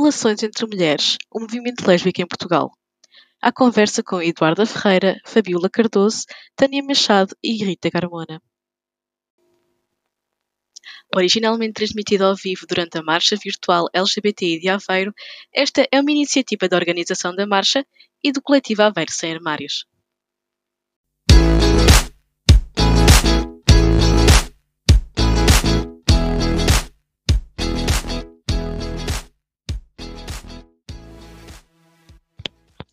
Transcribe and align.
Relações 0.00 0.42
entre 0.42 0.64
mulheres, 0.64 1.18
o 1.30 1.40
movimento 1.40 1.86
lésbico 1.86 2.22
em 2.22 2.26
Portugal. 2.26 2.72
À 3.38 3.52
conversa 3.52 4.02
com 4.02 4.22
Eduarda 4.22 4.64
Ferreira, 4.64 5.20
Fabiola 5.26 5.68
Cardoso, 5.68 6.24
Tânia 6.56 6.82
Machado 6.82 7.36
e 7.44 7.62
Rita 7.62 7.90
Carmona. 7.90 8.40
Originalmente 11.14 11.74
transmitida 11.74 12.24
ao 12.24 12.34
vivo 12.34 12.64
durante 12.66 12.96
a 12.96 13.02
Marcha 13.02 13.36
Virtual 13.36 13.90
LGBTI 13.92 14.60
de 14.60 14.70
Aveiro, 14.70 15.12
esta 15.52 15.86
é 15.92 16.00
uma 16.00 16.10
iniciativa 16.10 16.66
da 16.66 16.78
organização 16.78 17.36
da 17.36 17.46
Marcha 17.46 17.86
e 18.24 18.32
do 18.32 18.40
coletivo 18.40 18.80
Aveiro 18.80 19.12
Sem 19.12 19.34
Armários. 19.34 19.84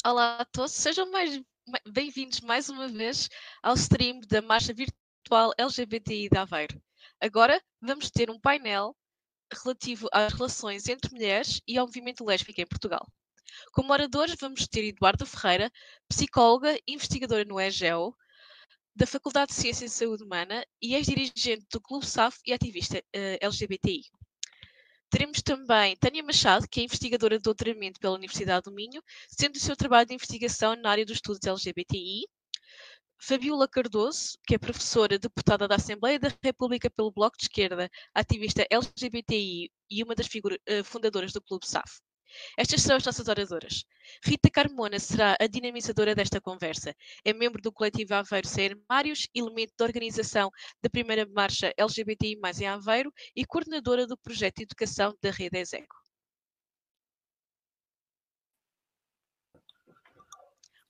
Olá 0.08 0.38
a 0.40 0.46
todos, 0.46 0.72
sejam 0.72 1.12
mais 1.12 1.38
bem-vindos 1.86 2.40
mais 2.40 2.70
uma 2.70 2.88
vez 2.88 3.28
ao 3.62 3.74
stream 3.74 4.22
da 4.22 4.42
Marcha 4.42 4.74
Virtual 4.74 5.52
LGBTI 5.58 6.30
de 6.30 6.38
Aveiro. 6.38 6.82
Agora 7.20 7.62
vamos 7.82 8.10
ter 8.10 8.30
um 8.30 8.40
painel 8.40 8.96
relativo 9.52 10.08
às 10.14 10.32
relações 10.32 10.88
entre 10.88 11.12
mulheres 11.12 11.60
e 11.68 11.78
ao 11.78 11.86
movimento 11.86 12.24
lésbico 12.24 12.62
em 12.62 12.66
Portugal. 12.66 13.06
Como 13.74 13.92
oradores 13.92 14.38
vamos 14.40 14.66
ter 14.66 14.86
Eduardo 14.86 15.26
Ferreira, 15.26 15.70
psicóloga, 16.08 16.80
investigadora 16.88 17.44
no 17.44 17.60
EGEO, 17.60 18.16
da 18.96 19.06
Faculdade 19.06 19.52
de 19.52 19.58
Ciências 19.58 19.92
e 19.92 19.94
Saúde 19.94 20.24
Humana 20.24 20.66
e 20.82 20.96
ex-dirigente 20.96 21.68
do 21.70 21.82
Clube 21.82 22.06
SAF 22.06 22.40
e 22.46 22.54
ativista 22.54 22.98
uh, 22.98 23.02
eh, 23.12 23.40
LGBTI. 23.42 24.04
Teremos 25.10 25.42
também 25.42 25.96
Tânia 25.98 26.24
Machado, 26.24 26.68
que 26.68 26.82
é 26.82 26.84
investigadora 26.84 27.38
de 27.38 27.44
doutoramento 27.44 28.00
pela 28.00 28.16
Universidade 28.16 28.64
do 28.64 28.74
Minho, 28.74 29.02
sendo 29.30 29.56
o 29.56 29.60
seu 29.60 29.76
trabalho 29.76 30.08
de 30.08 30.14
investigação 30.14 30.76
na 30.76 30.90
área 30.90 31.06
dos 31.06 31.16
estudos 31.16 31.48
LGBTI. 31.48 32.28
Fabiola 33.20 33.68
Cardoso, 33.68 34.38
que 34.46 34.56
é 34.56 34.58
professora 34.60 35.18
deputada 35.18 35.68
da 35.68 35.76
Assembleia 35.76 36.20
da 36.20 36.30
República 36.44 36.90
pelo 36.90 37.12
Bloco 37.12 37.38
de 37.38 37.44
Esquerda, 37.46 37.90
ativista 38.14 38.68
LGBTI 38.70 39.72
e 39.90 40.04
uma 40.04 40.14
das 40.14 40.28
uh, 40.28 40.84
fundadoras 40.84 41.34
do 41.34 41.42
Clube 41.42 41.66
SAF. 41.66 42.00
Estas 42.58 42.82
são 42.82 42.96
as 42.96 43.06
nossas 43.06 43.28
oradoras. 43.28 43.84
Rita 44.24 44.50
Carmona 44.50 45.00
será 45.00 45.38
a 45.40 45.48
dinamizadora 45.48 46.16
desta 46.16 46.42
conversa. 46.42 46.96
É 47.24 47.34
membro 47.34 47.62
do 47.62 47.72
coletivo 47.72 48.14
Aveiro 48.16 48.48
Sem 48.48 48.70
Armários, 48.70 49.28
elemento 49.34 49.74
da 49.78 49.86
organização 49.86 50.50
da 50.82 50.90
primeira 50.90 51.26
marcha 51.26 51.74
LGBTI 51.78 52.40
em 52.62 52.68
Aveiro 52.68 53.14
e 53.36 53.46
coordenadora 53.46 54.08
do 54.08 54.18
projeto 54.18 54.58
de 54.58 54.64
educação 54.64 55.16
da 55.22 55.32
Rede 55.32 55.58
Execo. 55.58 55.96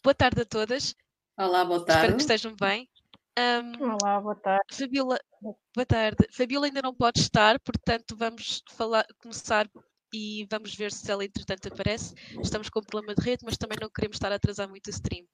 Boa 0.04 0.16
tarde 0.16 0.42
a 0.42 0.46
todas. 0.46 0.96
Olá, 1.38 1.66
boa 1.66 1.84
tarde. 1.86 2.02
Espero 2.02 2.16
que 2.16 2.22
estejam 2.22 2.56
bem. 2.56 2.90
Um, 3.38 3.92
Olá, 3.94 4.20
boa 4.20 4.36
tarde. 4.36 4.64
Fabiola, 4.72 5.20
boa 5.42 5.86
tarde. 5.86 6.28
Fabiola 6.32 6.66
ainda 6.66 6.82
não 6.82 6.96
pode 6.96 7.20
estar, 7.20 7.60
portanto 7.60 8.16
vamos 8.16 8.64
falar, 8.72 9.06
começar 9.20 9.70
e 10.13 10.47
vamos 10.50 10.75
ver 10.75 10.91
se 10.91 11.11
ela 11.11 11.23
entretanto 11.23 11.67
aparece. 11.67 12.16
Estamos 12.41 12.69
com 12.69 12.80
um 12.80 12.83
problema 12.83 13.16
de 13.16 13.23
rede, 13.23 13.44
mas 13.45 13.58
também 13.58 13.77
não 13.81 13.89
queremos 13.89 14.16
estar 14.16 14.31
a 14.31 14.36
atrasar 14.36 14.69
muito 14.69 14.88
o 14.88 14.89
stream. 14.89 15.25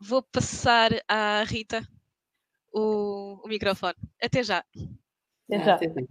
Vou 0.00 0.22
passar 0.22 0.90
à 1.08 1.42
Rita 1.44 1.86
o, 2.72 3.40
o 3.44 3.48
microfone. 3.48 3.94
Até 4.22 4.42
já. 4.42 4.64
Até 5.50 5.64
já. 5.64 5.76
Okay. 5.76 6.06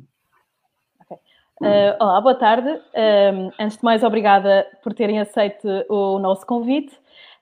Uh, 1.61 1.95
olá, 1.99 2.21
boa 2.21 2.35
tarde. 2.35 2.69
Uh, 2.69 3.51
antes 3.59 3.77
de 3.77 3.83
mais, 3.83 4.03
obrigada 4.03 4.67
por 4.83 4.93
terem 4.93 5.19
aceito 5.19 5.67
o 5.89 6.19
nosso 6.19 6.45
convite. 6.45 6.93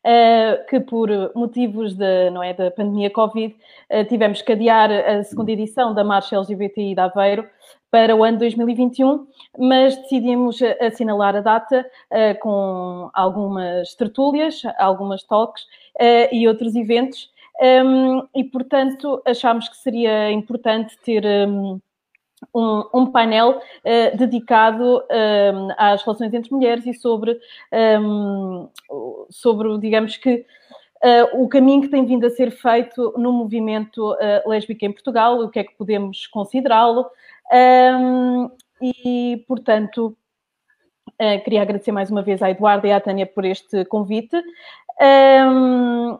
Uh, 0.05 0.67
que 0.67 0.81
por 0.81 1.09
motivos 1.33 1.93
de, 1.93 2.29
não 2.31 2.43
é, 2.43 2.53
da 2.53 2.69
pandemia 2.69 3.09
Covid 3.09 3.55
uh, 3.89 4.03
tivemos 4.05 4.41
que 4.41 4.51
adiar 4.51 4.91
a 4.91 5.23
segunda 5.23 5.49
edição 5.49 5.93
da 5.93 6.03
Marcha 6.03 6.35
LGBTI 6.35 6.93
de 6.93 6.99
Aveiro 6.99 7.49
para 7.93 8.15
o 8.15 8.23
ano 8.23 8.39
2021, 8.39 9.27
mas 9.55 9.95
decidimos 9.95 10.59
assinalar 10.81 11.35
a 11.35 11.41
data 11.41 11.85
uh, 12.09 12.39
com 12.39 13.11
algumas 13.13 13.93
tertúlias, 13.93 14.63
algumas 14.79 15.21
talks 15.21 15.61
uh, 16.01 16.27
e 16.31 16.47
outros 16.47 16.75
eventos, 16.75 17.29
um, 17.61 18.27
e 18.33 18.43
portanto 18.45 19.21
achámos 19.23 19.69
que 19.69 19.77
seria 19.77 20.31
importante 20.31 20.97
ter. 21.05 21.23
Um, 21.23 21.79
um, 22.53 22.83
um, 22.93 23.05
painel 23.05 23.51
uh, 23.51 24.17
dedicado 24.17 25.01
um, 25.01 25.69
às 25.77 26.03
relações 26.03 26.33
entre 26.33 26.51
mulheres 26.51 26.85
e 26.85 26.93
sobre, 26.93 27.39
um, 28.01 28.67
sobre 29.29 29.77
digamos 29.79 30.17
que, 30.17 30.45
uh, 31.03 31.41
o 31.41 31.47
caminho 31.47 31.83
que 31.83 31.87
tem 31.87 32.05
vindo 32.05 32.25
a 32.25 32.29
ser 32.29 32.51
feito 32.51 33.13
no 33.17 33.31
movimento 33.31 34.11
uh, 34.11 34.49
lésbico 34.49 34.83
em 34.83 34.91
Portugal, 34.91 35.39
o 35.39 35.49
que 35.49 35.59
é 35.59 35.63
que 35.63 35.75
podemos 35.77 36.27
considerá-lo, 36.27 37.05
um, 37.51 38.49
e, 38.81 39.43
portanto, 39.47 40.15
uh, 41.21 41.43
queria 41.43 41.61
agradecer 41.61 41.91
mais 41.91 42.09
uma 42.09 42.21
vez 42.21 42.41
à 42.41 42.49
Eduardo 42.49 42.87
e 42.87 42.91
à 42.91 42.99
Tânia 42.99 43.25
por 43.25 43.45
este 43.45 43.85
convite. 43.85 44.35
Um, 45.01 46.13
uh, 46.13 46.19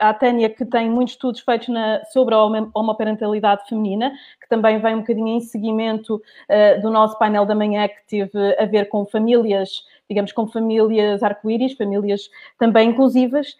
à 0.00 0.14
Tânia, 0.14 0.48
que 0.48 0.64
tem 0.64 0.88
muitos 0.88 1.14
estudos 1.14 1.40
feitos 1.40 1.68
na, 1.68 2.02
sobre 2.06 2.34
a 2.34 2.42
homoparentalidade 2.74 3.68
feminina, 3.68 4.10
que 4.40 4.48
também 4.48 4.80
vem 4.80 4.94
um 4.94 5.00
bocadinho 5.00 5.28
em 5.28 5.40
seguimento 5.40 6.16
uh, 6.16 6.80
do 6.80 6.90
nosso 6.90 7.18
painel 7.18 7.44
da 7.44 7.54
manhã, 7.54 7.86
que 7.86 8.06
teve 8.06 8.56
a 8.58 8.64
ver 8.64 8.88
com 8.88 9.04
famílias, 9.04 9.84
digamos, 10.08 10.32
com 10.32 10.46
famílias 10.46 11.22
arco-íris, 11.22 11.74
famílias 11.74 12.30
também 12.58 12.90
inclusivas. 12.90 13.56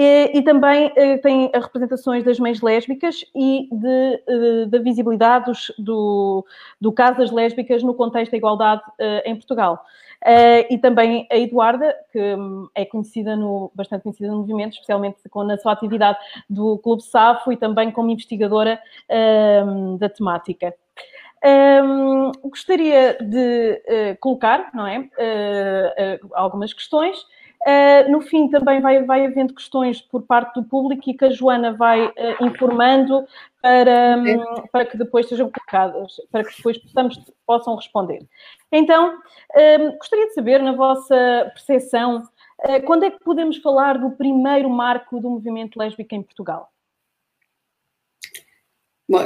E, 0.00 0.30
e 0.38 0.42
também 0.42 0.86
uh, 0.86 1.20
tem 1.20 1.50
representações 1.52 2.22
das 2.22 2.38
mães 2.38 2.60
lésbicas 2.60 3.24
e 3.34 3.68
de, 3.72 4.22
uh, 4.28 4.66
da 4.66 4.78
visibilidade 4.78 5.46
dos, 5.46 5.72
do, 5.76 6.46
do 6.80 6.92
caso 6.92 7.18
das 7.18 7.32
lésbicas 7.32 7.82
no 7.82 7.92
contexto 7.92 8.30
da 8.30 8.36
igualdade 8.36 8.80
uh, 9.00 9.22
em 9.24 9.34
Portugal. 9.34 9.84
e 10.70 10.78
também 10.78 11.26
a 11.32 11.36
Eduarda, 11.36 11.92
que 12.12 12.20
um, 12.20 12.68
é 12.76 12.84
conhecida 12.84 13.34
no, 13.34 13.72
bastante 13.74 14.02
conhecida 14.02 14.30
no 14.30 14.38
movimento, 14.38 14.74
especialmente 14.74 15.16
com, 15.28 15.42
na 15.42 15.58
sua 15.58 15.72
atividade 15.72 16.18
do 16.48 16.78
Clube 16.78 17.02
Safo 17.02 17.50
e 17.50 17.56
também 17.56 17.90
como 17.90 18.08
investigadora 18.08 18.80
hum, 19.66 19.96
da 19.96 20.08
temática. 20.08 20.72
Um, 21.44 22.30
gostaria 22.48 23.16
de 23.20 24.16
colocar, 24.20 24.70
não 24.72 24.86
é, 24.86 25.08
algumas 26.34 26.72
questões 26.72 27.18
Uh, 27.66 28.10
no 28.10 28.20
fim, 28.20 28.48
também 28.48 28.80
vai, 28.80 29.02
vai 29.02 29.26
havendo 29.26 29.52
questões 29.52 30.00
por 30.00 30.22
parte 30.22 30.54
do 30.54 30.64
público 30.64 31.02
e 31.10 31.14
que 31.14 31.24
a 31.24 31.30
Joana 31.30 31.72
vai 31.72 32.06
uh, 32.06 32.12
informando 32.46 33.26
para, 33.60 34.16
um, 34.16 34.66
para 34.70 34.84
que 34.84 34.96
depois 34.96 35.28
sejam 35.28 35.50
colocadas, 35.50 36.20
para 36.30 36.44
que 36.44 36.56
depois 36.56 36.78
possamos, 36.78 37.20
possam 37.44 37.74
responder. 37.74 38.24
Então, 38.70 39.18
um, 39.80 39.96
gostaria 39.96 40.28
de 40.28 40.34
saber, 40.34 40.62
na 40.62 40.72
vossa 40.72 41.50
percepção, 41.52 42.22
uh, 42.64 42.82
quando 42.86 43.04
é 43.04 43.10
que 43.10 43.24
podemos 43.24 43.56
falar 43.58 43.98
do 43.98 44.12
primeiro 44.12 44.70
marco 44.70 45.20
do 45.20 45.28
movimento 45.28 45.78
lésbico 45.78 46.14
em 46.14 46.22
Portugal? 46.22 46.70
Bom, 49.08 49.22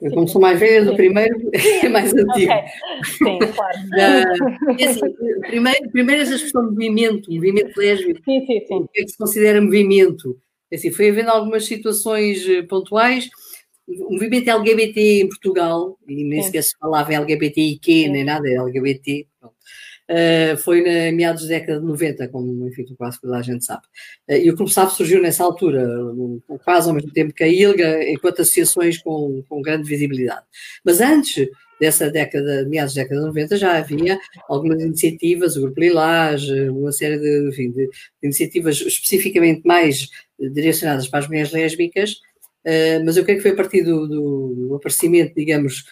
eu 0.00 0.10
como 0.12 0.26
sou 0.26 0.40
mais 0.40 0.58
velha 0.58 0.86
do 0.86 0.96
primeiro, 0.96 1.36
é 1.52 1.88
mais 1.88 2.14
antigo. 2.14 2.50
Okay. 2.50 2.62
Sim, 3.04 3.38
claro. 3.54 3.78
Uh, 3.78 4.72
assim, 4.88 5.40
primeiro, 5.42 5.90
primeiro 5.90 6.22
essa 6.22 6.34
expressão 6.34 6.62
de 6.62 6.70
movimento, 6.70 7.30
movimento 7.30 7.76
lésbico, 7.76 8.20
sim, 8.24 8.46
sim, 8.46 8.66
sim. 8.66 8.74
o 8.76 8.88
que 8.88 9.00
é 9.00 9.04
que 9.04 9.10
se 9.10 9.18
considera 9.18 9.60
movimento? 9.60 10.38
Assim, 10.72 10.90
foi 10.90 11.10
havendo 11.10 11.30
algumas 11.30 11.66
situações 11.66 12.48
eh, 12.48 12.62
pontuais, 12.62 13.28
o 13.86 14.12
movimento 14.12 14.48
LGBT 14.48 15.22
em 15.22 15.28
Portugal, 15.28 15.98
e 16.06 16.24
nem 16.24 16.42
sequer 16.42 16.62
se 16.62 16.76
falava 16.78 17.12
LGBTIQ, 17.12 18.08
nem 18.08 18.24
nada, 18.24 18.48
é 18.48 18.54
LGBT, 18.54 19.26
pronto. 19.40 19.54
Uh, 20.10 20.56
foi 20.56 20.80
na 20.80 21.12
meados 21.14 21.42
da 21.42 21.48
década 21.48 21.80
de 21.80 21.86
90, 21.86 22.28
como 22.28 22.66
enfim, 22.66 22.86
quase 22.96 23.20
toda 23.20 23.36
a 23.36 23.42
gente 23.42 23.62
sabe. 23.62 23.82
Uh, 24.26 24.36
e 24.36 24.50
o 24.50 24.56
Clube 24.56 24.72
SAF 24.72 24.94
surgiu 24.94 25.20
nessa 25.20 25.44
altura, 25.44 25.86
quase 26.64 26.88
ao 26.88 26.94
mesmo 26.94 27.12
tempo 27.12 27.34
que 27.34 27.44
a 27.44 27.48
ILGA, 27.48 28.10
enquanto 28.10 28.40
associações 28.40 28.96
com, 28.96 29.42
com 29.46 29.60
grande 29.60 29.86
visibilidade. 29.86 30.46
Mas 30.82 31.02
antes 31.02 31.48
dessa 31.78 32.10
década, 32.10 32.64
meados 32.66 32.94
da 32.94 33.02
década 33.02 33.20
de 33.20 33.26
90, 33.26 33.56
já 33.58 33.76
havia 33.76 34.18
algumas 34.48 34.80
iniciativas, 34.82 35.56
o 35.56 35.60
Grupo 35.60 35.78
Lilás, 35.78 36.48
uma 36.48 36.90
série 36.90 37.18
de, 37.18 37.48
enfim, 37.50 37.70
de, 37.70 37.90
iniciativas 38.22 38.80
especificamente 38.80 39.60
mais 39.66 40.08
direcionadas 40.40 41.06
para 41.06 41.18
as 41.18 41.28
mulheres 41.28 41.52
lésbicas, 41.52 42.12
uh, 42.64 43.04
mas 43.04 43.18
que 43.18 43.30
é 43.30 43.34
que 43.34 43.42
foi 43.42 43.50
a 43.50 43.56
partir 43.56 43.82
do, 43.82 44.06
do 44.08 44.74
aparecimento, 44.74 45.34
digamos, 45.36 45.84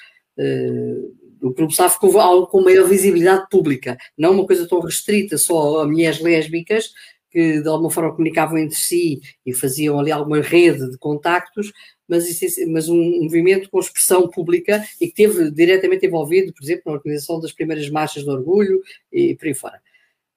o 1.49 1.71
SAF 1.71 1.99
houve 2.03 2.19
algo 2.19 2.47
com 2.47 2.63
maior 2.63 2.89
visibilidade 2.89 3.49
pública, 3.51 3.97
não 4.17 4.33
uma 4.33 4.47
coisa 4.47 4.69
tão 4.69 4.81
restrita 4.81 5.39
só 5.39 5.81
a 5.81 5.87
mulheres 5.87 6.21
lésbicas, 6.21 6.93
que 7.31 7.61
de 7.61 7.69
alguma 7.69 7.91
forma 7.91 8.13
comunicavam 8.13 8.59
entre 8.59 8.77
si 8.77 9.21
e 9.45 9.53
faziam 9.53 9.99
ali 9.99 10.11
alguma 10.11 10.41
rede 10.41 10.91
de 10.91 10.99
contactos, 10.99 11.73
mas, 12.09 12.25
mas 12.69 12.89
um 12.89 13.23
movimento 13.23 13.69
com 13.69 13.81
expressão 13.81 14.29
pública 14.29 14.83
e 15.01 15.09
que 15.09 15.15
teve 15.15 15.51
diretamente 15.51 16.07
envolvido, 16.07 16.53
por 16.53 16.63
exemplo, 16.63 16.83
na 16.87 16.93
organização 16.93 17.41
das 17.41 17.53
primeiras 17.53 17.91
marchas 17.91 18.23
de 18.23 18.31
orgulho 18.31 18.81
e 19.13 19.35
por 19.35 19.49
aí 19.49 19.55
fora. 19.55 19.81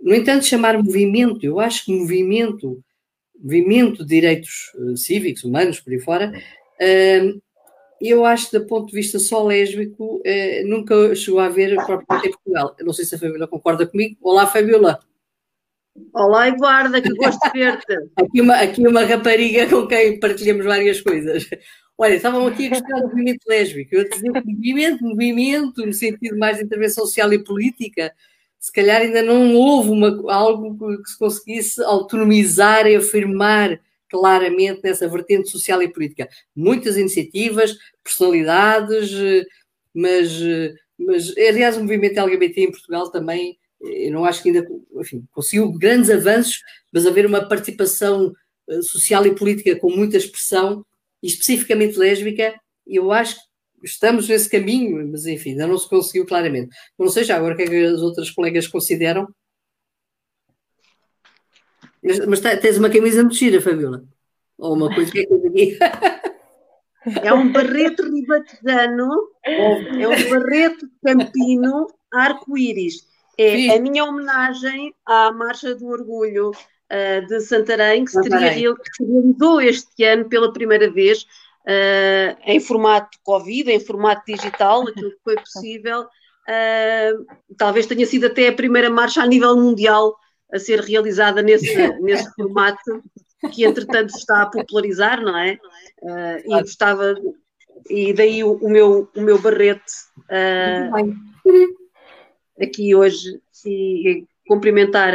No 0.02 0.16
entanto, 0.16 0.46
chamar 0.46 0.82
movimento, 0.82 1.46
eu 1.46 1.60
acho 1.60 1.86
que 1.86 1.92
movimento, 1.92 2.84
movimento 3.38 4.04
de 4.04 4.10
direitos 4.10 4.72
uh, 4.76 4.98
cívicos, 4.98 5.44
humanos, 5.44 5.80
por 5.80 5.94
aí 5.94 6.00
fora, 6.00 6.32
eu 8.02 8.26
acho 8.26 8.50
que, 8.50 8.60
do 8.60 8.66
ponto 8.66 8.88
de 8.88 8.94
vista 8.94 9.20
só 9.20 9.44
lésbico, 9.44 10.18
uh, 10.18 10.68
nunca 10.68 11.16
chegou 11.16 11.40
a 11.40 11.46
haver 11.46 11.76
propriamente 11.76 12.28
em 12.28 12.32
Portugal. 12.32 12.76
Eu 12.80 12.86
não 12.86 12.94
sei 12.94 13.06
se 13.06 13.16
a 13.16 13.20
Fabiola 13.20 13.48
concorda 13.48 13.86
comigo. 13.86 14.18
Olá, 14.22 14.48
Fabiola. 14.48 15.00
Olá, 16.14 16.48
Eduarda, 16.48 17.02
que 17.02 17.14
gosto 17.14 17.40
de 17.40 17.60
ver-te. 17.60 17.94
aqui, 18.16 18.42
uma, 18.42 18.56
aqui 18.56 18.88
uma 18.88 19.04
rapariga 19.04 19.68
com 19.68 19.88
quem 19.88 20.20
partilhamos 20.20 20.66
várias 20.66 21.02
coisas. 21.02 21.50
Olha, 21.98 22.16
estavam 22.16 22.48
aqui 22.48 22.68
a 22.68 22.70
questão 22.70 23.02
do 23.02 23.10
movimento 23.10 23.42
lésbico. 23.48 23.94
Eu 23.94 24.10
dizer 24.10 24.32
movimento, 24.32 25.04
movimento, 25.04 25.86
no 25.86 25.92
sentido 25.92 26.38
mais 26.38 26.58
de 26.58 26.64
intervenção 26.64 27.06
social 27.06 27.34
e 27.34 27.44
política, 27.44 28.14
se 28.58 28.72
calhar 28.72 29.02
ainda 29.02 29.22
não 29.22 29.54
houve 29.56 29.90
uma, 29.90 30.34
algo 30.34 30.98
que 31.02 31.10
se 31.10 31.18
conseguisse 31.18 31.84
autonomizar 31.84 32.88
e 32.88 32.96
afirmar 32.96 33.80
claramente 34.10 34.82
nessa 34.84 35.08
vertente 35.08 35.50
social 35.50 35.82
e 35.82 35.92
política. 35.92 36.28
Muitas 36.56 36.98
iniciativas, 36.98 37.76
personalidades, 38.04 39.12
mas, 39.94 40.32
mas 40.98 41.38
aliás, 41.38 41.78
o 41.78 41.82
movimento 41.82 42.20
LGBT 42.20 42.62
em 42.62 42.72
Portugal 42.72 43.12
também, 43.12 43.58
eu 43.82 44.12
não 44.12 44.26
acho 44.26 44.42
que 44.44 44.50
ainda, 44.50 44.68
enfim, 44.96 45.24
conseguiu 45.32 45.72
grandes 45.72 46.10
avanços, 46.10 46.62
mas 46.92 47.06
haver 47.06 47.26
uma 47.26 47.48
participação 47.48 48.34
eh, 48.68 48.82
social 48.82 49.26
e 49.26 49.36
política 49.36 49.76
com 49.78 49.90
muita 49.90 50.18
expressão, 50.18 50.86
especificamente 51.24 51.98
lésbica, 51.98 52.54
eu 52.86 53.12
acho 53.12 53.36
que 53.36 53.88
estamos 53.88 54.28
nesse 54.28 54.50
caminho, 54.50 55.08
mas 55.12 55.26
enfim, 55.26 55.52
ainda 55.52 55.68
não 55.68 55.78
se 55.78 55.88
conseguiu 55.90 56.26
claramente. 56.26 56.76
Não 56.98 57.10
sei 57.10 57.24
já 57.24 57.38
agora 57.38 57.54
o 57.54 57.58
que 57.58 57.64
é 57.64 57.68
que 57.68 57.84
as 57.84 58.02
outras 58.02 58.30
colegas 58.30 58.68
consideram. 58.68 59.28
Mas, 62.04 62.26
mas 62.26 62.40
tens 62.40 62.78
uma 62.78 62.90
camisa 62.90 63.22
muito 63.22 63.36
gira, 63.36 63.62
Fabiola. 63.62 64.04
Ou 64.58 64.76
uma 64.76 64.94
coisa 64.94 65.12
que 65.12 65.20
é 65.20 65.26
coisa 65.26 65.48
aqui. 65.48 65.78
É 67.24 67.34
um 67.34 67.52
barrete 67.52 68.02
ribatejano, 68.02 69.30
é 69.44 70.08
um 70.08 70.30
barrete 70.30 70.86
campino 71.04 71.88
arco-íris. 72.12 73.08
É 73.38 73.56
Sim. 73.56 73.72
a 73.72 73.80
minha 73.80 74.04
homenagem 74.04 74.94
à 75.06 75.32
Marcha 75.32 75.74
do 75.76 75.88
Orgulho 75.88 76.52
uh, 76.52 77.28
de 77.28 77.40
Santarém, 77.40 78.04
que 78.04 78.12
que 78.12 78.22
se 78.22 78.30
realizou 78.30 79.62
este 79.62 80.04
ano 80.04 80.28
pela 80.28 80.52
primeira 80.52 80.92
vez 80.92 81.24
uh, 81.66 82.38
em 82.46 82.60
formato 82.60 83.18
Covid, 83.24 83.72
em 83.72 83.80
formato 83.80 84.24
digital, 84.28 84.88
aquilo 84.88 85.12
que 85.12 85.24
foi 85.24 85.36
possível. 85.36 86.02
Uh, 86.02 87.26
talvez 87.58 87.86
tenha 87.86 88.06
sido 88.06 88.26
até 88.26 88.50
a 88.50 88.54
primeira 88.54 88.90
marcha 88.90 89.22
a 89.22 89.28
nível 89.28 89.56
mundial 89.56 90.18
a 90.52 90.60
ser 90.60 90.82
realizada 90.82 91.42
nesse, 91.42 91.76
nesse 92.02 92.32
formato, 92.34 93.04
que 93.54 93.64
entretanto 93.64 94.12
se 94.12 94.20
está 94.20 94.44
a 94.44 94.50
popularizar, 94.50 95.22
não 95.22 95.38
é? 95.38 95.58
Uh, 96.02 96.58
e 96.58 96.62
gostava, 96.62 97.16
e 97.90 98.14
daí 98.14 98.44
o, 98.44 98.54
o, 98.54 98.70
meu, 98.70 99.10
o 99.16 99.22
meu 99.22 99.40
barrete 99.40 99.94
aqui 102.62 102.94
hoje 102.94 103.40
e, 103.66 104.10
e 104.10 104.28
cumprimentar 104.48 105.14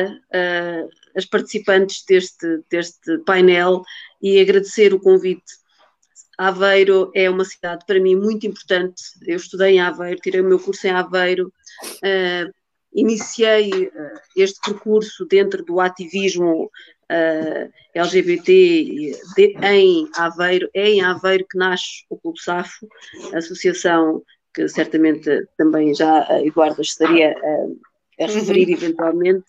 as 1.15 1.25
participantes 1.27 2.05
deste, 2.09 2.63
deste 2.71 3.19
painel 3.27 3.83
e 4.23 4.41
agradecer 4.41 4.95
o 4.95 5.01
convite 5.01 5.45
Aveiro 6.37 7.11
é 7.15 7.31
uma 7.31 7.45
cidade 7.45 7.85
para 7.87 8.01
mim 8.01 8.17
muito 8.17 8.47
importante. 8.47 9.03
Eu 9.27 9.37
estudei 9.37 9.75
em 9.77 9.81
Aveiro, 9.81 10.21
tirei 10.21 10.41
o 10.41 10.49
meu 10.49 10.59
curso 10.59 10.87
em 10.87 10.91
Aveiro, 10.91 11.53
uh, 11.99 12.55
iniciei 12.95 13.71
uh, 13.71 14.21
este 14.37 14.61
percurso 14.61 15.27
dentro 15.27 15.65
do 15.65 15.81
ativismo 15.81 16.65
uh, 16.65 16.71
eh, 17.09 17.71
LGBT 17.95 18.53
de, 19.37 19.57
em 19.63 20.09
Aveiro. 20.17 20.69
É 20.73 20.91
em 20.91 21.03
Aveiro 21.03 21.47
que 21.51 21.59
nasce 21.59 22.05
o 22.09 22.17
Clube 22.17 22.41
Safo, 22.41 22.87
associação 23.35 24.23
que 24.55 24.69
certamente 24.69 25.47
também 25.59 25.93
já 25.95 26.25
a 26.29 26.41
Eduarda 26.45 26.81
estaria 26.81 27.33
a, 27.37 28.25
a 28.25 28.27
referir 28.27 28.69
uhum. 28.69 28.75
eventualmente. 28.75 29.45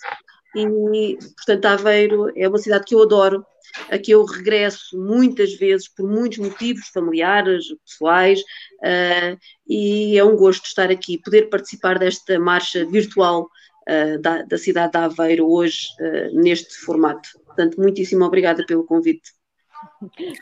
E, 0.55 1.17
portanto, 1.35 1.65
Aveiro 1.65 2.31
é 2.35 2.47
uma 2.47 2.57
cidade 2.57 2.85
que 2.85 2.95
eu 2.95 3.03
adoro, 3.03 3.45
a 3.91 3.97
que 3.97 4.11
eu 4.11 4.23
regresso 4.23 4.97
muitas 4.97 5.53
vezes 5.55 5.87
por 5.87 6.07
muitos 6.07 6.37
motivos 6.37 6.87
familiares, 6.87 7.65
pessoais, 7.85 8.39
uh, 8.39 9.37
e 9.67 10.17
é 10.17 10.23
um 10.23 10.35
gosto 10.35 10.65
estar 10.65 10.89
aqui, 10.89 11.17
poder 11.17 11.49
participar 11.49 11.99
desta 11.99 12.39
marcha 12.39 12.85
virtual 12.85 13.49
uh, 13.89 14.21
da, 14.21 14.43
da, 14.43 14.57
cidade 14.57 14.93
de 14.93 14.97
Aveiro 14.97 15.49
hoje, 15.49 15.87
uh, 15.99 16.39
neste 16.39 16.75
formato. 16.77 17.27
Portanto, 17.45 17.79
muitíssimo 17.79 18.23
obrigada 18.23 18.65
pelo 18.65 18.85
convite. 18.85 19.33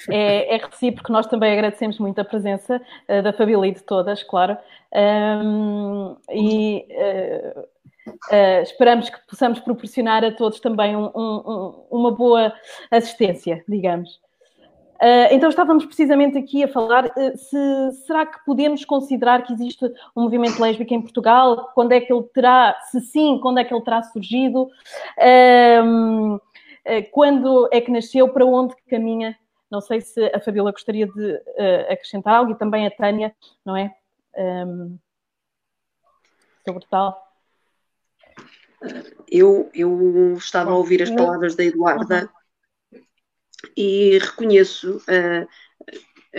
É, 0.10 0.56
é 0.56 0.58
recíproco, 0.58 1.12
nós 1.12 1.28
também 1.28 1.52
agradecemos 1.52 2.00
muito 2.00 2.20
a 2.20 2.24
presença 2.24 2.80
da 3.08 3.34
família 3.34 3.68
e 3.68 3.74
de 3.74 3.84
todas, 3.84 4.24
claro. 4.24 4.58
Um, 4.94 6.16
e 6.32 6.86
Uh, 8.08 8.62
esperamos 8.64 9.10
que 9.10 9.18
possamos 9.28 9.60
proporcionar 9.60 10.24
a 10.24 10.32
todos 10.32 10.60
também 10.60 10.96
um, 10.96 11.10
um, 11.16 11.86
uma 11.90 12.12
boa 12.12 12.54
assistência, 12.92 13.64
digamos. 13.68 14.22
Uh, 14.96 15.28
então 15.32 15.50
estávamos 15.50 15.86
precisamente 15.86 16.38
aqui 16.38 16.64
a 16.64 16.68
falar 16.68 17.06
uh, 17.06 17.38
se 17.38 17.92
será 18.06 18.26
que 18.26 18.44
podemos 18.46 18.86
considerar 18.86 19.44
que 19.44 19.52
existe 19.52 19.86
um 20.16 20.24
movimento 20.24 20.62
lésbico 20.62 20.94
em 20.94 21.02
Portugal? 21.02 21.72
Quando 21.74 21.94
é 21.94 22.00
que 22.00 22.12
ele 22.12 22.24
terá, 22.34 22.78
se 22.90 23.02
sim, 23.02 23.40
quando 23.42 23.60
é 23.60 23.64
que 23.64 23.74
ele 23.74 23.84
terá 23.84 24.02
surgido? 24.04 24.70
quando 27.12 27.70
é 27.72 27.82
que 27.82 27.92
nasceu? 27.92 28.28
Para 28.30 28.46
onde 28.46 28.76
caminha? 28.90 29.38
Não 29.72 29.82
sei 29.82 30.02
se 30.02 30.24
a 30.34 30.40
Fabíola 30.40 30.72
gostaria 30.72 31.08
de 31.08 31.42
acrescentar 31.90 32.36
algo 32.36 32.52
e 32.52 32.56
também 32.56 32.86
a 32.86 32.92
Tânia, 32.92 33.34
não 33.66 33.76
é? 33.76 33.96
Um, 34.38 34.98
sobre 36.66 36.86
tal. 36.90 37.23
Eu, 39.30 39.70
eu 39.74 40.36
estava 40.38 40.72
a 40.72 40.76
ouvir 40.76 41.02
as 41.02 41.10
palavras 41.10 41.56
da 41.56 41.64
Eduarda 41.64 42.30
e 43.76 44.18
reconheço 44.18 44.98
uh, 44.98 45.48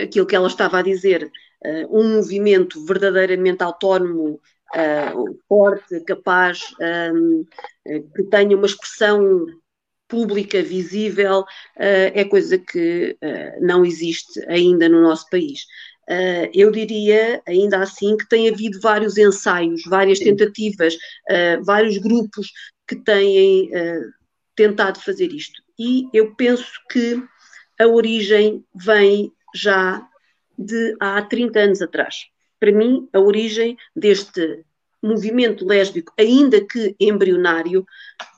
aquilo 0.01 0.25
que 0.25 0.35
ela 0.35 0.47
estava 0.47 0.79
a 0.79 0.83
dizer. 0.83 1.31
Uh, 1.63 1.99
um 1.99 2.15
movimento 2.15 2.83
verdadeiramente 2.85 3.63
autónomo, 3.63 4.39
uh, 4.75 5.39
forte, 5.47 5.99
capaz, 6.01 6.61
um, 7.13 7.45
que 8.15 8.23
tenha 8.23 8.55
uma 8.55 8.65
expressão 8.65 9.45
pública, 10.07 10.61
visível, 10.61 11.43
é 11.75 12.23
coisa 12.25 12.59
que 12.59 13.17
não 13.59 13.83
existe 13.83 14.39
ainda 14.47 14.87
no 14.87 15.01
nosso 15.01 15.27
país. 15.31 15.65
Uh, 16.09 16.49
eu 16.53 16.71
diria, 16.71 17.41
ainda 17.47 17.79
assim, 17.79 18.15
que 18.15 18.27
tem 18.27 18.49
havido 18.49 18.79
vários 18.79 19.17
ensaios, 19.17 19.81
várias 19.87 20.19
Sim. 20.19 20.25
tentativas, 20.25 20.93
uh, 20.93 21.63
vários 21.63 21.97
grupos 21.97 22.51
que 22.87 22.95
têm 22.95 23.69
uh, 23.69 24.11
tentado 24.55 24.99
fazer 24.99 25.31
isto. 25.31 25.61
E 25.77 26.07
eu 26.13 26.35
penso 26.35 26.71
que 26.91 27.21
a 27.79 27.87
origem 27.87 28.63
vem 28.73 29.31
já 29.53 30.07
de 30.57 30.95
há 30.99 31.21
30 31.21 31.59
anos 31.59 31.81
atrás. 31.81 32.15
Para 32.59 32.71
mim, 32.71 33.09
a 33.11 33.19
origem 33.19 33.77
deste 33.95 34.63
movimento 35.05 35.65
lésbico, 35.65 36.13
ainda 36.17 36.65
que 36.65 36.95
embrionário, 36.99 37.85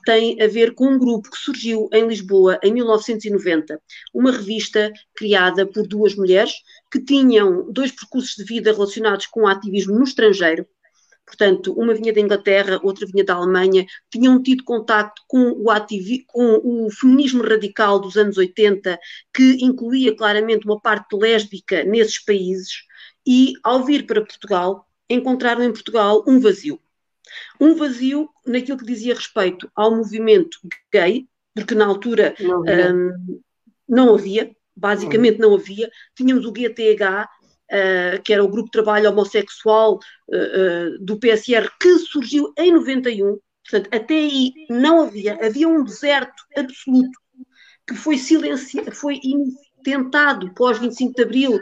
tem 0.04 0.40
a 0.42 0.46
ver 0.46 0.74
com 0.74 0.86
um 0.86 0.98
grupo 0.98 1.30
que 1.30 1.38
surgiu 1.38 1.88
em 1.92 2.06
Lisboa 2.06 2.58
em 2.62 2.72
1990, 2.72 3.80
uma 4.14 4.32
revista 4.32 4.92
criada 5.16 5.66
por 5.66 5.86
duas 5.86 6.14
mulheres 6.14 6.52
que 6.90 7.02
tinham 7.02 7.70
dois 7.70 7.92
percursos 7.92 8.34
de 8.36 8.44
vida 8.44 8.72
relacionados 8.72 9.26
com 9.26 9.42
o 9.42 9.46
ativismo 9.46 9.98
no 9.98 10.04
estrangeiro. 10.04 10.66
Portanto, 11.26 11.74
uma 11.74 11.92
vinha 11.92 12.12
da 12.12 12.20
Inglaterra, 12.20 12.80
outra 12.82 13.06
vinha 13.06 13.22
da 13.22 13.34
Alemanha, 13.34 13.84
tinham 14.10 14.42
tido 14.42 14.64
contacto 14.64 15.20
com 15.28 15.50
o, 15.50 15.66
com 16.26 16.60
o 16.64 16.90
feminismo 16.90 17.42
radical 17.42 18.00
dos 18.00 18.16
anos 18.16 18.38
80, 18.38 18.98
que 19.34 19.62
incluía 19.62 20.16
claramente 20.16 20.64
uma 20.64 20.80
parte 20.80 21.14
lésbica 21.14 21.84
nesses 21.84 22.24
países, 22.24 22.82
e 23.26 23.52
ao 23.62 23.84
vir 23.84 24.06
para 24.06 24.24
Portugal, 24.24 24.87
encontraram 25.08 25.62
em 25.62 25.72
Portugal 25.72 26.24
um 26.26 26.40
vazio. 26.40 26.80
Um 27.60 27.74
vazio 27.74 28.28
naquilo 28.46 28.78
que 28.78 28.86
dizia 28.86 29.14
respeito 29.14 29.70
ao 29.74 29.94
movimento 29.94 30.58
gay, 30.92 31.26
porque 31.54 31.74
na 31.74 31.86
altura 31.86 32.34
não 32.40 32.62
havia, 32.62 32.94
um, 32.94 33.40
não 33.88 34.14
havia 34.14 34.56
basicamente 34.78 35.38
não 35.38 35.54
havia. 35.54 35.90
Tínhamos 36.14 36.46
o 36.46 36.52
GTH, 36.52 37.24
uh, 37.24 38.22
que 38.22 38.32
era 38.32 38.44
o 38.44 38.48
Grupo 38.48 38.66
de 38.66 38.72
Trabalho 38.72 39.10
Homossexual 39.10 39.98
uh, 40.28 40.36
uh, 40.36 41.04
do 41.04 41.18
PSR, 41.18 41.68
que 41.80 41.98
surgiu 41.98 42.52
em 42.56 42.72
91. 42.72 43.38
Portanto, 43.68 43.94
até 43.94 44.14
aí 44.14 44.52
não 44.70 45.02
havia, 45.02 45.38
havia 45.44 45.68
um 45.68 45.84
deserto 45.84 46.42
absoluto 46.56 47.18
que 47.86 47.94
foi 47.94 48.16
silenciado, 48.16 48.92
foi 48.92 49.20
tentado 49.88 50.52
pós 50.52 50.78
25 50.78 51.14
de 51.14 51.22
Abril, 51.22 51.60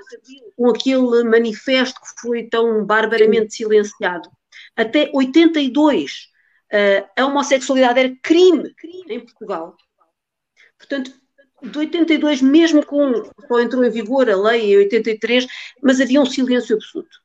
com 0.56 0.68
aquele 0.68 1.23
manifesto 1.23 2.00
que 2.00 2.21
foi 2.21 2.42
tão 2.49 2.85
barbaramente 2.85 3.54
silenciado. 3.54 4.28
Até 4.75 5.09
82 5.14 6.28
uh, 6.73 7.09
a 7.16 7.25
homossexualidade 7.25 8.00
era 8.00 8.16
crime, 8.21 8.75
crime 8.75 9.14
em 9.14 9.21
Portugal. 9.21 9.76
Portanto, 10.76 11.12
de 11.62 11.78
82, 11.78 12.42
mesmo 12.42 12.85
com 12.85 13.30
só 13.47 13.61
entrou 13.61 13.85
em 13.85 13.90
vigor 13.90 14.28
a 14.28 14.37
lei 14.37 14.75
em 14.75 14.76
83, 14.78 15.47
mas 15.80 16.00
havia 16.00 16.21
um 16.21 16.26
silêncio 16.26 16.75
absoluto. 16.75 17.21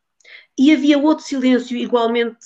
E 0.58 0.72
havia 0.72 1.00
outro 1.00 1.26
silêncio 1.26 1.76
igualmente 1.76 2.46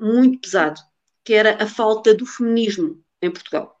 muito 0.00 0.40
pesado, 0.40 0.80
que 1.22 1.34
era 1.34 1.62
a 1.62 1.66
falta 1.66 2.14
do 2.14 2.24
feminismo 2.24 3.04
em 3.20 3.30
Portugal. 3.30 3.78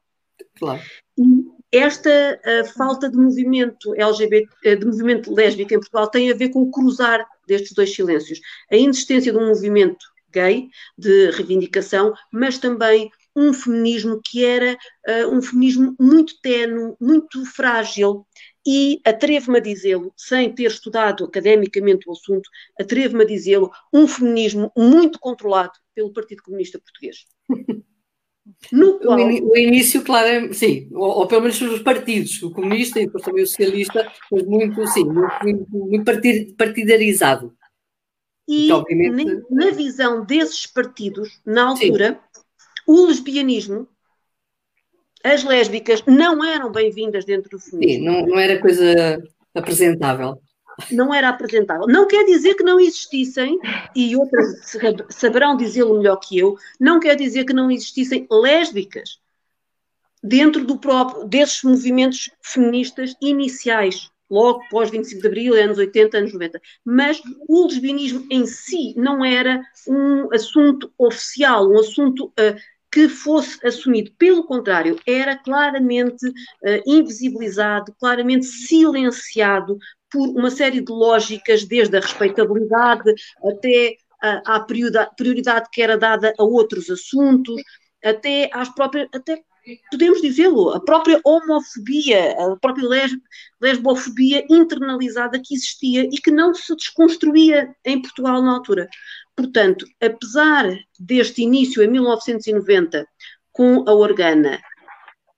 Claro. 0.58 0.82
E 1.16 1.59
esta 1.72 2.40
falta 2.76 3.08
de 3.08 3.16
movimento 3.16 3.94
LGBT, 3.94 4.48
eh, 4.64 4.76
de 4.76 4.86
movimento 4.86 5.32
lésbico 5.32 5.72
em 5.72 5.78
Portugal 5.78 6.08
tem 6.08 6.30
a 6.30 6.34
ver 6.34 6.48
com 6.48 6.62
o 6.62 6.70
cruzar 6.70 7.26
destes 7.46 7.72
dois 7.72 7.94
silêncios. 7.94 8.40
A 8.70 8.76
insistência 8.76 9.32
de 9.32 9.38
um 9.38 9.48
movimento 9.48 10.04
gay, 10.32 10.68
de 10.96 11.30
reivindicação, 11.30 12.14
mas 12.32 12.58
também 12.58 13.10
um 13.34 13.52
feminismo 13.52 14.20
que 14.24 14.44
era 14.44 14.76
uh, 15.08 15.34
um 15.34 15.40
feminismo 15.40 15.94
muito 15.98 16.40
tenue, 16.40 16.94
muito 17.00 17.44
frágil, 17.46 18.26
e 18.66 19.00
atrevo-me 19.06 19.58
a 19.58 19.62
dizê-lo, 19.62 20.12
sem 20.16 20.52
ter 20.54 20.70
estudado 20.70 21.24
academicamente 21.24 22.08
o 22.08 22.12
assunto, 22.12 22.48
atrevo-me 22.78 23.22
a 23.22 23.26
dizê-lo, 23.26 23.70
um 23.92 24.06
feminismo 24.06 24.70
muito 24.76 25.18
controlado 25.18 25.72
pelo 25.94 26.12
Partido 26.12 26.42
Comunista 26.42 26.78
Português. 26.78 27.24
No 28.72 28.98
qual... 28.98 29.18
o, 29.18 29.56
início, 29.56 30.02
claro, 30.02 30.52
sim, 30.52 30.88
ou, 30.92 31.18
ou, 31.18 31.26
pelo 31.26 31.42
menos 31.42 31.60
os 31.60 31.82
partidos, 31.82 32.42
o 32.42 32.50
comunista 32.50 33.00
e 33.00 33.06
depois 33.06 33.24
também 33.24 33.42
o 33.42 33.46
socialista, 33.46 34.10
mas 34.30 34.44
muito, 34.44 34.86
sim, 34.88 35.04
muito, 35.04 35.66
muito, 35.70 36.54
partidarizado. 36.56 37.54
E 38.48 38.70
obviamente... 38.72 39.42
na 39.50 39.70
visão 39.70 40.24
desses 40.24 40.66
partidos, 40.66 41.40
na 41.46 41.68
altura, 41.68 42.20
sim. 42.32 42.42
o 42.86 43.06
lesbianismo, 43.06 43.88
as 45.22 45.44
lésbicas 45.44 46.02
não 46.06 46.44
eram 46.44 46.72
bem-vindas 46.72 47.24
dentro 47.24 47.50
do 47.50 47.58
feminismo. 47.58 48.04
Sim, 48.04 48.06
não, 48.06 48.26
não 48.26 48.38
era 48.38 48.60
coisa 48.60 49.22
apresentável 49.54 50.40
não 50.90 51.12
era 51.12 51.28
apresentável. 51.28 51.86
Não 51.86 52.06
quer 52.06 52.24
dizer 52.24 52.54
que 52.54 52.62
não 52.62 52.78
existissem, 52.80 53.58
e 53.94 54.16
outras 54.16 54.76
saberão 55.10 55.56
dizê-lo 55.56 55.98
melhor 55.98 56.16
que 56.16 56.38
eu, 56.38 56.56
não 56.78 57.00
quer 57.00 57.16
dizer 57.16 57.44
que 57.44 57.52
não 57.52 57.70
existissem 57.70 58.26
lésbicas 58.30 59.20
dentro 60.22 60.64
do 60.64 60.78
próprio, 60.78 61.24
desses 61.24 61.62
movimentos 61.62 62.30
feministas 62.42 63.14
iniciais, 63.20 64.10
logo 64.30 64.62
pós 64.70 64.90
25 64.90 65.20
de 65.20 65.26
Abril, 65.26 65.54
anos 65.54 65.78
80, 65.78 66.18
anos 66.18 66.32
90. 66.32 66.60
Mas 66.84 67.20
o 67.48 67.66
lesbianismo 67.66 68.26
em 68.30 68.46
si 68.46 68.94
não 68.96 69.24
era 69.24 69.60
um 69.88 70.32
assunto 70.32 70.92
oficial, 70.98 71.68
um 71.70 71.78
assunto 71.78 72.26
uh, 72.26 72.56
que 72.92 73.08
fosse 73.08 73.64
assumido. 73.66 74.12
Pelo 74.18 74.44
contrário, 74.44 74.98
era 75.06 75.36
claramente 75.36 76.26
uh, 76.26 76.82
invisibilizado, 76.86 77.94
claramente 77.98 78.46
silenciado 78.46 79.78
por 80.10 80.28
uma 80.28 80.50
série 80.50 80.80
de 80.80 80.92
lógicas, 80.92 81.64
desde 81.64 81.96
a 81.96 82.00
respeitabilidade 82.00 83.14
até 83.44 83.96
à 84.20 84.60
prioridade 84.60 85.68
que 85.72 85.80
era 85.80 85.96
dada 85.96 86.34
a 86.38 86.44
outros 86.44 86.90
assuntos, 86.90 87.60
até 88.04 88.50
às 88.52 88.68
próprias, 88.74 89.08
até 89.14 89.42
podemos 89.90 90.20
dizê-lo, 90.20 90.70
a 90.70 90.80
própria 90.80 91.20
homofobia, 91.24 92.32
a 92.32 92.56
própria 92.56 93.16
lesbofobia 93.60 94.44
internalizada 94.50 95.40
que 95.42 95.54
existia 95.54 96.02
e 96.04 96.18
que 96.18 96.30
não 96.30 96.54
se 96.54 96.74
desconstruía 96.74 97.74
em 97.84 98.00
Portugal 98.00 98.42
na 98.42 98.52
altura. 98.52 98.88
Portanto, 99.36 99.86
apesar 100.00 100.66
deste 100.98 101.42
início 101.42 101.82
em 101.82 101.88
1990 101.88 103.06
com 103.52 103.84
a 103.88 103.92
Organa 103.92 104.60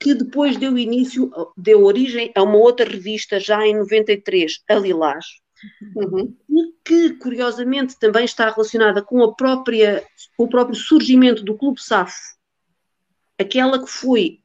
que 0.02 0.14
depois 0.14 0.56
deu 0.56 0.76
início, 0.76 1.30
deu 1.56 1.84
origem 1.84 2.32
a 2.34 2.42
uma 2.42 2.56
outra 2.56 2.84
revista 2.84 3.38
já 3.38 3.64
em 3.64 3.76
93, 3.76 4.60
a 4.68 4.74
Lilás, 4.74 5.24
uhum. 5.94 6.36
e 6.50 6.72
que 6.84 7.10
curiosamente 7.14 7.96
também 8.00 8.24
está 8.24 8.50
relacionada 8.50 9.00
com 9.00 9.22
a 9.22 9.32
própria, 9.32 10.04
o 10.36 10.48
próprio 10.48 10.74
surgimento 10.74 11.44
do 11.44 11.56
Clube 11.56 11.80
SAF, 11.80 12.16
aquela 13.38 13.80
que 13.80 13.88
foi 13.88 14.40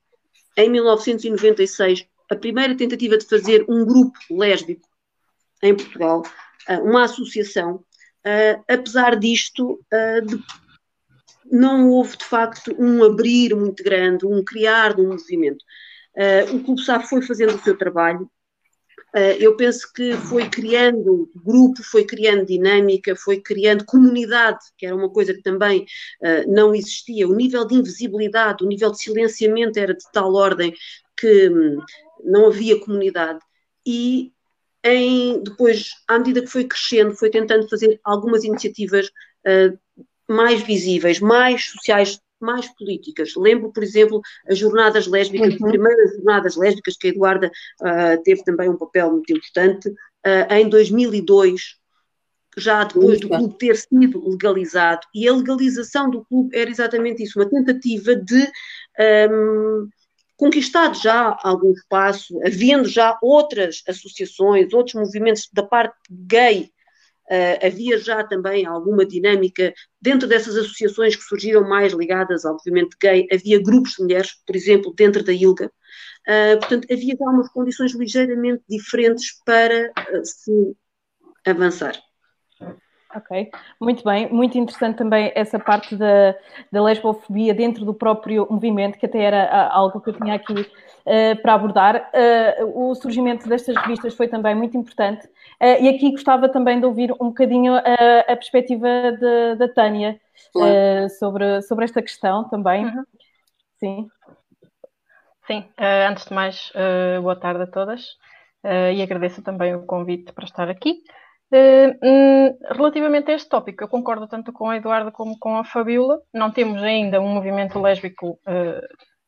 em 0.55 0.69
1996 0.69 2.05
a 2.29 2.35
primeira 2.35 2.75
tentativa 2.75 3.17
de 3.17 3.25
fazer 3.25 3.65
um 3.67 3.83
grupo 3.83 4.19
lésbico 4.29 4.87
em 5.63 5.75
Portugal, 5.75 6.21
eh, 6.67 6.77
uma 6.79 7.05
associação, 7.05 7.77
uh, 7.77 8.63
apesar 8.69 9.15
disto, 9.15 9.79
de 10.25 10.37
não 11.51 11.89
houve 11.89 12.18
de 12.18 12.25
facto 12.25 12.75
um 12.77 13.04
abrir 13.04 13.56
muito 13.56 13.84
grande, 13.84 14.25
um 14.25 14.44
criar 14.44 14.94
de 14.94 15.01
um 15.01 15.10
movimento. 15.10 15.63
Uh, 16.16 16.56
o 16.56 16.63
Clube 16.63 16.82
SAF 16.82 17.08
foi 17.08 17.22
fazendo 17.22 17.56
o 17.56 17.60
seu 17.60 17.77
trabalho, 17.77 18.30
uh, 19.16 19.38
eu 19.39 19.56
penso 19.56 19.92
que 19.94 20.13
foi 20.13 20.50
criando 20.50 21.30
grupo, 21.36 21.84
foi 21.84 22.04
criando 22.06 22.46
dinâmica, 22.46 23.16
foi 23.16 23.39
criando 23.39 23.86
comunidade, 23.86 24.60
que 24.77 24.86
era 24.86 24.96
uma 24.96 25.10
coisa 25.10 25.34
que 25.34 25.42
também 25.42 25.86
uh, 26.22 26.51
não 26.51 26.74
existia. 26.74 27.27
O 27.27 27.36
nível 27.36 27.66
de 27.66 27.75
invisibilidade, 27.75 28.63
o 28.63 28.68
nível 28.68 28.92
de 28.92 29.00
silenciamento 29.00 29.77
era 29.77 29.94
de 29.94 30.12
tal 30.12 30.34
ordem 30.34 30.74
que 31.16 31.50
um, 31.50 31.80
não 32.24 32.48
havia 32.48 32.80
comunidade. 32.80 33.39
E 33.86 34.32
em, 34.84 35.44
depois, 35.44 35.89
à 36.08 36.18
medida 36.18 36.42
que 36.42 36.48
foi 36.48 36.66
crescendo, 36.66 37.16
foi 37.16 37.30
tentando 37.30 37.68
fazer 37.70 38.00
algumas 38.04 38.44
iniciativas 38.44 39.10
mais 40.27 40.62
visíveis, 40.62 41.19
mais 41.19 41.69
sociais, 41.69 42.19
mais 42.39 42.67
políticas. 42.75 43.34
Lembro, 43.36 43.72
por 43.72 43.84
exemplo, 43.84 44.22
as 44.48 44.57
jornadas 44.57 45.07
lésbicas, 45.07 45.55
uhum. 45.55 45.65
as 45.65 45.72
primeiras 45.72 46.12
jornadas 46.15 46.55
lésbicas, 46.55 46.98
que 46.98 47.07
a 47.07 47.10
Eduarda 47.12 47.51
uh, 47.81 48.24
teve 48.24 48.43
também 48.43 48.69
um 48.69 48.77
papel 48.77 49.12
muito 49.12 49.31
importante, 49.31 49.89
uh, 49.89 50.53
em 50.53 50.69
2002, 50.69 51.77
já 52.57 52.84
depois 52.84 53.19
do 53.19 53.29
clube 53.29 53.57
ter 53.57 53.75
sido 53.77 54.27
legalizado, 54.27 55.01
e 55.13 55.27
a 55.27 55.34
legalização 55.34 56.10
do 56.10 56.25
clube 56.25 56.57
era 56.57 56.69
exatamente 56.69 57.24
isso, 57.24 57.39
uma 57.39 57.48
tentativa 57.48 58.15
de 58.15 58.51
um, 59.31 59.88
conquistar 60.36 60.93
já 60.96 61.38
algum 61.43 61.72
espaço, 61.72 62.39
havendo 62.43 62.89
já 62.89 63.17
outras 63.22 63.84
associações, 63.88 64.74
outros 64.74 64.96
movimentos 64.96 65.48
da 65.53 65.63
parte 65.63 65.96
gay 66.10 66.72
Uh, 67.29 67.65
havia 67.65 67.98
já 67.98 68.24
também 68.24 68.65
alguma 68.65 69.05
dinâmica 69.05 69.74
dentro 70.01 70.27
dessas 70.27 70.55
associações 70.55 71.15
que 71.15 71.24
surgiram 71.24 71.67
mais 71.67 71.91
ligadas 71.91 72.46
ao 72.46 72.53
movimento 72.53 72.96
gay, 73.01 73.27
havia 73.31 73.62
grupos 73.62 73.96
de 73.98 74.03
mulheres, 74.03 74.31
por 74.46 74.55
exemplo, 74.55 74.93
dentro 74.96 75.24
da 75.24 75.34
ILGA. 75.34 75.72
Uh, 76.27 76.60
portanto, 76.60 76.88
havia 76.91 77.15
já 77.19 77.25
umas 77.25 77.50
condições 77.50 77.93
ligeiramente 77.93 78.63
diferentes 78.69 79.41
para 79.46 79.91
uh, 79.91 80.24
se 80.24 80.75
avançar. 81.46 82.06
Ok, 83.15 83.49
muito 83.79 84.03
bem, 84.03 84.27
muito 84.29 84.57
interessante 84.57 84.97
também 84.97 85.31
essa 85.33 85.57
parte 85.57 85.95
da, 85.95 86.35
da 86.69 86.83
lesbofobia 86.83 87.53
dentro 87.53 87.85
do 87.85 87.93
próprio 87.93 88.45
movimento, 88.49 88.97
que 88.97 89.05
até 89.05 89.19
era 89.23 89.45
ah, 89.45 89.73
algo 89.73 90.01
que 90.01 90.09
eu 90.09 90.13
tinha 90.13 90.35
aqui 90.35 90.53
uh, 90.53 91.41
para 91.41 91.53
abordar. 91.53 92.11
Uh, 92.13 92.89
o 92.89 92.95
surgimento 92.95 93.47
destas 93.47 93.77
revistas 93.77 94.13
foi 94.13 94.27
também 94.27 94.53
muito 94.53 94.75
importante 94.75 95.25
uh, 95.25 95.81
e 95.81 95.87
aqui 95.87 96.11
gostava 96.11 96.49
também 96.49 96.79
de 96.81 96.85
ouvir 96.85 97.13
um 97.13 97.29
bocadinho 97.29 97.75
a, 97.75 98.35
perspectiva 98.35 98.87
de, 99.13 99.55
da 99.55 99.69
Tânia 99.69 100.19
sobre, 101.17 101.61
sobre 101.61 101.85
esta 101.85 102.01
questão 102.01 102.43
também. 102.49 102.85
Uhum. 102.85 103.03
Sim. 103.79 104.07
Sim, 105.47 105.65
antes 106.09 106.25
de 106.25 106.33
mais, 106.33 106.73
boa 107.21 107.35
tarde 107.37 107.63
a 107.63 107.67
todas 107.67 108.17
e 108.93 109.01
agradeço 109.01 109.41
também 109.41 109.73
o 109.73 109.85
convite 109.85 110.33
para 110.33 110.43
estar 110.43 110.69
aqui. 110.69 111.01
Uh, 111.50 112.58
relativamente 112.74 113.32
a 113.32 113.36
este 113.36 113.48
tópico, 113.48 113.84
eu 113.84 113.88
concordo 113.88 114.27
tanto 114.27 114.51
com 114.51 114.70
a 114.70 114.75
Eduarda 114.75 115.12
como 115.12 115.38
com 115.39 115.58
a 115.58 115.63
Fabiola. 115.63 116.20
Não 116.34 116.51
temos 116.51 116.84
ainda 116.84 117.22
um 117.22 117.30
movimento 117.30 117.80
lésbico 117.80 118.32
uh, 118.48 118.88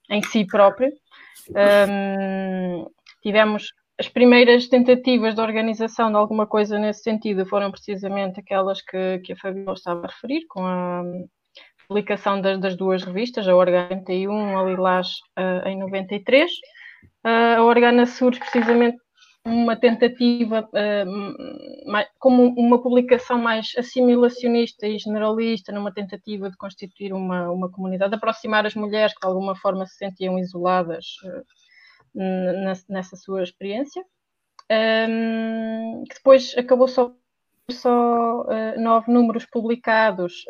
em 0.09 0.21
si 0.21 0.45
próprio. 0.45 0.91
Um, 1.49 2.85
tivemos 3.21 3.71
as 3.99 4.07
primeiras 4.07 4.67
tentativas 4.67 5.35
de 5.35 5.41
organização 5.41 6.09
de 6.09 6.17
alguma 6.17 6.47
coisa 6.47 6.79
nesse 6.79 7.03
sentido 7.03 7.45
foram 7.45 7.69
precisamente 7.69 8.39
aquelas 8.39 8.81
que, 8.81 9.19
que 9.19 9.33
a 9.33 9.35
Fabiola 9.35 9.73
estava 9.73 10.05
a 10.05 10.09
referir, 10.09 10.45
com 10.47 10.65
a 10.65 11.03
publicação 11.87 12.39
das, 12.39 12.59
das 12.59 12.77
duas 12.77 13.03
revistas, 13.03 13.47
a 13.47 13.55
Organa 13.55 13.95
91, 13.95 14.57
a 14.57 14.63
Lilás 14.63 15.07
uh, 15.37 15.67
em 15.67 15.77
93. 15.77 16.51
a 17.23 17.63
Organa 17.63 18.05
surge 18.05 18.39
precisamente 18.39 18.97
uma 19.45 19.75
tentativa 19.75 20.69
mais, 21.85 22.07
como 22.19 22.43
uma 22.57 22.81
publicação 22.81 23.37
mais 23.39 23.71
assimilacionista 23.77 24.87
e 24.87 24.99
generalista, 24.99 25.71
numa 25.71 25.93
tentativa 25.93 26.49
de 26.49 26.57
constituir 26.57 27.13
uma, 27.13 27.49
uma 27.49 27.71
comunidade, 27.71 28.11
de 28.11 28.17
aproximar 28.17 28.65
as 28.65 28.75
mulheres 28.75 29.13
que 29.13 29.21
de 29.21 29.27
alguma 29.27 29.55
forma 29.55 29.85
se 29.85 29.95
sentiam 29.95 30.37
isoladas 30.37 31.05
uh, 31.23 32.83
nessa 32.89 33.15
sua 33.15 33.43
experiência, 33.43 34.03
um, 34.71 36.03
que 36.03 36.15
depois 36.15 36.53
acabou 36.57 36.87
só, 36.87 37.13
só 37.71 38.41
uh, 38.41 38.79
nove 38.79 39.11
números 39.11 39.45
publicados. 39.45 40.45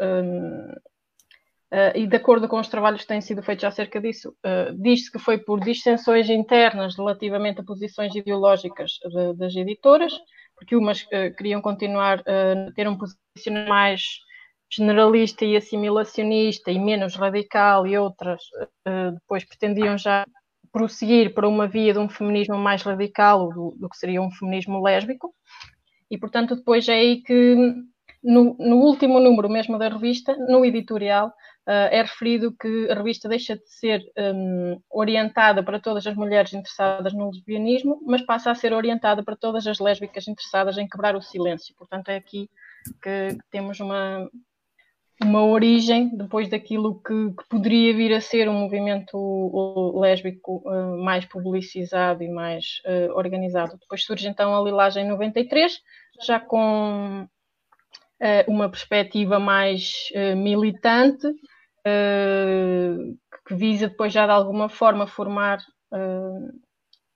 Uh, 1.72 1.96
e 1.96 2.08
de 2.08 2.16
acordo 2.16 2.48
com 2.48 2.60
os 2.60 2.68
trabalhos 2.68 3.02
que 3.02 3.08
têm 3.08 3.22
sido 3.22 3.44
feitos 3.44 3.64
acerca 3.64 4.02
disso, 4.02 4.36
uh, 4.44 4.74
diz-se 4.74 5.12
que 5.12 5.20
foi 5.20 5.38
por 5.38 5.60
dissensões 5.60 6.28
internas 6.28 6.96
relativamente 6.98 7.62
a 7.62 7.64
posições 7.64 8.16
ideológicas 8.16 8.94
de, 9.06 9.34
das 9.36 9.56
editoras, 9.56 10.12
porque 10.56 10.76
umas 10.76 11.04
uh, 11.04 11.36
queriam 11.38 11.62
continuar 11.62 12.22
a 12.22 12.72
ter 12.74 12.88
um 12.88 12.98
posicionamento 12.98 13.70
mais 13.70 14.02
generalista 14.72 15.46
e 15.46 15.56
assimilacionista 15.56 16.72
e 16.72 16.80
menos 16.80 17.16
radical, 17.16 17.86
e 17.88 17.98
outras 17.98 18.42
depois 19.14 19.44
pretendiam 19.44 19.98
já 19.98 20.26
prosseguir 20.72 21.34
para 21.34 21.48
uma 21.48 21.68
via 21.68 21.94
de 21.94 22.00
um 22.00 22.10
feminismo 22.10 22.56
mais 22.56 22.84
radical 22.84 23.50
do, 23.50 23.76
do 23.80 23.90
que 23.90 23.98
seria 23.98 24.22
um 24.22 24.32
feminismo 24.32 24.82
lésbico. 24.84 25.34
E, 26.10 26.18
portanto, 26.18 26.56
depois 26.56 26.88
é 26.88 26.94
aí 26.94 27.22
que, 27.22 27.56
no, 28.24 28.56
no 28.60 28.78
último 28.78 29.20
número 29.20 29.50
mesmo 29.50 29.78
da 29.78 29.90
revista, 29.90 30.36
no 30.38 30.66
editorial, 30.66 31.34
é 31.68 32.02
referido 32.02 32.52
que 32.60 32.90
a 32.90 32.96
revista 32.96 33.30
deixa 33.30 33.56
de 33.56 33.70
ser 33.70 34.02
um, 34.18 34.82
orientada 34.90 35.62
para 35.62 35.80
todas 35.80 36.08
as 36.08 36.16
mulheres 36.16 36.52
interessadas 36.52 37.14
no 37.14 37.30
lesbianismo, 37.30 38.02
mas 38.08 38.24
passa 38.24 38.50
a 38.50 38.56
ser 38.56 38.74
orientada 38.74 39.24
para 39.24 39.36
todas 39.36 39.68
as 39.68 39.80
lésbicas 39.80 40.28
interessadas 40.28 40.78
em 40.78 40.88
quebrar 40.88 41.16
o 41.16 41.22
silêncio. 41.22 41.76
Portanto, 41.78 42.10
é 42.10 42.16
aqui 42.16 42.50
que 43.04 43.38
temos 43.52 43.80
uma, 43.80 44.28
uma 45.22 45.46
origem 45.46 46.16
depois 46.16 46.50
daquilo 46.50 47.02
que, 47.02 47.32
que, 47.32 47.50
poderia 47.50 47.94
vir 47.94 48.14
a 48.14 48.22
ser 48.22 48.48
um 48.48 48.54
movimento 48.54 50.00
lésbico 50.00 50.64
uh, 50.66 51.04
mais 51.04 51.26
publicizado 51.26 52.24
e 52.24 52.30
mais 52.30 52.82
uh, 52.86 53.14
organizado. 53.14 53.78
Depois 53.78 54.04
surge 54.04 54.28
então 54.28 54.56
a 54.56 54.64
Lilagem 54.64 55.08
93, 55.08 55.80
já 56.26 56.40
com 56.40 57.28
uma 58.48 58.70
perspectiva 58.70 59.40
mais 59.40 60.10
militante, 60.38 61.28
uh, 61.28 63.18
que 63.48 63.56
visa 63.56 63.88
depois 63.88 64.14
já 64.14 64.26
de 64.26 64.32
alguma 64.32 64.70
forma 64.70 65.08
formar 65.08 65.60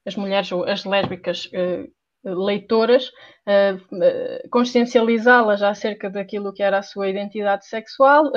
as 0.06 0.16
mulheres 0.16 0.52
ou 0.52 0.64
as 0.64 0.84
lésbicas 0.84 1.50
leitoras, 2.26 3.12
consciencializá-las 4.50 5.62
acerca 5.62 6.10
daquilo 6.10 6.54
que 6.54 6.64
era 6.64 6.80
a 6.80 6.82
sua 6.82 7.10
identidade 7.10 7.68
sexual, 7.68 8.32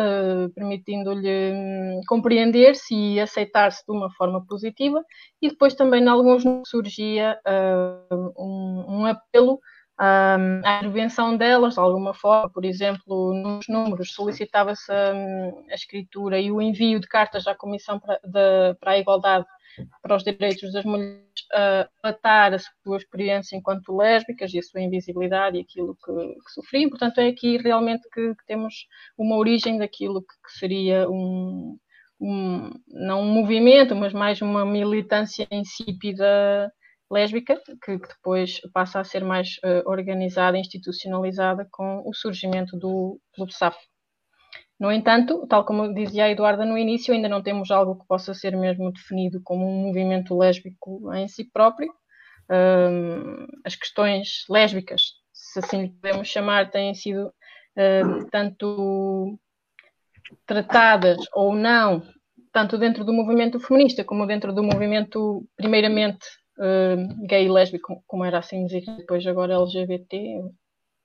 permitindo-lhe 0.55 1.53
um, 1.53 2.01
compreender-se 2.09 2.95
e 2.95 3.21
aceitar-se 3.21 3.85
de 3.87 3.93
uma 3.97 4.11
forma 4.11 4.45
positiva, 4.47 5.03
e 5.41 5.49
depois 5.49 5.75
também 5.75 6.03
em 6.03 6.09
alguns 6.09 6.43
surgia 6.67 7.39
um, 8.37 9.07
a 9.99 10.79
intervenção 10.79 11.37
delas 11.37 11.75
de 11.75 11.81
alguma 11.81 12.13
forma, 12.13 12.51
por 12.51 12.65
exemplo, 12.65 13.33
nos 13.35 13.67
números 13.69 14.13
solicitava-se 14.13 14.93
a, 14.93 15.75
escritura 15.75 16.39
e 16.39 16.51
o 16.51 16.61
envio 16.61 17.01
de 17.01 17.07
cartas 17.07 17.47
à 17.47 17.55
Comissão 17.55 17.99
para, 17.99 18.21
para 18.79 18.91
a 18.93 18.99
Igualdade 18.99 19.47
para 20.03 20.17
os 20.17 20.23
Direitos 20.23 20.73
das 20.73 20.85
Mulheres 20.85 21.23
a 21.53 21.89
relatar 22.03 22.55
a 22.55 22.59
sua 22.59 22.97
experiência 22.97 23.57
enquanto 23.57 23.97
lésbicas 23.97 24.53
e 24.53 24.59
a 24.59 24.63
sua 24.63 24.81
invisibilidade 24.81 25.59
e 25.59 25.61
aquilo 25.61 25.97
que, 25.97 26.13
que 26.13 26.51
sofriam. 26.53 26.91
Portanto, 26.91 27.19
é 27.19 27.29
aqui 27.29 27.59
realmente 27.59 28.09
que, 28.13 28.35
que 28.35 28.47
temos 28.47 28.87
uma 29.19 29.37
origem 29.37 29.79
daquilo 29.79 30.23
que, 30.23 30.35
que 30.45 30.59
seria 30.59 31.09
um, 31.09 31.79
um, 32.21 32.71
não 32.89 33.23
um 33.23 33.33
movimento, 33.33 33.95
mas 33.95 34.13
mais 34.13 34.41
uma 34.41 34.65
militância 34.65 35.47
insípida 35.51 36.73
lésbica, 37.11 37.61
que, 37.65 37.99
que, 37.99 37.99
depois 37.99 38.61
passa 38.73 39.01
a 39.01 39.05
ser 39.05 39.25
mais 39.25 39.57
uh, 39.59 39.89
organizada, 39.89 40.59
institucionalizada 40.59 41.67
com 41.71 42.03
o 42.05 42.13
surgimento 42.15 42.77
do 42.77 43.21
Clube 43.35 43.55
SAF. 43.55 43.77
No 44.79 44.93
entanto, 44.93 45.47
tal 45.47 45.65
como 45.65 45.95
dizia 45.95 46.25
a 46.25 46.31
Eduarda 46.31 46.67
no 46.67 46.77
início, 46.77 47.15
ainda 47.15 47.29
não 47.29 47.43
temos 47.43 47.71
algo 47.71 47.99
que 47.99 48.07
possa 48.07 48.35
ser 48.35 48.55
mesmo 48.57 48.93
definido 48.93 49.41
como 49.43 49.67
um 49.67 49.87
movimento 49.87 50.37
lésbico 50.37 51.13
em 51.15 51.27
si 51.29 51.45
próprio. 51.45 51.93
Um, 52.51 53.47
as 53.65 53.75
questões 53.75 54.45
lésbicas, 54.49 55.15
se 55.33 55.59
assim 55.59 55.89
podemos 55.89 56.29
chamar, 56.29 56.71
têm 56.71 56.95
sido 56.95 57.29
uh, 57.29 58.31
tanto 58.31 59.39
tratadas 60.45 61.25
ou 61.33 61.55
não, 61.55 62.03
tanto 62.53 62.77
dentro 62.77 63.05
do 63.05 63.13
movimento 63.13 63.59
feminista 63.59 64.05
como 64.05 64.27
dentro 64.27 64.53
do 64.53 64.63
movimento, 64.63 65.47
primeiramente, 65.57 66.27
uh, 66.59 67.27
gay 67.27 67.47
e 67.47 67.49
lésbico, 67.49 68.03
como 68.07 68.25
era 68.25 68.39
assim 68.39 68.67
designado, 68.67 68.99
depois 68.99 69.27
agora 69.27 69.55
LGBT, 69.55 70.43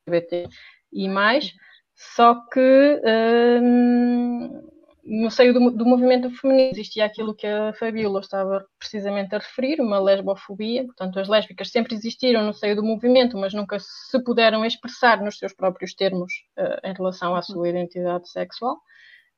LGBT 0.08 0.50
e 0.92 1.08
mais, 1.08 1.54
só 1.96 2.36
que 2.50 3.02
uh, 3.04 4.72
no 5.04 5.32
seio 5.32 5.54
do, 5.54 5.72
do, 5.72 5.86
movimento 5.86 6.30
feminino 6.32 6.72
existia 6.72 7.06
aquilo 7.06 7.36
que 7.36 7.48
a 7.48 7.74
Fabiola 7.74 8.20
estava 8.20 8.66
precisamente 8.78 9.34
a 9.34 9.40
referir, 9.40 9.82
uma 9.82 10.00
lesbofobia, 10.00 10.86
portanto 10.86 11.20
as 11.20 11.28
lésbicas 11.28 11.70
sempre 11.70 11.96
existiram 11.96 12.44
no 12.44 12.54
seio 12.54 12.76
do 12.76 12.84
movimento, 12.84 13.38
mas 13.38 13.54
nunca 13.54 13.78
se 13.80 14.24
puderam 14.24 14.64
expressar 14.66 15.22
nos 15.22 15.38
seus 15.38 15.54
próprios 15.54 15.94
termos 15.94 16.32
uh, 16.58 16.88
em 16.88 16.94
relação 16.94 17.36
à 17.36 17.42
sua 17.42 17.70
identidade 17.70 18.30
sexual, 18.30 18.76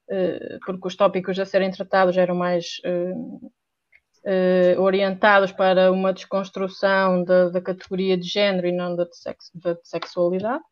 uh, 0.09 0.59
porque 0.65 0.87
os 0.87 0.95
tópicos 0.95 1.39
a 1.39 1.45
serem 1.45 1.71
tratados 1.71 2.17
eram 2.17 2.35
mais 2.35 2.79
uh, 2.85 3.51
uh, 4.25 4.81
orientados 4.81 5.51
para 5.51 5.91
uma 5.91 6.13
desconstrução 6.13 7.23
da, 7.23 7.61
categoria 7.61 8.17
de 8.17 8.27
género 8.27 8.67
e 8.67 8.71
não 8.71 8.95
da 8.95 9.05
de, 9.05 9.73
de 9.73 9.79
sexualidade. 9.83 10.63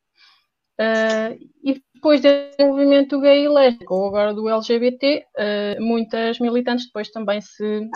Uh, 0.79 1.37
e 1.63 1.81
depois 1.93 2.21
do 2.21 2.29
movimento 2.59 3.19
gay 3.21 3.43
e 3.43 3.49
lésbico, 3.49 3.93
ou 3.93 4.07
agora 4.07 4.33
do 4.33 4.49
LGBT, 4.49 5.17
uh, 5.17 5.23
eh, 5.37 5.79
muitas 5.79 6.39
militantes 6.39 6.87
depois 6.87 7.11
também 7.11 7.39
se 7.39 7.87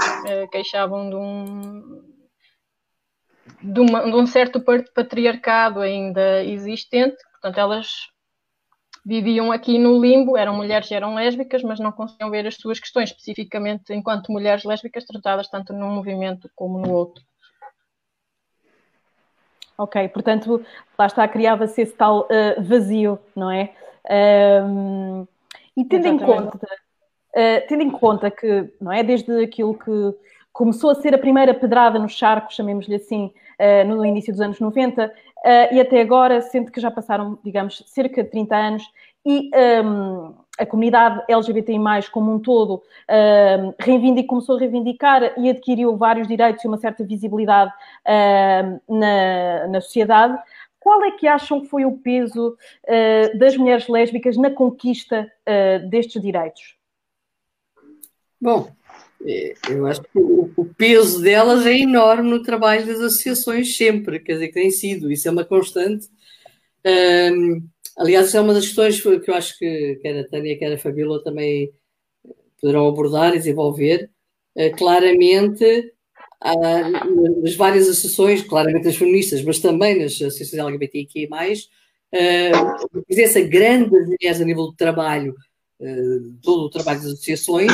queixavam 0.51 1.09
de 1.09 1.15
um, 1.15 2.03
de, 3.63 3.79
uma, 3.79 4.03
de 4.03 4.15
um 4.15 4.27
certo 4.27 4.63
patriarcado 4.93 5.79
ainda 5.79 6.43
existente, 6.43 7.17
portanto, 7.31 7.57
elas 7.57 7.87
viviam 9.05 9.51
aqui 9.51 9.77
no 9.77 10.01
limbo, 10.01 10.35
eram 10.35 10.55
mulheres 10.55 10.89
e 10.89 10.95
eram 10.95 11.13
lésbicas, 11.13 11.61
mas 11.61 11.79
não 11.79 11.91
conseguiam 11.91 12.31
ver 12.31 12.47
as 12.47 12.55
suas 12.55 12.79
questões 12.79 13.11
especificamente 13.11 13.93
enquanto 13.93 14.31
mulheres 14.31 14.63
lésbicas 14.63 15.05
tratadas 15.05 15.47
tanto 15.47 15.71
num 15.73 15.91
movimento 15.91 16.49
como 16.55 16.79
no 16.79 16.91
outro. 16.91 17.23
Ok, 19.77 20.07
portanto, 20.09 20.65
lá 20.97 21.05
está, 21.05 21.27
criava-se 21.27 21.81
esse 21.81 21.93
tal 21.93 22.21
uh, 22.21 22.63
vazio, 22.63 23.19
não 23.35 23.51
é? 23.51 23.73
Um, 24.09 25.27
e 25.75 25.83
tendo 25.83 26.07
em, 26.07 26.17
conta, 26.17 26.57
uh, 26.57 27.67
tendo 27.67 27.83
em 27.83 27.91
conta 27.91 28.31
que, 28.31 28.73
não 28.79 28.91
é, 28.91 29.03
desde 29.03 29.43
aquilo 29.43 29.77
que 29.77 29.91
começou 30.53 30.89
a 30.89 30.95
ser 30.95 31.13
a 31.13 31.17
primeira 31.17 31.53
pedrada 31.53 31.99
no 31.99 32.07
charco, 32.07 32.53
chamemos-lhe 32.53 32.95
assim, 32.95 33.33
uh, 33.59 33.87
no 33.87 34.05
início 34.05 34.31
dos 34.31 34.39
anos 34.39 34.59
90, 34.61 35.13
uh, 35.45 35.73
e 35.73 35.79
até 35.79 36.01
agora, 36.01 36.41
sendo 36.41 36.71
que 36.71 36.81
já 36.81 36.89
passaram, 36.89 37.37
digamos, 37.43 37.83
cerca 37.87 38.23
de 38.23 38.29
30 38.29 38.55
anos, 38.55 38.83
e 39.25 39.49
um, 39.83 40.33
a 40.57 40.65
comunidade 40.65 41.23
LGBTI, 41.27 41.79
como 42.11 42.31
um 42.31 42.39
todo, 42.39 42.75
uh, 42.75 43.75
reivindica, 43.79 44.27
começou 44.27 44.55
a 44.55 44.59
reivindicar 44.59 45.33
e 45.37 45.49
adquiriu 45.49 45.97
vários 45.97 46.27
direitos 46.27 46.63
e 46.63 46.67
uma 46.67 46.77
certa 46.77 47.03
visibilidade 47.03 47.71
uh, 47.71 48.95
na, 48.95 49.67
na 49.67 49.81
sociedade. 49.81 50.37
Qual 50.79 51.03
é 51.03 51.11
que 51.11 51.27
acham 51.27 51.61
que 51.61 51.67
foi 51.67 51.85
o 51.85 51.97
peso 51.97 52.55
uh, 52.83 53.37
das 53.37 53.57
mulheres 53.57 53.87
lésbicas 53.87 54.37
na 54.37 54.51
conquista 54.51 55.31
destes 55.89 56.21
direitos? 56.21 56.75
Bom, 58.39 58.67
eu 59.69 59.85
acho 59.85 60.01
que 60.01 60.09
o, 60.13 60.65
peso 60.77 61.21
delas 61.21 61.65
é 61.65 61.77
enorme 61.77 62.29
no 62.29 62.43
trabalho 62.43 62.85
das 62.85 62.99
associações, 62.99 63.75
sempre, 63.75 64.19
quer 64.19 64.33
dizer, 64.33 64.47
que 64.47 64.53
tem 64.53 64.69
sido, 64.71 65.11
isso 65.11 65.27
é 65.27 65.31
uma 65.31 65.45
constante. 65.45 66.07
Um, 66.85 67.67
aliás, 67.97 68.33
é 68.35 68.41
uma 68.41 68.53
das 68.53 68.65
questões 68.65 69.01
que 69.01 69.29
eu 69.29 69.35
acho 69.35 69.57
que 69.57 69.99
quer 70.01 70.19
a 70.19 70.27
Tânia, 70.27 70.57
quer 70.57 70.73
a 70.73 70.77
Fabíola 70.77 71.23
também 71.23 71.71
poderão 72.61 72.87
abordar 72.87 73.33
e 73.33 73.39
desenvolver. 73.39 74.09
Uh, 74.55 74.75
claramente, 74.77 75.93
nas 77.41 77.55
várias 77.55 77.87
associações, 77.87 78.43
claramente 78.43 78.87
as 78.87 78.95
feministas, 78.95 79.43
mas 79.43 79.59
também 79.59 79.99
nas 79.99 80.13
associações 80.13 80.59
LGBTIQ+, 80.59 81.27
uh, 81.27 82.97
a 82.97 83.01
presença 83.05 83.41
grande 83.41 83.89
das 83.89 84.07
mulheres 84.07 84.41
a 84.41 84.45
nível 84.45 84.65
do 84.65 84.75
trabalho, 84.75 85.35
uh, 85.79 86.33
todo 86.43 86.65
o 86.65 86.69
trabalho 86.69 86.99
das 86.99 87.13
associações, 87.13 87.71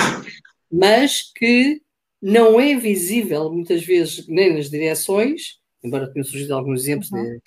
mas 0.71 1.31
que 1.35 1.81
não 2.21 2.59
é 2.59 2.75
visível 2.75 3.51
muitas 3.51 3.83
vezes 3.83 4.27
nem 4.27 4.53
nas 4.53 4.69
direções, 4.69 5.59
embora 5.83 6.11
tenham 6.11 6.23
surgido 6.23 6.53
alguns 6.53 6.81
exemplos, 6.81 7.11
uhum. 7.11 7.23
de, 7.23 7.41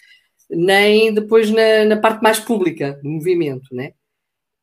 nem 0.51 1.15
depois 1.15 1.51
na, 1.51 1.85
na, 1.85 1.97
parte 1.97 2.23
mais 2.23 2.41
pública 2.41 2.99
do 3.03 3.09
movimento. 3.09 3.73
Né? 3.73 3.93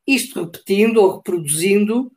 Isto 0.06 0.42
repetindo 0.42 0.98
ou 0.98 1.16
reproduzindo 1.16 2.12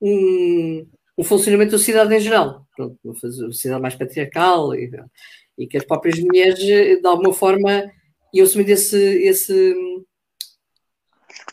um, 0.00 0.86
um 1.16 1.24
funcionamento 1.24 1.72
da 1.72 1.78
sociedade 1.78 2.14
em 2.14 2.20
geral, 2.20 2.66
Pronto, 2.76 2.98
uma 3.02 3.14
sociedade 3.14 3.80
mais 3.80 3.94
patriarcal 3.94 4.74
e, 4.74 4.90
e, 5.56 5.66
que 5.66 5.78
as 5.78 5.84
próprias 5.84 6.18
mulheres, 6.18 6.58
de 6.58 7.06
alguma 7.06 7.32
forma, 7.32 7.90
iam 8.34 8.44
assumindo 8.44 8.70
esse, 8.70 8.98
esse, 9.22 9.74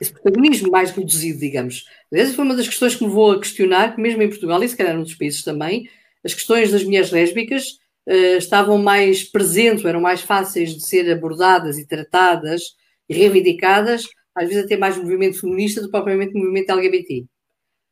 esse 0.04 0.14
protagonismo 0.14 0.70
mais 0.70 0.92
reduzido, 0.92 1.40
digamos. 1.40 1.86
Essa 2.12 2.34
foi 2.34 2.46
uma 2.46 2.56
das 2.56 2.68
questões 2.68 2.96
que 2.96 3.04
me 3.04 3.10
levou 3.10 3.32
a 3.32 3.40
questionar, 3.40 3.96
que 3.96 4.02
mesmo 4.02 4.22
em 4.22 4.30
Portugal 4.30 4.62
e 4.62 4.68
se 4.68 4.78
calhar 4.78 4.94
noutros 4.94 5.18
países 5.18 5.44
também, 5.44 5.90
as 6.24 6.34
questões 6.34 6.72
das 6.72 6.84
mulheres 6.84 7.12
lésbicas 7.12 7.80
uh, 8.08 8.38
estavam 8.38 8.78
mais 8.78 9.24
presentes, 9.24 9.84
eram 9.84 10.02
mais 10.02 10.22
fáceis 10.22 10.74
de 10.76 10.86
ser 10.86 11.10
abordadas 11.12 11.78
e 11.78 11.88
tratadas 11.88 12.76
e 13.10 13.14
reivindicadas, 13.14 14.08
às 14.36 14.48
vezes 14.48 14.66
até 14.66 14.78
mais 14.78 14.98
movimento 14.98 15.40
feminista 15.40 15.82
do 15.82 15.88
que 15.88 15.92
propriamente 15.92 16.34
movimento 16.34 16.72
LGBT. 16.72 17.26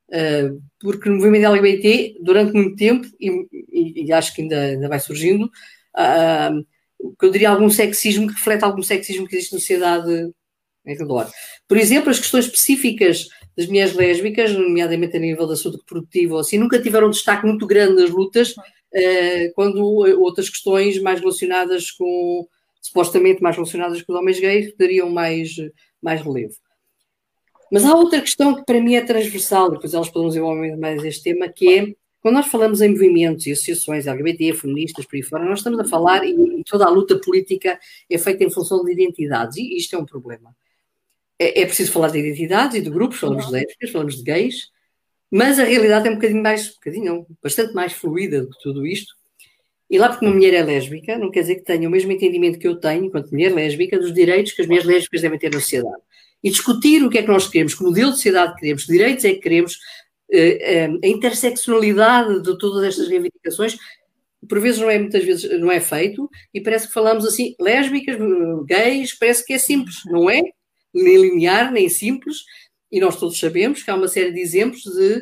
Uh, 0.10 0.62
porque 0.80 1.10
no 1.10 1.16
movimento 1.16 1.48
LGBT, 1.48 2.18
durante 2.22 2.54
muito 2.54 2.76
tempo, 2.76 3.08
e, 3.20 3.30
e, 3.72 4.06
e 4.06 4.14
acho 4.14 4.36
que 4.36 4.42
ainda, 4.42 4.62
ainda 4.62 4.90
vai 4.90 5.00
surgindo, 5.00 5.46
uh, 5.46 6.66
eu 7.22 7.32
diria 7.32 7.50
algum 7.50 7.70
sexismo 7.70 8.28
que 8.28 8.34
reflete 8.34 8.64
algum 8.64 8.84
sexismo 8.84 9.28
que 9.28 9.36
existe 9.36 9.54
na 9.54 9.60
sociedade 9.60 10.32
redor. 10.86 11.30
Por 11.68 11.78
exemplo, 11.78 12.10
as 12.10 12.20
questões 12.20 12.46
específicas 12.46 13.28
das 13.56 13.68
mulheres 13.68 13.94
lésbicas, 13.94 14.52
nomeadamente 14.54 15.18
a 15.18 15.20
nível 15.20 15.48
da 15.48 15.56
saúde 15.56 15.78
reprodutiva, 15.78 16.40
assim, 16.40 16.58
nunca 16.58 16.82
tiveram 16.82 17.08
um 17.08 17.12
destaque 17.12 17.46
muito 17.46 17.68
grande 17.68 18.02
nas 18.02 18.10
lutas, 18.10 18.52
uh, 18.52 19.54
quando 19.56 19.84
outras 20.20 20.50
questões 20.50 21.02
mais 21.02 21.20
relacionadas 21.20 21.92
com, 21.92 22.48
supostamente 22.82 23.42
mais 23.42 23.56
relacionadas 23.56 24.02
com 24.02 24.14
os 24.14 24.20
homens 24.20 24.40
gays, 24.40 24.74
teriam 24.74 25.10
mais, 25.10 25.56
mais 26.02 26.22
relevo. 26.22 26.56
Mas 27.72 27.86
há 27.86 27.96
outra 27.96 28.20
questão 28.20 28.56
que 28.56 28.66
para 28.66 28.82
mim 28.82 28.96
é 28.96 29.02
transversal, 29.02 29.72
depois 29.72 29.94
elas 29.94 30.10
podem 30.10 30.28
desenvolver 30.30 30.76
mais 30.76 31.04
este 31.06 31.24
tema, 31.24 31.48
que 31.48 31.74
é 31.74 31.94
quando 32.22 32.36
nós 32.36 32.48
falamos 32.48 32.82
em 32.82 32.90
movimentos 32.90 33.48
e 33.48 33.52
associações 33.52 34.06
LGBT, 34.06 34.54
feministas, 34.54 35.06
por 35.06 35.16
aí 35.16 35.24
fora, 35.24 35.44
nós 35.44 35.60
estamos 35.60 35.80
a 35.80 35.86
falar 35.86 36.24
e 36.24 36.64
toda 36.70 36.86
a 36.86 36.90
luta 36.90 37.20
política 37.20 37.80
é 38.08 38.18
feita 38.18 38.44
em 38.44 38.50
função 38.50 38.84
de 38.86 38.92
identidades, 38.92 39.58
e 39.58 39.76
isto 39.76 39.96
é 39.96 40.00
um 40.00 40.06
problema. 40.06 40.56
É, 41.42 41.62
é 41.62 41.66
preciso 41.66 41.92
falar 41.92 42.10
de 42.10 42.20
identidades 42.20 42.78
e 42.78 42.82
de 42.82 42.90
grupos, 42.92 43.18
falamos 43.18 43.48
de 43.48 43.52
lésbicas, 43.52 43.90
falamos 43.90 44.16
de 44.16 44.22
gays, 44.22 44.70
mas 45.32 45.58
a 45.58 45.64
realidade 45.64 46.08
é 46.08 46.12
um 46.12 46.16
bocadinho 46.16 46.44
mais, 46.44 46.70
um 46.70 46.74
bocadinho 46.74 47.28
bastante 47.42 47.74
mais 47.74 47.94
fluida 47.94 48.42
do 48.42 48.50
que 48.52 48.62
tudo 48.62 48.86
isto. 48.86 49.16
E 49.90 49.98
lá 49.98 50.10
porque 50.10 50.24
uma 50.24 50.36
mulher 50.36 50.54
é 50.54 50.62
lésbica, 50.62 51.18
não 51.18 51.32
quer 51.32 51.42
dizer 51.42 51.56
que 51.56 51.64
tenha 51.64 51.88
o 51.88 51.92
mesmo 51.92 52.12
entendimento 52.12 52.60
que 52.60 52.68
eu 52.68 52.76
tenho, 52.80 53.06
enquanto 53.06 53.32
mulher 53.32 53.52
lésbica, 53.54 53.98
dos 53.98 54.14
direitos 54.14 54.52
que 54.52 54.62
as 54.62 54.68
mulheres 54.68 54.88
lésbicas 54.88 55.22
devem 55.22 55.40
ter 55.40 55.52
na 55.52 55.60
sociedade. 55.60 56.02
E 56.44 56.50
discutir 56.52 57.04
o 57.04 57.10
que 57.10 57.18
é 57.18 57.24
que 57.24 57.28
nós 57.28 57.48
queremos, 57.48 57.74
que 57.74 57.84
modelo 57.84 58.12
de 58.12 58.18
sociedade 58.18 58.56
queremos, 58.58 58.86
que 58.86 58.92
direitos 58.92 59.26
é 59.26 59.34
que 59.34 59.40
queremos, 59.40 59.80
eh, 60.32 60.60
eh, 60.62 60.90
a 61.04 61.08
interseccionalidade 61.08 62.42
de 62.44 62.58
todas 62.58 62.84
estas 62.84 63.08
reivindicações, 63.08 63.78
por 64.48 64.60
vezes 64.60 64.80
não 64.80 64.90
é 64.90 65.00
muitas 65.00 65.24
vezes 65.24 65.60
não 65.60 65.72
é 65.72 65.80
feito 65.80 66.30
e 66.54 66.62
parece 66.62 66.88
que 66.88 66.94
falamos 66.94 67.26
assim 67.26 67.56
lésbicas, 67.60 68.18
gays, 68.66 69.14
parece 69.18 69.46
que 69.46 69.54
é 69.54 69.58
simples, 69.58 69.98
não 70.06 70.30
é? 70.30 70.42
Nem 70.94 71.18
linear, 71.18 71.72
nem 71.72 71.88
simples, 71.90 72.38
e 72.92 73.00
nós 73.00 73.16
todos 73.16 73.40
sabemos 73.40 73.82
que 73.82 73.90
há 73.90 73.96
uma 73.96 74.08
série 74.08 74.32
de 74.32 74.40
exemplos 74.40 74.84
de, 74.84 75.22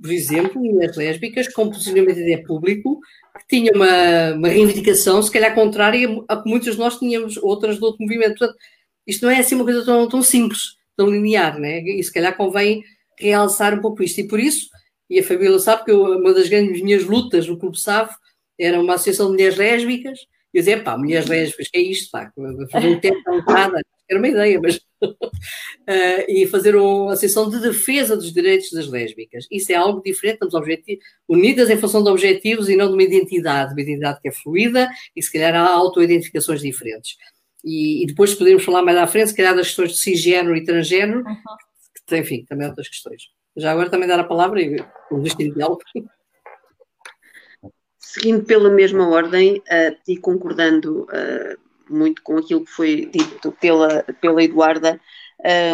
por 0.00 0.10
exemplo, 0.10 0.62
mulheres 0.62 0.96
lésbicas 0.96 1.48
com 1.48 1.70
posicionamento 1.70 2.20
até 2.20 2.36
público 2.38 3.00
que 3.38 3.56
tinham 3.56 3.74
uma, 3.74 4.34
uma 4.34 4.48
reivindicação, 4.48 5.22
se 5.22 5.30
calhar 5.30 5.54
contrária 5.54 6.08
a 6.28 6.36
que 6.36 6.48
muitos 6.48 6.74
de 6.74 6.78
nós 6.78 6.98
tínhamos 6.98 7.36
outras 7.38 7.76
de 7.76 7.84
outro 7.84 8.02
movimento. 8.02 8.38
Portanto, 8.38 8.58
isto 9.06 9.24
não 9.24 9.32
é 9.32 9.38
assim 9.38 9.54
uma 9.54 9.64
coisa 9.64 9.84
tão, 9.84 10.08
tão 10.08 10.22
simples, 10.22 10.76
tão 10.96 11.08
linear, 11.08 11.58
né? 11.58 11.80
E 11.80 12.02
se 12.02 12.12
calhar 12.12 12.36
convém 12.36 12.82
realçar 13.18 13.74
um 13.74 13.80
pouco 13.80 14.02
isto. 14.02 14.20
E 14.20 14.28
por 14.28 14.40
isso, 14.40 14.68
e 15.08 15.18
a 15.18 15.24
família 15.24 15.58
sabe 15.58 15.84
que 15.84 15.90
eu, 15.90 16.02
uma 16.02 16.34
das 16.34 16.48
grandes 16.48 16.82
minhas 16.82 17.04
lutas 17.04 17.46
no 17.46 17.58
Clube 17.58 17.80
SAF 17.80 18.14
era 18.58 18.80
uma 18.80 18.94
associação 18.94 19.26
de 19.26 19.32
mulheres 19.32 19.56
lésbicas. 19.56 20.18
E 20.54 20.58
eu 20.58 20.62
dizia, 20.62 20.82
pá, 20.82 20.96
mulheres 20.96 21.28
lésbicas, 21.28 21.68
que 21.68 21.78
é 21.78 21.82
isto, 21.82 22.10
pá? 22.10 22.32
Fazer 22.70 22.88
um 22.88 23.00
tempo 23.00 23.18
nada, 23.46 23.80
era 24.08 24.18
uma 24.18 24.28
ideia, 24.28 24.60
mas. 24.60 24.76
uh, 24.76 25.10
e 26.28 26.46
fazer 26.46 26.76
uma 26.76 27.12
associação 27.12 27.50
de 27.50 27.60
defesa 27.60 28.16
dos 28.16 28.32
direitos 28.32 28.70
das 28.70 28.88
lésbicas. 28.88 29.46
Isso 29.50 29.72
é 29.72 29.74
algo 29.74 30.02
diferente, 30.02 30.38
estamos 30.42 30.54
unidas 31.28 31.68
em 31.68 31.76
função 31.76 32.02
de 32.02 32.10
objetivos 32.10 32.68
e 32.68 32.76
não 32.76 32.88
de 32.88 32.94
uma 32.94 33.02
identidade, 33.02 33.72
uma 33.72 33.82
identidade 33.82 34.20
que 34.20 34.28
é 34.28 34.32
fluida 34.32 34.88
e 35.14 35.22
se 35.22 35.32
calhar 35.32 35.54
há 35.54 35.68
auto-identificações 35.68 36.60
diferentes. 36.60 37.16
E, 37.64 38.04
e, 38.04 38.06
depois 38.06 38.32
podemos 38.34 38.64
falar 38.64 38.82
mais 38.82 38.96
à 38.96 39.06
frente, 39.08 39.30
se 39.30 39.36
calhar, 39.36 39.54
das 39.54 39.66
questões 39.66 39.92
de 39.92 39.98
cisgênero 39.98 40.56
e 40.56 40.64
transgênero, 40.64 41.18
uhum 41.18 41.36
tem, 42.06 42.20
enfim, 42.20 42.44
também 42.48 42.68
outras 42.68 42.88
questões. 42.88 43.24
Já 43.56 43.72
agora 43.72 43.90
também 43.90 44.08
dar 44.08 44.20
a 44.20 44.24
palavra 44.24 44.60
e 44.62 44.76
o 45.10 45.18
destino 45.18 45.54
diálogo. 45.54 45.82
Seguindo 48.08 48.44
pela 48.44 48.70
mesma 48.70 49.08
ordem 49.08 49.56
uh, 49.58 49.96
e 50.06 50.16
concordando 50.16 51.08
uh, 51.10 51.58
muito 51.90 52.22
com 52.22 52.38
aquilo 52.38 52.64
que 52.64 52.70
foi 52.70 53.06
dito 53.06 53.50
pela, 53.60 54.04
pela 54.20 54.44
Eduarda, 54.44 55.00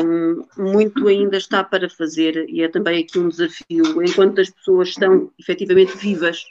um, 0.02 0.42
muito 0.56 1.08
ainda 1.08 1.36
está 1.36 1.62
para 1.62 1.90
fazer 1.90 2.48
e 2.48 2.62
é 2.62 2.68
também 2.68 3.04
aqui 3.04 3.18
um 3.18 3.28
desafio, 3.28 4.02
enquanto 4.02 4.40
as 4.40 4.48
pessoas 4.48 4.88
estão 4.88 5.30
efetivamente 5.38 5.94
vivas 5.94 6.42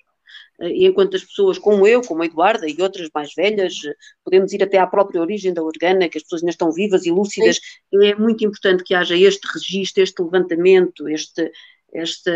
e 0.62 0.86
enquanto 0.86 1.16
as 1.16 1.24
pessoas 1.24 1.58
como 1.58 1.88
eu, 1.88 2.02
como 2.04 2.22
a 2.22 2.28
Eduarda 2.28 2.68
e 2.70 2.80
outras 2.80 3.10
mais 3.12 3.34
velhas, 3.34 3.74
podemos 4.24 4.54
ir 4.54 4.62
até 4.62 4.78
à 4.78 4.86
própria 4.86 5.20
origem 5.20 5.52
da 5.52 5.64
organa, 5.64 6.08
que 6.08 6.20
as 6.20 6.24
pessoas 6.24 6.44
ainda 6.44 6.52
estão 6.52 6.72
vivas 6.72 7.08
e 7.08 7.12
lúcidas, 7.12 7.58
Sim. 7.58 8.06
é 8.06 8.14
muito 8.14 8.46
importante 8.46 8.84
que 8.84 8.94
haja 8.94 9.18
este 9.18 9.48
registro, 9.52 10.04
este 10.04 10.22
levantamento, 10.22 11.10
este, 11.10 11.52
esta, 11.92 12.32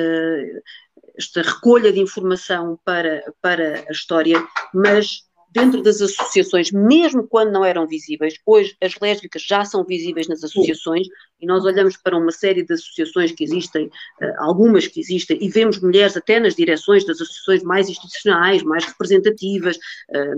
esta 1.17 1.41
recolha 1.41 1.91
de 1.91 1.99
informação 1.99 2.79
para, 2.83 3.23
para 3.41 3.83
a 3.87 3.91
história, 3.91 4.37
mas 4.73 5.25
dentro 5.55 5.81
das 5.81 6.01
associações, 6.01 6.69
mesmo 6.69 7.25
quando 7.25 7.53
não 7.53 7.63
eram 7.63 7.87
visíveis, 7.87 8.37
hoje 8.45 8.75
as 8.81 8.93
lésbicas 9.01 9.41
já 9.41 9.63
são 9.63 9.85
visíveis 9.85 10.27
nas 10.27 10.43
associações 10.43 11.07
e 11.39 11.45
nós 11.45 11.63
olhamos 11.63 11.95
para 11.95 12.17
uma 12.17 12.31
série 12.31 12.61
de 12.61 12.73
associações 12.73 13.31
que 13.31 13.45
existem, 13.45 13.89
eh, 14.21 14.33
algumas 14.37 14.85
que 14.85 14.99
existem, 14.99 15.37
e 15.41 15.47
vemos 15.47 15.79
mulheres 15.79 16.17
até 16.17 16.41
nas 16.41 16.55
direções 16.55 17.05
das 17.05 17.21
associações 17.21 17.63
mais 17.63 17.87
institucionais, 17.87 18.63
mais 18.63 18.83
representativas, 18.83 19.79
eh, 20.13 20.33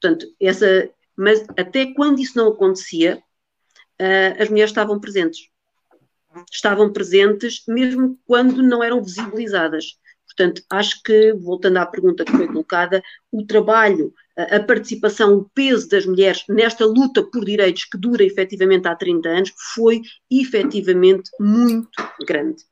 portanto, 0.00 0.26
essa, 0.40 0.90
mas 1.16 1.46
até 1.56 1.94
quando 1.94 2.18
isso 2.18 2.36
não 2.36 2.48
acontecia, 2.48 3.22
eh, 4.00 4.36
as 4.36 4.48
mulheres 4.48 4.70
estavam 4.70 4.98
presentes. 4.98 5.48
Estavam 6.50 6.92
presentes 6.92 7.62
mesmo 7.68 8.18
quando 8.26 8.62
não 8.62 8.82
eram 8.82 9.00
visibilizadas. 9.00 9.96
Portanto, 10.36 10.62
acho 10.68 11.02
que, 11.02 11.32
voltando 11.32 11.78
à 11.78 11.86
pergunta 11.86 12.24
que 12.24 12.32
foi 12.32 12.46
colocada, 12.46 13.02
o 13.32 13.46
trabalho, 13.46 14.12
a 14.36 14.60
participação, 14.60 15.34
o 15.34 15.50
peso 15.54 15.88
das 15.88 16.04
mulheres 16.04 16.44
nesta 16.48 16.84
luta 16.84 17.22
por 17.22 17.44
direitos 17.44 17.86
que 17.86 17.96
dura 17.96 18.22
efetivamente 18.22 18.86
há 18.86 18.94
30 18.94 19.28
anos 19.28 19.52
foi 19.74 20.02
efetivamente 20.30 21.30
muito 21.40 21.88
grande. 22.26 22.62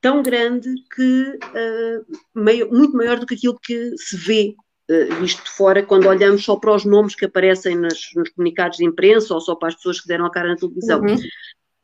Tão 0.00 0.20
grande 0.20 0.68
que 0.92 1.38
uh, 1.38 2.04
meio, 2.34 2.68
muito 2.72 2.96
maior 2.96 3.20
do 3.20 3.26
que 3.26 3.34
aquilo 3.34 3.56
que 3.62 3.96
se 3.96 4.16
vê 4.16 4.56
uh, 4.90 5.14
visto 5.20 5.44
de 5.44 5.50
fora 5.50 5.84
quando 5.84 6.08
olhamos 6.08 6.42
só 6.42 6.56
para 6.56 6.74
os 6.74 6.84
nomes 6.84 7.14
que 7.14 7.26
aparecem 7.26 7.76
nas, 7.76 8.10
nos 8.16 8.30
comunicados 8.30 8.78
de 8.78 8.84
imprensa 8.84 9.32
ou 9.32 9.40
só 9.40 9.54
para 9.54 9.68
as 9.68 9.76
pessoas 9.76 10.00
que 10.00 10.08
deram 10.08 10.26
a 10.26 10.30
cara 10.32 10.48
na 10.48 10.56
televisão. 10.56 11.00
Uhum. 11.00 11.14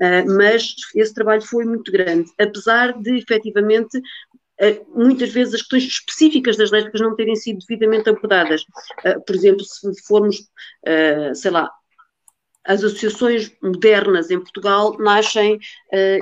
Uh, 0.01 0.37
mas 0.37 0.75
esse 0.95 1.13
trabalho 1.13 1.43
foi 1.43 1.65
muito 1.65 1.91
grande, 1.91 2.31
apesar 2.39 2.93
de 3.01 3.19
efetivamente 3.19 4.01
muitas 4.95 5.31
vezes 5.31 5.55
as 5.55 5.61
questões 5.61 5.85
específicas 5.85 6.57
das 6.57 6.71
lésbicas 6.71 7.01
não 7.01 7.15
terem 7.15 7.37
sido 7.37 7.59
devidamente 7.61 8.09
abordadas. 8.09 8.65
Eh, 9.05 9.19
por 9.21 9.35
exemplo, 9.35 9.65
se 9.65 10.03
formos, 10.07 10.37
eh, 10.85 11.33
sei 11.35 11.51
lá, 11.51 11.71
as 12.65 12.83
associações 12.83 13.51
modernas 13.63 14.31
em 14.31 14.39
Portugal 14.39 14.99
nascem 14.99 15.59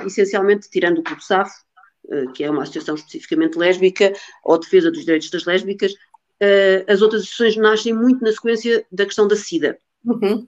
essencialmente, 0.05 0.69
tirando 0.69 0.99
o 0.99 1.03
Clube 1.03 1.21
SAF, 1.21 1.51
que 2.33 2.41
é 2.41 2.49
uma 2.49 2.63
associação 2.63 2.95
especificamente 2.95 3.57
lésbica, 3.57 4.13
ou 4.45 4.57
defesa 4.57 4.89
dos 4.89 5.03
direitos 5.03 5.29
das 5.29 5.43
lésbicas, 5.43 5.93
as 6.87 7.01
outras 7.01 7.23
associações 7.23 7.57
nascem 7.57 7.93
muito 7.93 8.23
na 8.23 8.31
sequência 8.31 8.85
da 8.89 9.05
questão 9.05 9.27
da 9.27 9.35
SIDA. 9.35 9.77
Uhum 10.05 10.47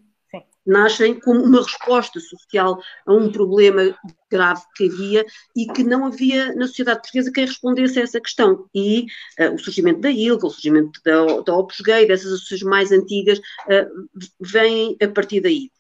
nascem 0.65 1.19
como 1.19 1.41
uma 1.43 1.61
resposta 1.61 2.19
social 2.19 2.79
a 3.05 3.13
um 3.13 3.31
problema 3.31 3.95
grave 4.31 4.61
que 4.75 4.85
havia 4.85 5.25
e 5.55 5.65
que 5.67 5.83
não 5.83 6.05
havia 6.05 6.53
na 6.55 6.67
sociedade 6.67 6.99
portuguesa 7.01 7.31
quem 7.31 7.45
respondesse 7.45 7.99
a 7.99 8.03
essa 8.03 8.21
questão. 8.21 8.65
E 8.73 9.05
uh, 9.39 9.53
o 9.53 9.57
surgimento 9.57 10.01
da 10.01 10.11
ILGA, 10.11 10.47
o 10.47 10.51
surgimento 10.51 10.99
da, 11.03 11.41
da 11.41 11.55
Opus 11.55 11.81
Gay, 11.81 12.07
dessas 12.07 12.33
associações 12.33 12.63
mais 12.63 12.91
antigas, 12.91 13.39
uh, 13.39 14.09
vem 14.39 14.95
a 15.01 15.07
partir 15.07 15.41
daí. 15.41 15.71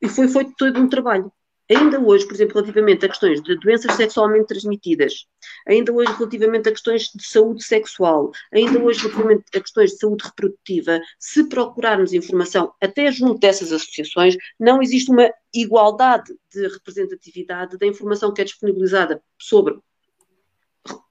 E 0.00 0.08
foi 0.08 0.28
feito 0.28 0.52
todo 0.56 0.78
um 0.78 0.88
trabalho. 0.88 1.30
Ainda 1.70 2.00
hoje, 2.00 2.26
por 2.26 2.34
exemplo, 2.34 2.54
relativamente 2.54 3.04
a 3.04 3.08
questões 3.08 3.42
de 3.42 3.54
doenças 3.56 3.94
sexualmente 3.94 4.46
transmitidas, 4.46 5.26
ainda 5.66 5.92
hoje 5.92 6.10
relativamente 6.12 6.68
a 6.68 6.72
questões 6.72 7.10
de 7.14 7.26
saúde 7.26 7.62
sexual, 7.62 8.30
ainda 8.52 8.82
hoje 8.82 9.00
relativamente 9.00 9.44
a 9.54 9.60
questões 9.60 9.90
de 9.90 9.98
saúde 9.98 10.24
reprodutiva, 10.24 10.98
se 11.18 11.46
procurarmos 11.48 12.14
informação 12.14 12.72
até 12.80 13.12
junto 13.12 13.38
dessas 13.38 13.70
associações, 13.70 14.36
não 14.58 14.80
existe 14.80 15.10
uma 15.10 15.30
igualdade 15.52 16.34
de 16.50 16.66
representatividade 16.68 17.76
da 17.76 17.86
informação 17.86 18.32
que 18.32 18.40
é 18.40 18.44
disponibilizada 18.44 19.22
sobre 19.38 19.78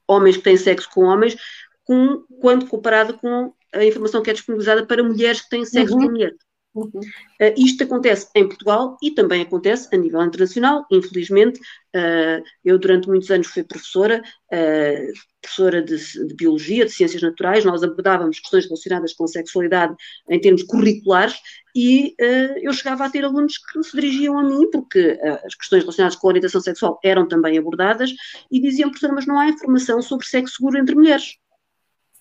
homens 0.08 0.36
que 0.38 0.42
têm 0.42 0.56
sexo 0.56 0.88
com 0.90 1.04
homens, 1.04 1.36
com, 1.84 2.24
quando 2.40 2.66
comparada 2.66 3.12
com 3.12 3.52
a 3.72 3.84
informação 3.84 4.22
que 4.22 4.30
é 4.30 4.32
disponibilizada 4.32 4.86
para 4.86 5.02
mulheres 5.04 5.42
que 5.42 5.50
têm 5.50 5.64
sexo 5.64 5.94
uhum. 5.94 6.06
com 6.06 6.10
mulheres. 6.10 6.47
Uhum. 6.74 7.00
Uh, 7.40 7.54
isto 7.56 7.82
acontece 7.82 8.28
em 8.34 8.46
Portugal 8.46 8.96
e 9.02 9.10
também 9.10 9.42
acontece 9.42 9.88
a 9.92 9.98
nível 9.98 10.22
internacional, 10.22 10.86
infelizmente. 10.90 11.58
Uh, 11.96 12.42
eu, 12.64 12.78
durante 12.78 13.08
muitos 13.08 13.30
anos, 13.30 13.46
fui 13.48 13.64
professora, 13.64 14.22
uh, 14.52 15.12
professora 15.40 15.82
de, 15.82 15.96
de, 15.96 16.34
Biologia, 16.34 16.84
de 16.84 16.92
Ciências 16.92 17.22
Naturais, 17.22 17.64
nós 17.64 17.82
abordávamos 17.82 18.38
questões 18.38 18.66
relacionadas 18.66 19.14
com 19.14 19.26
sexualidade 19.26 19.94
em 20.28 20.40
termos 20.40 20.62
curriculares 20.62 21.36
e 21.74 22.14
eu 22.60 22.72
chegava 22.72 23.04
a 23.04 23.10
ter 23.10 23.24
alunos 23.24 23.56
que 23.56 23.82
se 23.84 23.94
dirigiam 23.94 24.36
a 24.36 24.42
mim, 24.42 24.68
porque 24.70 25.16
as 25.44 25.54
questões 25.54 25.82
relacionadas 25.84 26.16
com 26.16 26.26
a 26.26 26.30
orientação 26.30 26.60
sexual 26.60 26.98
eram 27.04 27.28
também 27.28 27.56
abordadas, 27.56 28.10
e 28.50 28.60
diziam, 28.60 28.90
professora, 28.90 29.12
mas 29.14 29.26
não 29.26 29.38
há 29.38 29.46
informação 29.46 30.02
sobre 30.02 30.26
sexo 30.26 30.56
seguro 30.56 30.76
entre 30.76 30.96
mulheres. 30.96 31.36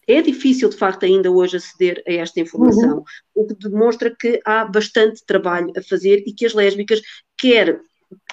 É 0.08 0.22
difícil, 0.22 0.70
de 0.70 0.78
facto, 0.78 1.06
ainda 1.06 1.30
hoje 1.30 1.58
aceder 1.58 2.02
a 2.08 2.13
esta 2.13 2.39
informação, 2.39 3.00
uhum. 3.00 3.04
o 3.36 3.48
que 3.48 3.56
demonstra 3.56 4.15
que 4.17 4.39
há 4.46 4.63
bastante 4.63 5.26
trabalho 5.26 5.72
a 5.76 5.82
fazer 5.82 6.24
e 6.26 6.34
que 6.34 6.46
as 6.46 6.54
lésbicas, 6.54 7.02
quer, 7.38 7.82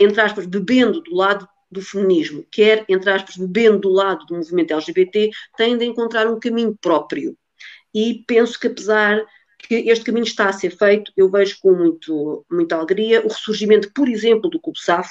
entre 0.01 0.21
aspas, 0.21 0.47
bebendo 0.47 1.03
do 1.03 1.15
lado 1.15 1.49
do 1.71 1.83
feminismo, 1.83 2.47
quer, 2.53 2.85
entre 2.89 3.11
aspas, 3.11 3.37
bebendo 3.37 3.81
do 3.81 3.89
lado 3.89 4.25
do 4.27 4.37
movimento 4.37 4.73
LGBT, 4.73 5.31
têm 5.57 5.77
de 5.77 5.85
encontrar 5.85 6.29
um 6.29 6.39
caminho 6.39 6.79
próprio. 6.81 7.37
E 7.93 8.23
penso 8.27 8.59
que, 8.59 8.69
apesar 8.69 9.25
que 9.59 9.75
este 9.75 10.05
caminho 10.05 10.25
está 10.25 10.49
a 10.49 10.53
ser 10.53 10.77
feito, 10.77 11.11
eu 11.17 11.29
vejo 11.29 11.59
com 11.61 11.73
muito, 11.73 12.47
muita 12.51 12.77
alegria 12.77 13.25
o 13.25 13.29
ressurgimento, 13.29 13.93
por 13.93 14.09
exemplo, 14.09 14.49
do 14.49 14.61
Clube 14.61 14.79
SAF 14.79 15.09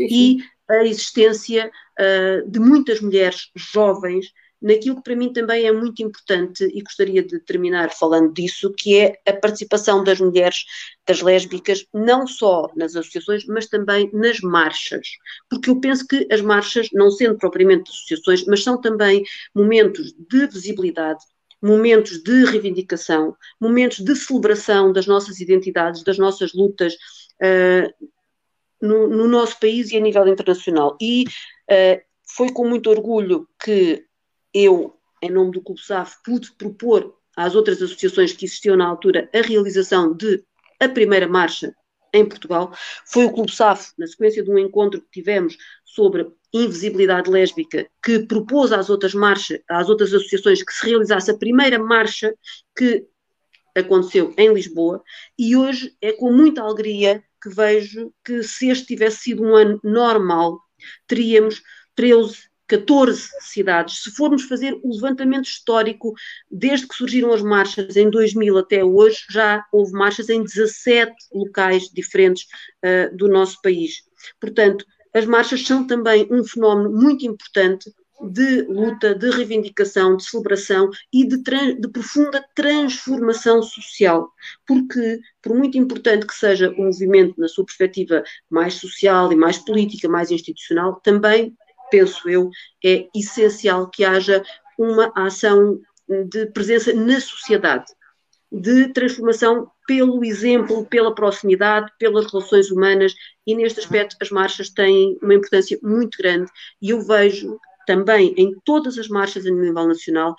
e 0.00 0.38
a 0.68 0.84
existência 0.84 1.70
uh, 1.98 2.50
de 2.50 2.60
muitas 2.60 3.00
mulheres 3.00 3.50
jovens 3.54 4.32
naquilo 4.60 4.96
que 4.96 5.02
para 5.02 5.16
mim 5.16 5.32
também 5.32 5.66
é 5.66 5.72
muito 5.72 6.02
importante 6.02 6.64
e 6.64 6.82
gostaria 6.82 7.22
de 7.22 7.38
terminar 7.40 7.90
falando 7.90 8.32
disso, 8.32 8.72
que 8.76 8.98
é 8.98 9.20
a 9.26 9.32
participação 9.32 10.02
das 10.02 10.20
mulheres, 10.20 10.64
das 11.06 11.22
lésbicas, 11.22 11.86
não 11.94 12.26
só 12.26 12.70
nas 12.76 12.96
associações, 12.96 13.46
mas 13.46 13.66
também 13.66 14.10
nas 14.12 14.40
marchas. 14.40 15.08
Porque 15.48 15.70
eu 15.70 15.80
penso 15.80 16.06
que 16.06 16.26
as 16.30 16.40
marchas, 16.40 16.88
não 16.92 17.10
sendo 17.10 17.38
propriamente 17.38 17.90
associações, 17.90 18.44
mas 18.46 18.62
são 18.62 18.80
também 18.80 19.24
momentos 19.54 20.12
de 20.12 20.46
visibilidade, 20.46 21.24
momentos 21.62 22.22
de 22.22 22.44
reivindicação, 22.44 23.36
momentos 23.60 23.98
de 23.98 24.14
celebração 24.14 24.92
das 24.92 25.06
nossas 25.06 25.40
identidades, 25.40 26.02
das 26.02 26.18
nossas 26.18 26.52
lutas 26.52 26.94
uh, 27.42 28.06
no, 28.80 29.08
no, 29.08 29.28
nosso 29.28 29.58
país 29.58 29.90
e 29.90 29.96
a 29.96 30.00
nível 30.00 30.26
internacional. 30.28 30.96
E 31.00 31.24
uh, 31.70 32.00
foi 32.34 32.52
com 32.52 32.68
muito 32.68 32.90
orgulho 32.90 33.48
que 33.62 34.07
eu, 34.52 34.94
em 35.22 35.30
nome 35.30 35.52
do 35.52 35.62
Clube 35.62 35.80
SAF, 35.80 36.16
pude 36.24 36.52
propor 36.52 37.14
às 37.36 37.54
outras 37.54 37.80
associações 37.82 38.32
que 38.32 38.44
existiam 38.44 38.76
na 38.76 38.86
altura 38.86 39.28
a 39.34 39.40
realização 39.40 40.14
de 40.14 40.42
a 40.80 40.88
primeira 40.88 41.28
marcha 41.28 41.74
em 42.12 42.26
Portugal. 42.26 42.72
Foi 43.06 43.26
o 43.26 43.32
Clube 43.32 43.52
SAF, 43.52 43.92
na 43.98 44.06
sequência 44.06 44.42
de 44.42 44.50
um 44.50 44.58
encontro 44.58 45.00
que 45.00 45.10
tivemos 45.10 45.56
sobre 45.84 46.26
invisibilidade 46.52 47.30
lésbica, 47.30 47.86
que 48.02 48.20
propôs 48.20 48.72
às 48.72 48.88
outras 48.88 49.14
marchas, 49.14 49.60
às 49.68 49.88
outras 49.88 50.12
associações 50.14 50.62
que 50.62 50.72
se 50.72 50.86
realizasse 50.86 51.30
a 51.30 51.36
primeira 51.36 51.78
marcha 51.78 52.34
que 52.76 53.06
aconteceu 53.74 54.34
em 54.36 54.52
Lisboa, 54.52 55.02
e 55.38 55.54
hoje 55.56 55.94
é 56.00 56.12
com 56.12 56.32
muita 56.32 56.62
alegria 56.62 57.22
que 57.40 57.48
vejo 57.48 58.12
que 58.24 58.42
se 58.42 58.68
este 58.68 58.86
tivesse 58.86 59.18
sido 59.18 59.42
um 59.44 59.54
ano 59.54 59.78
normal, 59.84 60.58
teríamos 61.06 61.62
13 61.94 62.47
14 62.68 63.28
cidades. 63.40 64.02
Se 64.02 64.10
formos 64.10 64.44
fazer 64.44 64.78
o 64.82 64.92
levantamento 64.92 65.46
histórico, 65.46 66.12
desde 66.50 66.86
que 66.86 66.94
surgiram 66.94 67.32
as 67.32 67.42
marchas 67.42 67.96
em 67.96 68.10
2000 68.10 68.58
até 68.58 68.84
hoje, 68.84 69.24
já 69.30 69.64
houve 69.72 69.92
marchas 69.92 70.28
em 70.28 70.42
17 70.42 71.12
locais 71.32 71.88
diferentes 71.88 72.44
uh, 72.84 73.16
do 73.16 73.26
nosso 73.26 73.60
país. 73.62 74.02
Portanto, 74.38 74.84
as 75.14 75.24
marchas 75.24 75.66
são 75.66 75.86
também 75.86 76.28
um 76.30 76.44
fenómeno 76.44 76.90
muito 76.90 77.26
importante 77.26 77.90
de 78.20 78.62
luta, 78.62 79.14
de 79.14 79.30
reivindicação, 79.30 80.16
de 80.16 80.24
celebração 80.24 80.90
e 81.12 81.26
de, 81.26 81.36
de, 81.36 81.88
profunda 81.88 82.44
transformação 82.54 83.62
social. 83.62 84.28
Porque, 84.66 85.20
por 85.40 85.56
muito 85.56 85.78
importante 85.78 86.26
que 86.26 86.34
seja 86.34 86.70
o 86.70 86.82
movimento 86.82 87.34
na 87.38 87.48
sua 87.48 87.64
perspectiva 87.64 88.22
mais 88.50 88.74
social 88.74 89.32
e 89.32 89.36
mais 89.36 89.58
política, 89.58 90.08
mais 90.08 90.30
institucional, 90.30 91.00
também 91.00 91.56
penso 91.90 92.28
eu, 92.28 92.50
é 92.84 93.06
essencial 93.14 93.88
que 93.90 94.04
haja 94.04 94.42
uma 94.78 95.12
ação 95.14 95.80
de 96.08 96.46
presença 96.46 96.92
na 96.92 97.20
sociedade, 97.20 97.86
de 98.50 98.92
transformação 98.92 99.70
pelo 99.86 100.24
exemplo, 100.24 100.86
pela 100.86 101.14
proximidade, 101.14 101.90
pelas 101.98 102.30
relações 102.32 102.70
humanas, 102.70 103.14
e 103.46 103.54
neste 103.54 103.80
aspecto 103.80 104.16
as 104.20 104.30
marchas 104.30 104.70
têm 104.70 105.18
uma 105.22 105.34
importância 105.34 105.78
muito 105.82 106.16
grande, 106.18 106.50
e 106.80 106.90
eu 106.90 107.00
vejo 107.00 107.58
também 107.86 108.34
em 108.36 108.54
todas 108.64 108.98
as 108.98 109.08
marchas 109.08 109.46
a 109.46 109.50
nível 109.50 109.86
nacional 109.86 110.34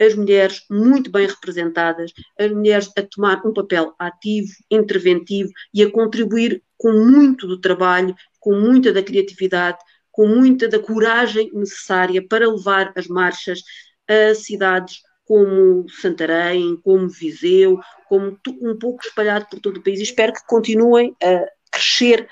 as 0.00 0.14
mulheres 0.14 0.62
muito 0.68 1.10
bem 1.10 1.26
representadas, 1.26 2.12
as 2.38 2.50
mulheres 2.50 2.90
a 2.96 3.02
tomar 3.02 3.46
um 3.46 3.52
papel 3.52 3.94
ativo, 3.98 4.52
interventivo 4.70 5.50
e 5.72 5.82
a 5.82 5.90
contribuir 5.90 6.62
com 6.76 6.92
muito 6.92 7.46
do 7.46 7.60
trabalho, 7.60 8.14
com 8.40 8.54
muita 8.54 8.92
da 8.92 9.02
criatividade, 9.02 9.78
com 10.14 10.28
muita 10.28 10.68
da 10.68 10.78
coragem 10.78 11.50
necessária 11.52 12.24
para 12.26 12.48
levar 12.48 12.92
as 12.94 13.08
marchas 13.08 13.62
a 14.08 14.32
cidades 14.32 15.00
como 15.24 15.88
Santarém, 15.88 16.76
como 16.84 17.08
Viseu, 17.08 17.80
como 18.08 18.38
um 18.62 18.78
pouco 18.78 19.04
espalhado 19.04 19.46
por 19.50 19.58
todo 19.58 19.78
o 19.78 19.82
país. 19.82 19.98
E 19.98 20.04
espero 20.04 20.32
que 20.32 20.46
continuem 20.46 21.16
a 21.20 21.44
crescer 21.72 22.28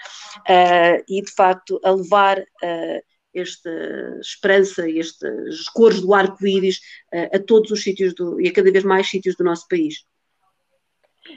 uh, 0.48 1.02
e, 1.08 1.22
de 1.22 1.34
facto, 1.34 1.80
a 1.82 1.90
levar 1.90 2.38
uh, 2.38 3.02
esta 3.34 3.70
esperança, 4.20 4.88
estas 4.88 5.64
cores 5.70 6.00
do 6.00 6.14
arco-íris 6.14 6.76
uh, 7.12 7.36
a 7.36 7.38
todos 7.40 7.72
os 7.72 7.82
sítios 7.82 8.14
do, 8.14 8.40
e 8.40 8.46
a 8.46 8.52
cada 8.52 8.70
vez 8.70 8.84
mais 8.84 9.10
sítios 9.10 9.34
do 9.34 9.42
nosso 9.42 9.66
país. 9.66 10.04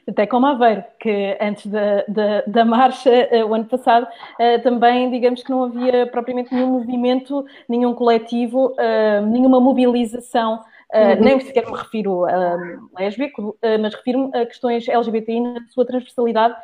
Até 0.08 0.26
como 0.26 0.46
Aveiro, 0.48 0.84
que 1.00 1.38
antes 1.40 1.68
da, 1.68 2.04
da, 2.08 2.44
da 2.48 2.66
marcha, 2.66 3.10
uh, 3.10 3.46
o 3.46 3.54
ano 3.54 3.66
passado, 3.66 4.06
uh, 4.06 4.62
também, 4.64 5.12
digamos 5.12 5.44
que 5.44 5.50
não 5.50 5.64
havia 5.64 6.08
propriamente 6.08 6.54
nenhum 6.54 6.72
movimento, 6.72 7.46
nenhum 7.70 7.94
coletivo, 7.94 8.74
uh, 8.74 9.26
nenhuma 9.28 9.60
mobilização, 9.60 10.64
uhum. 10.94 11.24
nem 11.24 11.40
sequer 11.40 11.66
me 11.66 11.78
refiro 11.78 12.26
a 12.26 12.58
lésbico, 12.98 13.58
mas 13.82 13.94
refiro-me 13.96 14.38
a 14.38 14.46
questões 14.46 14.88
LGBTI 14.88 15.40
na 15.40 15.68
sua 15.70 15.86
transversalidade. 15.86 16.56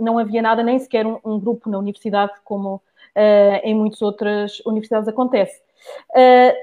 não 0.00 0.18
havia 0.18 0.42
nada, 0.42 0.62
nem 0.62 0.78
sequer 0.78 1.06
um, 1.06 1.18
um 1.24 1.38
grupo 1.38 1.70
na 1.70 1.78
universidade, 1.78 2.32
como 2.44 2.82
em 3.62 3.74
muitas 3.74 4.00
outras 4.02 4.60
universidades 4.66 5.06
acontece. 5.06 5.60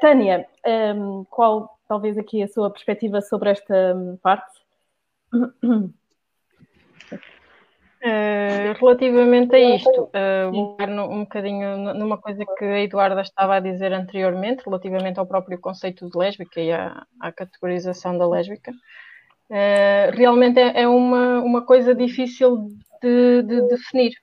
Tânia, 0.01 0.45
um, 0.95 1.25
qual 1.29 1.77
talvez 1.87 2.17
aqui 2.17 2.43
a 2.43 2.47
sua 2.47 2.69
perspectiva 2.69 3.21
sobre 3.21 3.51
esta 3.51 3.95
hum, 3.95 4.17
parte? 4.21 4.56
Uh, 8.07 8.77
relativamente 8.79 9.55
a 9.55 9.75
isto, 9.75 10.03
uh, 10.03 11.09
um 11.11 11.21
bocadinho 11.21 11.95
numa 11.95 12.17
coisa 12.17 12.45
que 12.57 12.63
a 12.63 12.79
Eduarda 12.81 13.21
estava 13.21 13.55
a 13.55 13.59
dizer 13.59 13.91
anteriormente, 13.91 14.63
relativamente 14.63 15.19
ao 15.19 15.25
próprio 15.25 15.59
conceito 15.59 16.07
de 16.07 16.17
lésbica 16.17 16.61
e 16.61 16.71
à, 16.71 17.03
à 17.19 17.31
categorização 17.31 18.15
da 18.17 18.27
lésbica. 18.27 18.71
Uh, 19.49 20.15
realmente 20.15 20.59
é, 20.59 20.83
é, 20.83 20.87
uma, 20.87 21.39
uma 21.39 21.65
coisa 21.65 21.95
difícil 21.95 22.69
de, 23.01 23.41
de, 23.41 23.67
definir, 23.67 24.13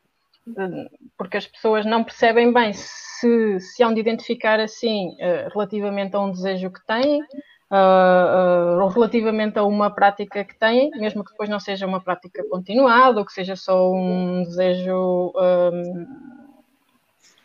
porque 1.18 1.36
as 1.36 1.46
pessoas 1.46 1.84
não 1.84 2.04
percebem 2.04 2.52
bem 2.52 2.72
se, 2.72 3.58
se 3.60 3.82
hão 3.82 3.92
de 3.92 4.00
identificar 4.00 4.60
assim 4.60 5.16
relativamente 5.52 6.14
a 6.14 6.20
um 6.20 6.30
desejo 6.30 6.70
que 6.70 6.84
têm, 6.86 7.22
uh, 7.70 8.84
uh, 8.84 8.88
relativamente 8.88 9.58
a 9.58 9.64
uma 9.64 9.90
prática 9.90 10.44
que 10.44 10.58
têm, 10.58 10.90
mesmo 10.90 11.24
que 11.24 11.30
depois 11.30 11.48
não 11.48 11.60
seja 11.60 11.86
uma 11.86 12.00
prática 12.00 12.44
continuada 12.48 13.18
ou 13.18 13.26
que 13.26 13.32
seja 13.32 13.56
só 13.56 13.92
um 13.92 14.42
desejo 14.42 15.32
um, 15.36 16.06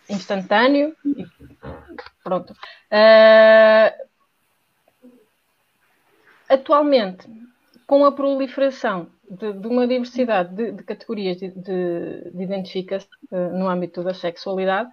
instantâneo. 0.10 0.95
Pronto. 2.23 2.51
Uh, 2.91 4.10
atualmente, 6.49 7.27
com 7.86 8.05
a 8.05 8.12
proliferação 8.12 9.08
de, 9.29 9.53
de 9.53 9.67
uma 9.67 9.88
diversidade 9.88 10.53
de, 10.55 10.71
de 10.71 10.84
categorias 10.84 11.38
de, 11.38 11.51
de 11.51 12.43
identificação 12.43 13.10
uh, 13.32 13.58
no 13.58 13.69
âmbito 13.69 14.03
da 14.03 14.13
sexualidade, 14.13 14.89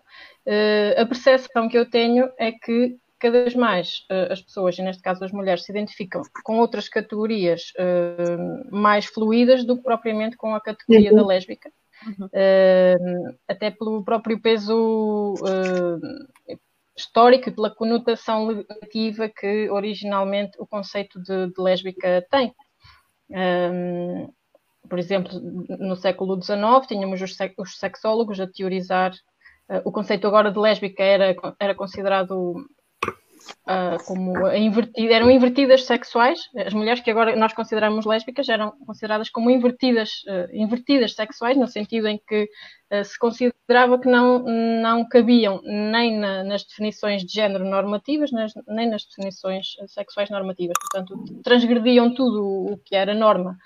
uh, 0.47 1.01
a 1.01 1.07
percepção 1.07 1.69
que 1.69 1.79
eu 1.79 1.89
tenho 1.89 2.31
é 2.39 2.53
que 2.53 2.99
cada 3.27 3.43
vez 3.43 3.55
mais 3.55 4.07
uh, 4.11 4.33
as 4.33 4.41
pessoas, 4.41 4.79
e 4.79 4.83
neste 4.83 5.03
caso 5.03 5.25
as 5.25 5.33
mulheres, 5.33 5.65
se 5.65 5.73
identificam 5.73 6.23
com 6.45 6.59
outras 6.59 6.89
categorias 6.89 7.73
uh, 7.79 8.75
mais 8.77 9.07
fluídas 9.07 9.65
do 9.65 9.77
que 9.77 9.83
propriamente 9.83 10.37
com 10.37 10.55
a 10.55 10.61
categoria 10.61 11.11
uhum. 11.11 11.17
da 11.17 11.27
lésbica. 11.27 11.71
Uhum. 12.07 12.27
Uh, 12.27 13.37
até 13.49 13.71
pelo 13.71 14.05
próprio 14.05 14.41
peso 14.41 15.35
histórico 16.97 17.49
e 17.49 17.53
pela 17.53 17.75
conotação 17.75 18.47
negativa 18.47 19.29
que 19.29 19.69
originalmente 19.71 20.57
o 20.59 20.67
conceito 20.67 21.21
de, 21.21 21.49
de 21.49 21.61
lésbica 21.61 22.25
tem. 22.31 22.55
por 24.89 24.99
exemplo, 24.99 25.33
no 25.79 25.97
século 25.97 26.41
XIX, 26.41 26.87
tínhamos 26.87 27.21
os, 27.21 27.37
os 27.59 27.79
sexólogos 27.79 28.41
a 28.41 28.47
teorizar 28.47 29.13
uh, 29.69 29.83
o 29.85 29.93
conceito 29.93 30.27
agora 30.27 30.51
de 30.51 30.59
lésbica 30.59 31.03
era, 31.03 31.35
era 31.61 31.75
considerado 31.75 32.55
uh, 33.69 34.03
como 34.07 34.49
invertida, 34.53 35.15
eram 35.15 35.31
invertidas 35.31 35.85
sexuais. 35.85 36.39
As 36.57 36.73
mulheres 36.73 37.01
que 37.01 37.11
agora 37.11 37.35
nós 37.37 37.53
consideramos 37.53 38.05
lésbicas 38.05 38.49
eram 38.49 38.73
consideradas 38.87 39.31
como 39.31 39.51
invertidas, 39.51 40.11
uh, 40.29 40.49
invertidas 40.53 41.15
sexuais, 41.15 41.57
no 41.57 41.67
sentido 41.67 42.09
em 42.09 42.21
que 42.27 42.49
uh, 42.93 43.05
se 43.05 43.19
considerava 43.19 43.99
que 44.01 44.09
não, 44.09 44.39
não 44.39 45.09
cabiam 45.09 45.61
nem 45.65 46.19
na, 46.19 46.45
nas 46.45 46.65
definições 46.65 47.23
de 47.25 47.33
género 47.33 47.65
normativas, 47.65 48.31
nas, 48.33 48.53
nem 48.67 48.89
nas 48.89 49.05
definições 49.05 49.67
sexuais 49.87 50.31
normativas. 50.31 50.77
Portanto, 50.81 51.43
transgrediam 51.43 52.15
tudo 52.15 52.73
o 52.73 52.79
que 52.85 52.95
era 52.95 53.15
norma 53.15 53.57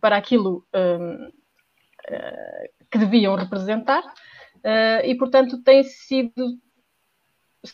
para 0.00 0.16
aquilo 0.16 0.66
um, 0.74 1.30
que 2.90 2.98
deviam 2.98 3.34
representar. 3.34 4.02
e, 5.04 5.14
portanto, 5.14 5.62
tem 5.62 5.82
sido 5.82 6.58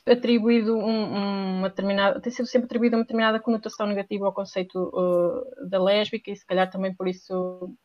atribuído 0.07 0.77
um, 0.77 1.59
uma 1.59 1.69
determinada, 1.69 2.21
tem 2.21 2.33
sido 2.33 2.47
sempre 2.47 2.67
atribuída 2.67 2.97
uma 2.97 3.03
determinada 3.03 3.41
conotação 3.41 3.87
negativa 3.87 4.27
ao 4.27 4.33
conceito 4.33 4.79
uh, 4.79 5.69
da 5.69 5.83
lésbica 5.83 6.31
e 6.31 6.37
se 6.37 6.47
calhar 6.47 6.71
também 6.71 6.95
por 6.95 7.07
isso 7.07 7.77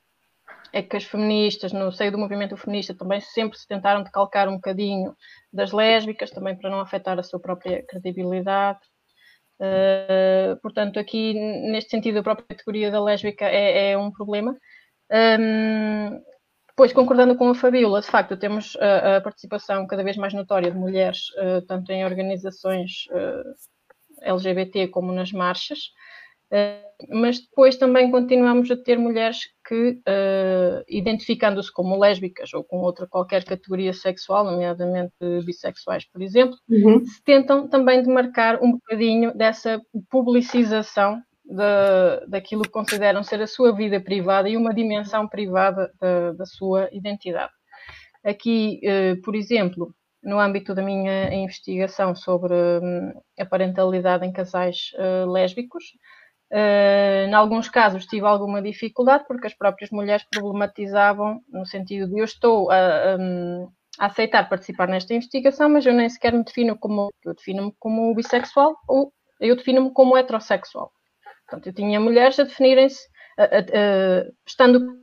é 0.72 0.82
que 0.82 0.96
as 0.96 1.04
feministas, 1.04 1.74
no 1.74 1.92
seio 1.92 2.12
do 2.12 2.18
movimento 2.18 2.56
feminista, 2.58 2.96
também 2.96 3.20
sempre 3.20 3.58
se 3.58 3.68
tentaram 3.68 4.04
decalcar 4.04 4.48
um 4.48 4.56
bocadinho 4.56 5.16
das 5.52 5.72
lésbicas, 5.72 6.32
também 6.32 6.56
para 6.58 6.70
não 6.70 6.80
afetar 6.80 7.18
a 7.20 7.24
sua 7.24 7.40
própria 7.40 7.84
credibilidade. 7.86 8.80
Uh, 9.60 10.60
portanto, 10.62 11.00
aqui, 11.00 11.34
neste 11.34 11.90
sentido, 11.90 12.20
a 12.20 12.24
própria 12.24 12.46
categoria 12.48 12.92
da 12.92 13.04
lésbica 13.04 13.46
é, 13.46 13.92
é 13.92 13.98
um 13.98 14.12
problema. 14.12 14.56
Um, 15.12 16.22
Pois, 16.80 16.94
concordando 16.94 17.36
com 17.36 17.50
a 17.50 17.56
Fabiola, 17.56 18.00
de 18.00 18.08
facto, 18.08 18.38
temos 18.38 18.78
a, 18.80 19.18
a 19.18 19.22
participação 19.22 19.86
cada 19.86 20.02
vez 20.02 20.16
mais 20.16 20.34
notória 20.34 20.72
de 20.72 20.78
mulheres, 20.78 21.24
uh, 21.32 21.62
tanto 21.68 21.92
em 21.92 22.06
organizações 22.06 23.06
uh, 23.12 23.50
eh, 24.22 24.30
LGBT 24.30 24.88
como 24.88 25.12
nas 25.12 25.34
marchas, 25.34 25.92
uh, 26.54 27.20
mas 27.20 27.42
depois 27.42 27.76
também 27.76 28.10
continuamos 28.10 28.72
a 28.72 28.78
ter 28.78 28.98
mulheres 28.98 29.40
que, 29.68 30.00
identificando-se 30.88 31.70
como 31.70 32.00
lésbicas 32.00 32.54
ou 32.54 32.64
com 32.64 32.78
outra 32.78 33.06
qualquer 33.06 33.44
categoria 33.44 33.92
sexual, 33.92 34.46
nomeadamente 34.46 35.14
bissexuais, 35.46 36.06
por 36.06 36.22
exemplo, 36.22 36.56
uhum. 36.70 37.06
se 37.06 37.22
tentam 37.26 37.68
também 37.68 38.02
demarcar 38.02 38.64
um 38.64 38.72
bocadinho 38.72 39.36
dessa 39.36 39.82
publicização 40.10 41.22
da, 41.50 42.26
daquilo 42.28 42.62
que 42.62 42.70
consideram 42.70 43.24
ser 43.24 43.42
a 43.42 43.48
sua 43.48 43.74
vida 43.76 44.00
privada 44.00 44.48
e 44.48 44.56
uma 44.56 44.74
dimensão 44.74 45.28
privada 45.28 45.92
da, 46.00 46.34
da 46.34 46.46
sua 46.46 46.90
identidade. 46.92 47.52
Aqui, 48.24 48.80
eh, 48.84 49.16
por 49.24 49.36
exemplo, 49.36 49.94
no 50.22 50.40
âmbito 50.40 50.76
da 50.76 50.82
minha 50.82 51.34
investigação 51.34 52.14
sobre 52.16 52.54
hum, 52.54 53.14
a 53.40 53.46
parentalidade 53.46 54.26
em 54.26 54.32
casais 54.32 54.92
eh, 54.98 55.26
lésbicos, 55.26 55.84
Uh, 56.52 57.30
em 57.30 57.34
alguns 57.36 57.70
casos 57.70 58.08
tive 58.08 58.26
alguma 58.26 58.60
dificuldade 58.60 59.24
porque 59.28 59.46
as 59.46 59.54
próprias 59.54 59.92
mulheres 59.92 60.26
problematizavam 60.32 61.42
no 61.48 61.64
sentido 61.64 62.10
de 62.10 62.18
eu 62.18 62.26
estou 62.26 62.72
a, 62.72 62.76
a, 62.76 63.16
a, 64.00 64.08
aceitar 64.08 64.50
participar 64.50 64.88
nesta 64.88 65.14
investigação, 65.14 65.70
mas 65.70 65.86
eu 65.86 65.94
nem 65.94 66.10
sequer 66.10 66.34
me 66.34 66.44
defino 66.44 66.76
como 66.76 67.12
eu 67.24 67.36
defino-me 67.36 67.72
como 67.78 68.16
bissexual 68.16 68.76
ou 68.88 69.14
eu 69.40 69.56
defino-me 69.56 69.94
como 69.94 70.18
heterossexual. 70.18 70.92
Portanto, 71.50 71.68
eu 71.68 71.74
tinha 71.74 72.00
mulheres 72.00 72.40
a 72.40 72.44
definirem-se, 72.44 73.08
estando 74.48 75.00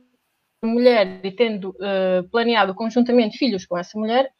mulher 0.63 1.23
e 1.23 1.31
tendo 1.31 1.69
uh, 1.71 2.27
planeado 2.31 2.73
conjuntamente 2.73 3.37
filhos 3.37 3.65
com 3.65 3.77
essa 3.77 3.97
mulher, 3.97 4.31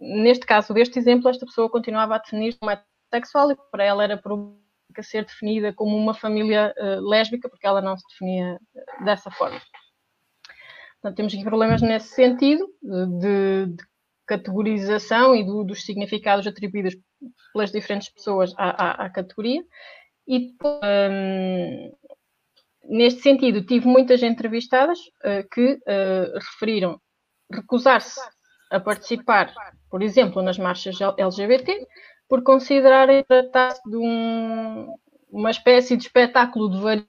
neste 0.00 0.46
caso 0.46 0.72
deste 0.72 0.98
exemplo, 0.98 1.28
esta 1.28 1.44
pessoa 1.44 1.68
continuava 1.68 2.14
a 2.14 2.18
definir-se 2.18 2.58
como 2.58 2.70
heterossexual 2.70 3.50
e 3.50 3.56
para 3.70 3.84
ela 3.84 4.04
era 4.04 4.16
problemática 4.16 5.02
ser 5.02 5.24
definida 5.24 5.72
como 5.72 5.96
uma 5.96 6.14
família 6.14 6.74
uh, 6.78 7.06
lésbica, 7.06 7.48
porque 7.48 7.66
ela 7.66 7.82
não 7.82 7.96
se 7.96 8.04
definia 8.08 8.54
uh, 8.54 9.04
dessa 9.04 9.30
forma. 9.30 9.60
Portanto, 11.00 11.16
temos 11.16 11.34
aqui 11.34 11.44
problemas 11.44 11.82
nesse 11.82 12.08
sentido, 12.08 12.66
de, 12.82 13.66
de 13.66 13.84
categorização 14.26 15.34
e 15.34 15.44
do, 15.44 15.64
dos 15.64 15.84
significados 15.84 16.46
atribuídos 16.46 16.96
pelas 17.52 17.70
diferentes 17.70 18.08
pessoas 18.08 18.52
à, 18.56 19.04
à, 19.04 19.06
à 19.06 19.10
categoria. 19.10 19.62
E 20.28 20.54
um, 20.62 21.92
neste 22.84 23.22
sentido, 23.22 23.64
tive 23.64 23.86
muitas 23.86 24.22
entrevistadas 24.22 24.98
uh, 25.24 25.48
que 25.50 25.72
uh, 25.72 26.34
referiram 26.34 27.00
recusar-se 27.50 28.20
a 28.70 28.78
participar, 28.78 29.54
por 29.90 30.02
exemplo, 30.02 30.42
nas 30.42 30.58
marchas 30.58 30.98
LGBT, 31.00 31.86
por 32.28 32.42
considerarem 32.42 33.24
tratar-se 33.24 33.80
de 33.88 33.96
um, 33.96 34.94
uma 35.30 35.50
espécie 35.50 35.96
de 35.96 36.04
espetáculo 36.04 36.70
de 36.70 36.78
variedade 36.78 37.08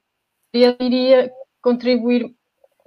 iria 0.80 1.30
contribuir 1.62 2.34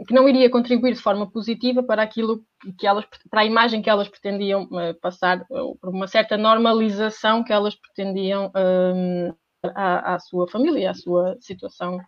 que 0.07 0.14
não 0.14 0.29
iria 0.29 0.51
contribuir 0.51 0.95
de 0.95 1.01
forma 1.01 1.31
positiva 1.31 1.81
para 1.83 2.03
aquilo 2.03 2.45
que 2.77 2.87
elas 2.87 3.05
para 3.31 3.42
a 3.42 3.45
imagem 3.45 3.81
que 3.83 3.90
elas 3.90 4.09
pretendiam 4.09 4.64
uh, 4.64 4.99
passar, 5.01 5.47
por 5.47 5.90
uma 5.90 6.09
certa 6.09 6.37
normalização 6.37 7.45
que 7.45 7.53
elas 7.53 7.77
pretendiam 7.77 8.51
um, 8.57 9.33
à, 9.75 10.14
à 10.14 10.18
sua 10.18 10.48
família, 10.48 10.90
à 10.90 10.94
sua 10.94 11.37
situação 11.40 11.98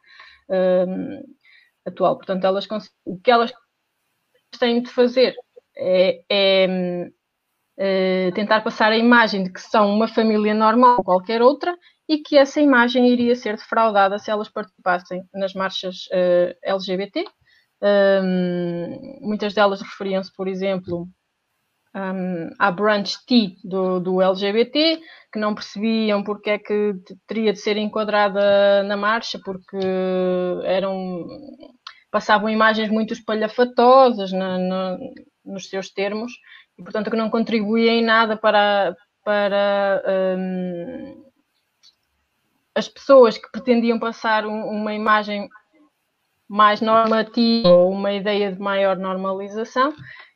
um, 0.48 1.22
atual. 1.86 2.16
Portanto, 2.16 2.44
elas, 2.44 2.66
o 3.04 3.18
que 3.18 3.30
elas 3.30 3.52
têm 4.58 4.82
de 4.82 4.90
fazer 4.90 5.34
é, 5.76 6.22
é, 6.30 7.10
é, 7.76 8.30
tentar 8.32 8.62
passar 8.62 8.92
a 8.92 8.98
imagem 8.98 9.44
de 9.44 9.52
que 9.52 9.60
são 9.60 9.92
uma 9.92 10.08
família 10.08 10.54
normal 10.54 10.98
ou 10.98 11.04
qualquer 11.04 11.42
outra 11.42 11.76
e 12.08 12.18
que 12.18 12.36
essa 12.36 12.60
imagem 12.60 13.08
iria 13.08 13.34
ser 13.34 13.56
defraudada 13.56 14.18
se 14.18 14.30
elas 14.30 14.48
participassem 14.48 15.22
nas 15.32 15.54
marchas 15.54 16.06
uh, 16.06 16.54
LGBT. 16.62 17.24
Um, 17.82 19.18
muitas 19.26 19.54
delas 19.54 19.80
referiam-se, 19.82 20.32
por 20.34 20.46
exemplo, 20.48 21.08
um, 21.94 22.50
à 22.58 22.70
brunch 22.70 23.24
tea 23.26 23.54
do, 23.62 24.00
do 24.00 24.20
LGBT, 24.20 25.00
que 25.32 25.38
não 25.38 25.54
percebiam 25.54 26.22
porque 26.22 26.50
é 26.50 26.58
que 26.58 26.94
teria 27.26 27.52
de 27.52 27.58
ser 27.58 27.76
enquadrada 27.76 28.82
na 28.82 28.96
marcha, 28.96 29.38
porque 29.44 29.78
eram 30.64 31.26
passavam 32.10 32.48
imagens 32.48 32.88
muito 32.90 33.12
espalhafatosas 33.12 34.30
na, 34.30 34.56
na, 34.56 34.98
nos 35.44 35.68
seus 35.68 35.90
termos 35.90 36.32
e, 36.78 36.82
portanto, 36.82 37.10
que 37.10 37.16
não 37.16 37.28
contribuía 37.28 37.90
em 37.90 38.04
nada 38.04 38.36
para, 38.36 38.94
para 39.24 40.00
um, 40.38 41.24
as 42.72 42.88
pessoas 42.88 43.36
que 43.36 43.50
pretendiam 43.50 43.98
passar 43.98 44.46
um, 44.46 44.64
uma 44.68 44.94
imagem 44.94 45.48
mais 46.48 46.80
normativa 46.80 47.68
ou 47.68 47.90
uma 47.90 48.12
ideia 48.12 48.52
de 48.52 48.60
maior 48.60 48.96
normalização 48.96 49.94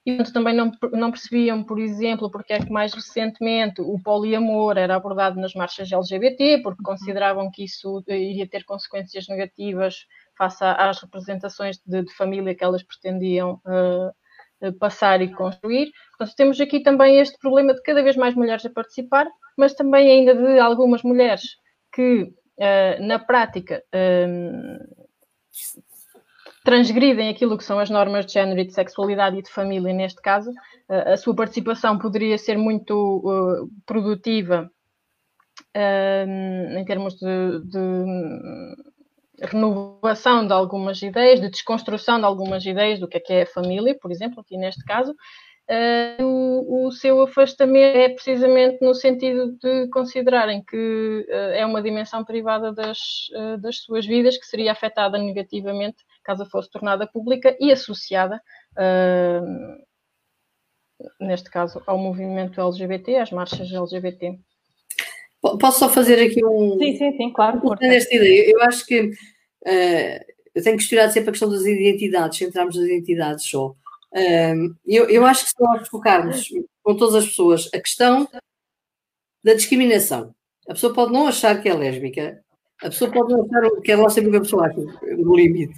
e 0.09 0.23
também 0.33 0.55
não, 0.55 0.73
não 0.93 1.11
percebiam, 1.11 1.63
por 1.63 1.79
exemplo, 1.79 2.31
porque 2.31 2.55
é 2.55 2.59
que 2.59 2.73
mais 2.73 2.95
recentemente 2.95 3.83
o 3.83 4.01
poliamor 4.03 4.79
era 4.79 4.97
abordado 4.97 5.39
nas 5.39 5.53
marchas 5.53 5.93
LGBT, 5.93 6.63
porque 6.63 6.83
consideravam 6.83 7.51
que 7.51 7.65
isso 7.65 8.03
iria 8.09 8.49
ter 8.49 8.65
consequências 8.65 9.29
negativas 9.29 10.07
face 10.37 10.65
às 10.65 10.99
representações 11.03 11.79
de, 11.85 12.03
de 12.05 12.15
família 12.15 12.55
que 12.55 12.65
elas 12.65 12.83
pretendiam 12.83 13.61
uh, 13.67 14.73
passar 14.79 15.21
e 15.21 15.31
construir. 15.31 15.93
Portanto, 16.17 16.37
temos 16.37 16.59
aqui 16.59 16.81
também 16.81 17.19
este 17.19 17.37
problema 17.39 17.75
de 17.75 17.83
cada 17.83 18.03
vez 18.03 18.17
mais 18.17 18.35
mulheres 18.35 18.65
a 18.65 18.71
participar, 18.71 19.27
mas 19.59 19.75
também 19.75 20.11
ainda 20.11 20.35
de 20.35 20.59
algumas 20.59 21.03
mulheres 21.03 21.43
que, 21.93 22.23
uh, 22.23 23.07
na 23.07 23.19
prática, 23.19 23.83
uh, 23.95 25.09
transgridem 26.69 27.31
aquilo 27.31 27.57
que 27.57 27.65
são 27.65 27.79
as 27.79 27.89
normas 27.89 28.27
de 28.27 28.35
género 28.35 28.61
e 28.61 28.67
de 28.67 28.75
sexualidade 28.75 29.39
e 29.39 29.43
de 29.43 29.51
família, 29.51 29.91
neste 29.95 30.21
caso, 30.21 30.53
a 30.87 31.17
sua 31.17 31.35
participação 31.35 31.99
poderia 31.99 32.37
ser 32.37 32.59
muito 32.59 32.93
uh, 32.95 33.71
produtiva 33.87 34.71
em 36.77 36.85
termos 36.85 37.15
de, 37.15 37.61
de, 37.65 39.47
renovação 39.47 40.47
de 40.47 40.53
algumas 40.53 41.01
ideias, 41.01 41.41
de 41.41 41.49
desconstrução 41.49 42.19
de 42.19 42.27
algumas 42.27 42.67
ideias 42.67 43.01
do 43.01 43.09
que 43.09 43.17
é 43.17 43.21
que 43.21 43.33
é 43.33 43.43
a 43.45 43.47
família, 43.47 43.97
por 43.99 44.11
exemplo, 44.11 44.41
aqui 44.41 44.59
neste 44.59 44.85
caso. 44.85 45.15
Uh, 45.71 46.25
o, 46.25 46.87
o, 46.87 46.93
seu 46.93 47.21
afastamento 47.21 47.97
é 47.99 48.09
precisamente 48.09 48.79
no 48.81 48.95
sentido 48.95 49.53
de 49.63 49.87
considerarem 49.89 50.65
que 50.65 51.27
é 51.29 51.67
uma 51.67 51.83
dimensão 51.83 52.25
privada 52.25 52.73
das, 52.73 52.99
das 53.61 53.77
suas 53.83 54.07
vidas 54.07 54.39
que 54.39 54.47
seria 54.47 54.73
afetada 54.73 55.19
negativamente 55.19 55.99
caso 56.29 56.45
fosse 56.45 56.71
tornada 56.71 57.07
pública 57.07 57.57
e 57.59 57.73
associada, 57.73 58.39
uh, 58.77 59.43
neste 61.19 61.51
caso, 61.51 61.83
ao 61.87 61.97
movimento 61.97 62.61
LGBT, 62.61 63.17
às 63.17 63.31
marchas 63.31 63.73
LGBT. 63.73 64.39
Posso 65.41 65.79
só 65.79 65.89
fazer 65.89 66.21
aqui 66.23 66.45
um. 66.45 66.77
Sim, 66.79 66.97
sim, 66.97 67.17
sim, 67.17 67.33
claro. 67.33 67.61
Um 67.65 67.75
esta 67.81 68.15
ideia. 68.15 68.51
Eu 68.51 68.61
acho 68.63 68.85
que 68.85 69.01
uh, 69.07 70.19
eu 70.55 70.63
tenho 70.63 70.77
questionado 70.77 71.13
sempre 71.13 71.31
a 71.31 71.33
questão 71.33 71.49
das 71.49 71.65
identidades, 71.65 72.43
entrarmos 72.43 72.77
nas 72.77 72.85
identidades 72.85 73.47
só. 73.47 73.75
Eu, 74.87 75.09
eu 75.09 75.27
acho 75.27 75.45
que 75.45 75.51
se 75.51 75.61
nós 75.61 75.89
focarmos 75.89 76.49
com 76.83 76.97
todas 76.97 77.15
as 77.15 77.27
pessoas 77.27 77.69
a 77.75 77.81
questão 77.81 78.29
da 79.45 79.55
discriminação, 79.55 80.35
a 80.69 80.73
pessoa 80.73 80.93
pode 80.93 81.13
não 81.13 81.27
achar 81.27 81.61
que 81.63 81.69
é 81.69 81.75
lésbica, 81.75 82.43
a 82.83 82.89
pessoa 82.89 83.11
pode 83.11 83.33
não 83.33 83.45
achar 83.45 83.81
que 83.83 83.93
é 83.93 83.97
lá 83.97 84.09
sempre 84.09 84.31
que 84.31 84.37
a 84.37 84.41
pessoa 84.41 84.67
acha, 84.67 84.81
no 84.81 85.37
limite. 85.37 85.75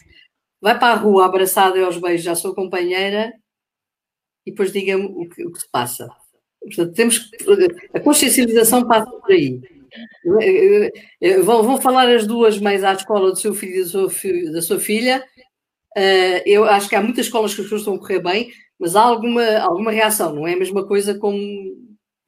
Vai 0.60 0.78
para 0.78 0.94
a 0.94 0.96
rua 0.96 1.26
abraçada 1.26 1.78
e 1.78 1.82
aos 1.82 1.96
beijos 1.96 2.26
à 2.26 2.34
sua 2.34 2.54
companheira 2.54 3.32
e 4.46 4.50
depois 4.50 4.72
diga-me 4.72 5.04
o 5.04 5.28
que, 5.28 5.44
o 5.44 5.52
que 5.52 5.60
se 5.60 5.70
passa. 5.70 6.08
Portanto, 6.60 6.92
temos 6.94 7.30
a 7.94 8.00
consciencialização 8.00 8.86
passa 8.86 9.10
por 9.10 9.30
aí. 9.30 9.60
Vão, 11.42 11.62
vão 11.62 11.80
falar 11.80 12.08
as 12.08 12.26
duas 12.26 12.58
mais 12.58 12.84
à 12.84 12.92
escola 12.92 13.30
do 13.30 13.38
seu 13.38 13.54
filho 13.54 13.76
e 13.76 13.82
da 13.82 13.88
sua, 13.88 14.08
da 14.52 14.62
sua 14.62 14.78
filha. 14.78 15.24
Uh, 15.96 16.42
eu 16.46 16.64
acho 16.64 16.88
que 16.88 16.94
há 16.94 17.02
muitas 17.02 17.26
escolas 17.26 17.54
que 17.54 17.60
as 17.60 17.66
pessoas 17.66 17.82
estão 17.82 17.94
a 17.94 17.98
correr 17.98 18.20
bem, 18.20 18.52
mas 18.78 18.96
há 18.96 19.02
alguma, 19.02 19.44
alguma 19.58 19.90
reação, 19.90 20.34
não 20.34 20.46
é 20.46 20.54
a 20.54 20.58
mesma 20.58 20.86
coisa 20.86 21.18
como, 21.18 21.38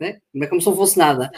né? 0.00 0.18
não 0.34 0.44
é 0.44 0.48
como 0.48 0.60
se 0.60 0.66
não 0.66 0.76
fosse 0.76 0.98
nada. 0.98 1.30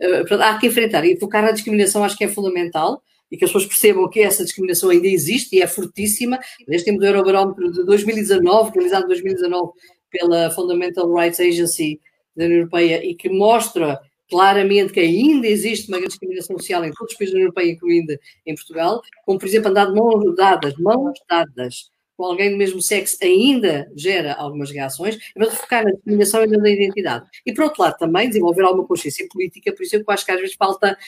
Uh, 0.00 0.20
portanto, 0.20 0.42
há 0.42 0.58
que 0.58 0.66
enfrentar 0.66 1.04
e 1.04 1.18
focar 1.18 1.42
na 1.42 1.52
discriminação 1.52 2.04
acho 2.04 2.16
que 2.16 2.24
é 2.24 2.28
fundamental 2.28 3.02
e 3.30 3.36
que 3.36 3.44
as 3.44 3.50
pessoas 3.50 3.66
percebam 3.66 4.08
que 4.08 4.20
essa 4.20 4.44
discriminação 4.44 4.90
ainda 4.90 5.06
existe 5.06 5.56
e 5.56 5.62
é 5.62 5.66
fortíssima. 5.66 6.38
Neste 6.66 6.86
tempo 6.86 6.98
do 6.98 7.06
Eurobarómetro 7.06 7.70
de 7.72 7.84
2019, 7.84 8.72
realizado 8.74 9.04
em 9.04 9.08
2019 9.08 9.72
pela 10.10 10.50
Fundamental 10.50 11.12
Rights 11.12 11.38
Agency 11.38 12.00
da 12.34 12.44
União 12.44 12.60
Europeia 12.60 13.04
e 13.04 13.14
que 13.14 13.28
mostra 13.28 14.00
claramente 14.28 14.92
que 14.92 15.00
ainda 15.00 15.46
existe 15.46 15.88
uma 15.88 16.00
discriminação 16.00 16.56
social 16.58 16.84
em 16.84 16.92
todos 16.92 17.12
os 17.12 17.18
países 17.18 17.32
da 17.32 17.38
União 17.38 17.46
Europeia, 17.46 17.72
incluindo 17.72 18.18
em 18.46 18.54
Portugal, 18.54 19.02
como, 19.24 19.38
por 19.38 19.46
exemplo, 19.46 19.70
andar 19.70 19.86
de 19.86 19.94
mãos 19.94 20.34
dadas, 20.36 20.74
mãos 20.76 21.18
dadas 21.28 21.90
com 22.18 22.24
alguém 22.24 22.50
do 22.50 22.56
mesmo 22.56 22.82
sexo 22.82 23.16
ainda 23.22 23.88
gera 23.94 24.34
algumas 24.34 24.72
reações, 24.72 25.16
mas 25.36 25.54
focar 25.54 25.84
na 25.84 25.92
discriminação 25.92 26.42
e 26.42 26.48
na 26.48 26.68
identidade. 26.68 27.24
E, 27.46 27.54
por 27.54 27.66
outro 27.66 27.80
lado, 27.80 27.96
também 27.96 28.26
desenvolver 28.26 28.62
alguma 28.62 28.88
consciência 28.88 29.24
política, 29.30 29.72
por 29.72 29.84
isso 29.84 29.94
eu 29.94 30.04
acho 30.08 30.26
que 30.26 30.32
às 30.32 30.40
vezes 30.40 30.56
falta 30.56 30.98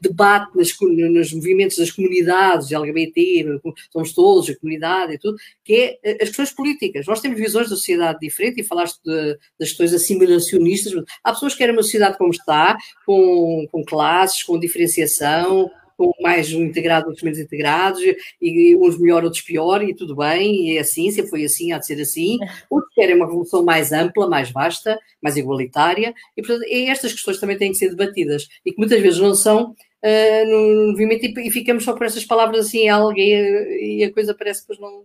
debate 0.00 0.56
nas, 0.56 0.70
nos 1.10 1.32
movimentos 1.32 1.76
das 1.76 1.90
comunidades 1.90 2.72
LGBT, 2.72 3.60
somos 3.92 4.12
todos, 4.12 4.50
a 4.50 4.56
comunidade 4.56 5.14
e 5.14 5.18
tudo, 5.18 5.36
que 5.64 5.74
é 5.74 5.98
eh, 6.02 6.18
as 6.20 6.28
questões 6.28 6.52
políticas. 6.52 7.06
Nós 7.06 7.20
temos 7.20 7.38
visões 7.38 7.68
da 7.68 7.76
sociedade 7.76 8.18
diferente 8.20 8.60
e 8.60 8.64
falaste 8.64 9.00
de, 9.04 9.38
das 9.58 9.68
questões 9.68 9.92
assimilacionistas. 9.92 10.92
Há 11.22 11.32
pessoas 11.32 11.52
que 11.52 11.58
querem 11.58 11.74
uma 11.74 11.82
sociedade 11.82 12.18
como 12.18 12.30
está, 12.30 12.76
com, 13.06 13.66
com 13.70 13.84
classes, 13.84 14.42
com 14.42 14.58
diferenciação, 14.58 15.70
com 16.00 16.10
mais 16.22 16.50
um 16.54 16.62
integrado, 16.62 17.08
outros 17.08 17.22
menos 17.22 17.38
integrados, 17.38 18.00
e 18.40 18.74
uns 18.76 18.98
melhor, 18.98 19.22
outros 19.22 19.42
pior, 19.42 19.82
e 19.82 19.94
tudo 19.94 20.16
bem, 20.16 20.70
e 20.70 20.78
é 20.78 20.80
assim, 20.80 21.10
sempre 21.10 21.28
foi 21.28 21.44
assim, 21.44 21.72
há 21.72 21.78
de 21.78 21.84
ser 21.84 22.00
assim. 22.00 22.38
Outros 22.70 22.94
querem 22.94 23.14
uma 23.14 23.26
revolução 23.26 23.62
mais 23.62 23.92
ampla, 23.92 24.26
mais 24.26 24.50
vasta, 24.50 24.98
mais 25.20 25.36
igualitária, 25.36 26.14
e 26.34 26.40
portanto, 26.40 26.66
estas 26.70 27.12
questões 27.12 27.38
também 27.38 27.58
têm 27.58 27.70
que 27.70 27.76
ser 27.76 27.90
debatidas, 27.90 28.48
e 28.64 28.72
que 28.72 28.78
muitas 28.78 28.98
vezes 29.02 29.20
não 29.20 29.34
são 29.34 29.74
uh, 30.04 30.48
no 30.48 30.90
movimento, 30.92 31.24
e, 31.24 31.48
e, 31.48 31.50
ficamos 31.50 31.84
só 31.84 31.94
por 31.94 32.06
essas 32.06 32.24
palavras 32.24 32.66
assim, 32.66 32.88
algo, 32.88 33.18
e, 33.18 33.98
e 33.98 34.04
a 34.04 34.12
coisa 34.12 34.34
parece 34.34 34.66
que 34.66 34.80
não, 34.80 35.04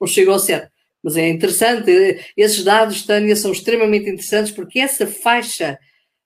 não 0.00 0.06
chegou 0.06 0.34
ao 0.34 0.40
certo. 0.40 0.70
Mas 1.02 1.16
é 1.16 1.28
interessante, 1.28 1.90
esses 2.36 2.64
dados, 2.64 3.06
Tânia, 3.06 3.36
são 3.36 3.52
extremamente 3.52 4.10
interessantes, 4.10 4.52
porque 4.52 4.80
essa 4.80 5.06
faixa 5.06 5.78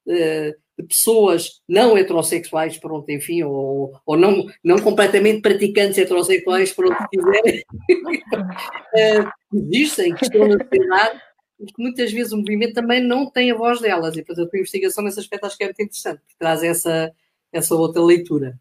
uh, 0.07 0.55
de 0.81 0.87
pessoas 0.89 1.61
não 1.69 1.97
heterossexuais, 1.97 2.79
pronto, 2.79 3.11
enfim, 3.11 3.43
ou, 3.43 3.93
ou 4.07 4.17
não, 4.17 4.47
não 4.65 4.79
completamente 4.79 5.43
praticantes 5.43 5.99
heterossexuais, 5.99 6.73
pronto, 6.73 6.97
quiserem, 7.13 7.63
uh, 7.71 9.31
existem, 9.53 10.15
que 10.15 10.25
estão 10.25 10.49
na 10.49 10.59
sociedade, 10.59 11.21
que 11.59 11.83
muitas 11.83 12.11
vezes 12.11 12.33
o 12.33 12.39
movimento 12.39 12.73
também 12.73 13.03
não 13.03 13.31
tem 13.31 13.51
a 13.51 13.55
voz 13.55 13.81
delas, 13.81 14.17
e 14.17 14.25
portanto 14.25 14.51
a 14.55 14.59
investigação 14.59 15.05
nesse 15.05 15.21
aspecto 15.21 15.45
acho 15.45 15.59
que 15.59 15.65
é 15.65 15.67
muito 15.67 15.83
interessante, 15.83 16.21
porque 16.21 16.37
traz 16.39 16.63
essa, 16.63 17.13
essa 17.53 17.75
outra 17.75 18.03
leitura. 18.03 18.59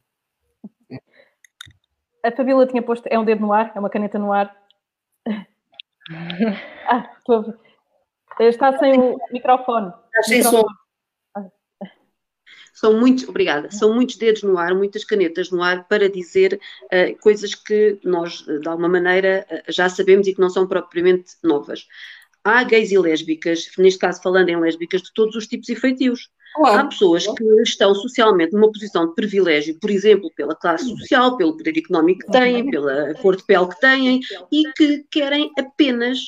A 2.24 2.32
Fabíola 2.32 2.68
tinha 2.68 2.82
posto, 2.82 3.08
é 3.08 3.18
um 3.18 3.24
dedo 3.24 3.42
no 3.42 3.54
ar, 3.54 3.72
é 3.76 3.80
uma 3.80 3.90
caneta 3.90 4.20
no 4.20 4.34
ar. 4.34 4.56
ah, 6.88 7.12
estou 7.18 7.54
Está 8.40 8.78
sem 8.80 8.98
o 8.98 9.18
microfone. 9.32 9.92
Está 10.08 10.24
sem 10.24 10.44
som. 10.44 10.64
São 12.74 12.98
muitos, 12.98 13.28
obrigada, 13.28 13.70
são 13.72 13.94
muitos 13.94 14.16
dedos 14.16 14.42
no 14.42 14.58
ar, 14.58 14.74
muitas 14.74 15.04
canetas 15.04 15.52
no 15.52 15.62
ar 15.62 15.86
para 15.90 16.10
dizer 16.10 16.58
uh, 16.86 17.20
coisas 17.22 17.54
que 17.54 18.00
nós, 18.06 18.46
de 18.46 18.66
alguma 18.70 18.88
maneira, 18.88 19.46
uh, 19.52 19.70
já 19.70 19.90
sabemos 19.90 20.28
e 20.28 20.34
que 20.34 20.40
não 20.40 20.50
são 20.50 20.66
propriamente 20.66 21.34
novas. 21.44 21.86
Há 22.42 22.64
gays 22.64 22.90
e 22.94 22.98
lésbicas, 22.98 23.70
neste 23.78 24.00
caso 24.00 24.22
falando 24.22 24.48
em 24.48 24.58
lésbicas, 24.58 25.02
de 25.02 25.14
todos 25.14 25.36
os 25.36 25.46
tipos 25.46 25.68
e 25.68 25.76
feitios. 25.76 26.32
Claro. 26.56 26.80
Há 26.80 26.86
pessoas 26.86 27.28
que 27.28 27.44
estão 27.62 27.94
socialmente 27.94 28.54
numa 28.54 28.72
posição 28.72 29.08
de 29.08 29.16
privilégio, 29.16 29.80
por 29.80 29.90
exemplo, 29.90 30.32
pela 30.36 30.56
classe 30.56 30.90
social, 30.98 31.38
pelo 31.38 31.56
poder 31.56 31.78
económico 31.78 32.26
que 32.26 32.32
têm, 32.32 32.70
pela 32.70 33.14
cor 33.16 33.36
de 33.36 33.44
pele 33.46 33.68
que 33.68 33.80
têm, 33.80 34.20
e 34.52 34.64
que 34.74 35.06
querem 35.12 35.52
apenas 35.58 36.20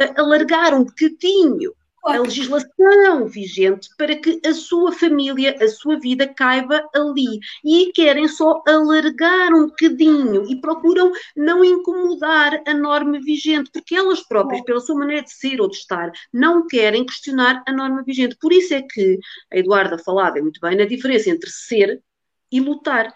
uh, 0.00 0.20
alargar 0.20 0.74
um 0.74 0.84
bocadinho 0.84 1.72
a 2.04 2.18
legislação 2.18 3.26
vigente 3.26 3.88
para 3.96 4.16
que 4.16 4.40
a 4.44 4.52
sua 4.52 4.92
família, 4.92 5.56
a 5.60 5.68
sua 5.68 5.98
vida 5.98 6.26
caiba 6.26 6.88
ali. 6.94 7.40
E 7.64 7.92
querem 7.92 8.28
só 8.28 8.62
alargar 8.66 9.52
um 9.52 9.66
bocadinho 9.66 10.50
e 10.50 10.60
procuram 10.60 11.12
não 11.36 11.64
incomodar 11.64 12.62
a 12.66 12.74
norma 12.74 13.20
vigente, 13.20 13.70
porque 13.72 13.94
elas 13.94 14.20
próprias, 14.20 14.62
pela 14.62 14.80
sua 14.80 14.96
maneira 14.96 15.22
de 15.22 15.32
ser 15.32 15.60
ou 15.60 15.68
de 15.68 15.76
estar, 15.76 16.10
não 16.32 16.66
querem 16.66 17.04
questionar 17.04 17.62
a 17.66 17.72
norma 17.72 18.02
vigente. 18.02 18.36
Por 18.40 18.52
isso 18.52 18.74
é 18.74 18.82
que 18.82 19.18
a 19.52 19.58
Eduarda 19.58 19.98
falava 19.98 20.40
muito 20.40 20.60
bem 20.60 20.76
na 20.76 20.84
diferença 20.84 21.30
entre 21.30 21.50
ser 21.50 22.02
e 22.50 22.60
lutar. 22.60 23.12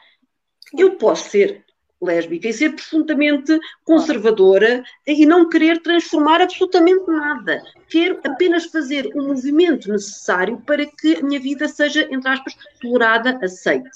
Eu 0.76 0.96
posso 0.96 1.30
ser 1.30 1.64
lésbica 2.04 2.48
e 2.48 2.52
ser 2.52 2.74
profundamente 2.74 3.58
conservadora 3.84 4.82
e 5.06 5.24
não 5.24 5.48
querer 5.48 5.80
transformar 5.80 6.40
absolutamente 6.40 7.06
nada. 7.06 7.62
Quero 7.88 8.20
apenas 8.24 8.66
fazer 8.66 9.10
o 9.14 9.22
movimento 9.22 9.88
necessário 9.90 10.60
para 10.66 10.84
que 10.86 11.16
a 11.16 11.22
minha 11.22 11.40
vida 11.40 11.68
seja, 11.68 12.08
entre 12.10 12.28
aspas, 12.28 12.56
tolerada, 12.80 13.38
aceite. 13.42 13.90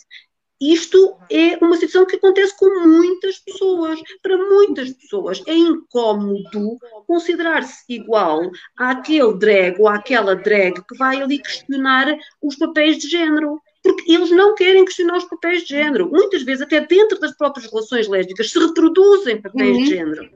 Isto 0.61 1.19
é 1.31 1.63
uma 1.63 1.77
situação 1.77 2.07
que 2.07 2.17
acontece 2.17 2.57
com 2.57 2.89
muitas 2.89 3.39
pessoas. 3.41 4.01
Para 4.23 4.39
muitas 4.39 4.91
pessoas 4.91 5.43
é 5.47 5.55
incómodo 5.55 6.79
considerar-se 7.07 7.85
igual 7.91 8.51
àquele 8.77 9.35
drag 9.35 9.79
ou 9.79 9.87
àquela 9.87 10.35
drag 10.35 10.83
que 10.83 10.97
vai 10.97 11.21
ali 11.21 11.39
questionar 11.41 12.17
os 12.43 12.57
papéis 12.57 12.97
de 12.97 13.07
género 13.07 13.61
porque 13.95 14.13
eles 14.13 14.31
não 14.31 14.55
querem 14.55 14.85
questionar 14.85 15.17
os 15.17 15.25
papéis 15.25 15.63
de 15.63 15.69
género. 15.69 16.09
Muitas 16.11 16.43
vezes, 16.43 16.63
até 16.63 16.81
dentro 16.81 17.19
das 17.19 17.37
próprias 17.37 17.71
relações 17.71 18.09
lésbicas, 18.09 18.51
se 18.51 18.59
reproduzem 18.59 19.41
papéis 19.41 19.77
uhum. 19.77 19.85
de 19.85 19.91
género. 19.91 20.31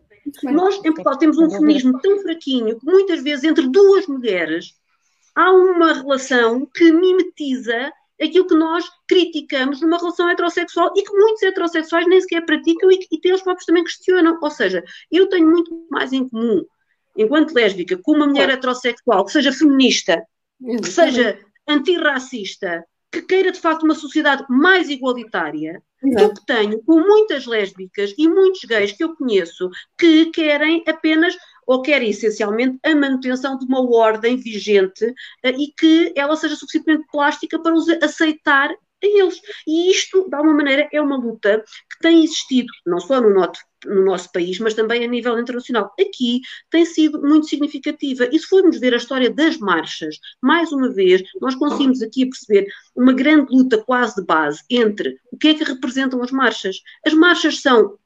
Nós, 0.44 0.76
em 0.76 0.92
Portugal, 0.92 1.18
temos 1.18 1.38
um 1.38 1.50
feminismo 1.50 1.98
tão 2.00 2.20
fraquinho 2.20 2.78
que 2.78 2.86
muitas 2.86 3.22
vezes, 3.22 3.44
entre 3.44 3.68
duas 3.68 4.06
mulheres, 4.06 4.74
há 5.34 5.50
uma 5.52 5.92
relação 5.94 6.66
que 6.66 6.92
mimetiza 6.92 7.92
aquilo 8.20 8.46
que 8.46 8.54
nós 8.54 8.84
criticamos 9.08 9.80
numa 9.80 9.96
relação 9.96 10.28
heterossexual 10.28 10.92
e 10.94 11.02
que 11.02 11.12
muitos 11.12 11.42
heterossexuais 11.42 12.06
nem 12.06 12.20
sequer 12.20 12.44
praticam 12.44 12.90
e, 12.90 12.98
e 13.10 13.20
eles 13.24 13.42
próprios 13.42 13.64
também 13.64 13.82
questionam. 13.82 14.38
Ou 14.40 14.50
seja, 14.50 14.84
eu 15.10 15.28
tenho 15.28 15.48
muito 15.48 15.86
mais 15.90 16.12
em 16.12 16.28
comum, 16.28 16.64
enquanto 17.16 17.54
lésbica, 17.54 17.98
com 18.02 18.12
uma 18.12 18.26
mulher 18.26 18.50
heterossexual 18.50 19.24
que 19.24 19.32
seja 19.32 19.52
feminista, 19.52 20.22
que 20.60 20.88
seja 20.88 21.38
antirracista, 21.66 22.84
que 23.10 23.22
queira 23.22 23.50
de 23.50 23.60
facto 23.60 23.82
uma 23.82 23.94
sociedade 23.94 24.44
mais 24.48 24.88
igualitária 24.88 25.82
do 26.02 26.32
que 26.32 26.46
tenho 26.46 26.82
com 26.82 27.00
muitas 27.00 27.44
lésbicas 27.46 28.14
e 28.16 28.26
muitos 28.26 28.60
gays 28.64 28.92
que 28.92 29.04
eu 29.04 29.14
conheço 29.14 29.68
que 29.98 30.26
querem 30.26 30.82
apenas 30.86 31.36
ou 31.66 31.82
querem 31.82 32.10
essencialmente 32.10 32.78
a 32.82 32.94
manutenção 32.94 33.58
de 33.58 33.66
uma 33.66 33.80
ordem 33.80 34.36
vigente 34.36 35.04
uh, 35.04 35.14
e 35.44 35.72
que 35.76 36.12
ela 36.16 36.36
seja 36.36 36.56
suficientemente 36.56 37.06
plástica 37.12 37.60
para 37.62 37.74
os 37.74 37.88
aceitar 38.02 38.70
a 39.02 39.06
eles. 39.06 39.40
E 39.66 39.90
isto, 39.90 40.28
de 40.28 40.34
alguma 40.34 40.54
maneira, 40.54 40.88
é 40.92 41.00
uma 41.00 41.16
luta 41.16 41.64
que 41.90 41.98
tem 42.00 42.24
existido, 42.24 42.68
não 42.86 43.00
só 43.00 43.20
no 43.20 43.32
nosso, 43.32 43.62
no 43.84 44.04
nosso 44.04 44.30
país, 44.32 44.58
mas 44.58 44.74
também 44.74 45.04
a 45.04 45.08
nível 45.08 45.38
internacional. 45.38 45.92
Aqui 45.98 46.40
tem 46.70 46.84
sido 46.84 47.20
muito 47.20 47.46
significativa. 47.46 48.28
E 48.30 48.38
se 48.38 48.46
formos 48.46 48.78
ver 48.78 48.94
a 48.94 48.98
história 48.98 49.30
das 49.30 49.58
marchas, 49.58 50.18
mais 50.40 50.72
uma 50.72 50.92
vez, 50.92 51.22
nós 51.40 51.54
conseguimos 51.54 52.02
aqui 52.02 52.26
perceber 52.26 52.66
uma 52.94 53.12
grande 53.12 53.54
luta 53.54 53.78
quase 53.78 54.16
de 54.16 54.24
base 54.24 54.62
entre 54.70 55.18
o 55.32 55.36
que 55.36 55.48
é 55.48 55.54
que 55.54 55.64
representam 55.64 56.22
as 56.22 56.30
marchas. 56.30 56.76
As 57.06 57.14
marchas 57.14 57.60
são 57.60 57.98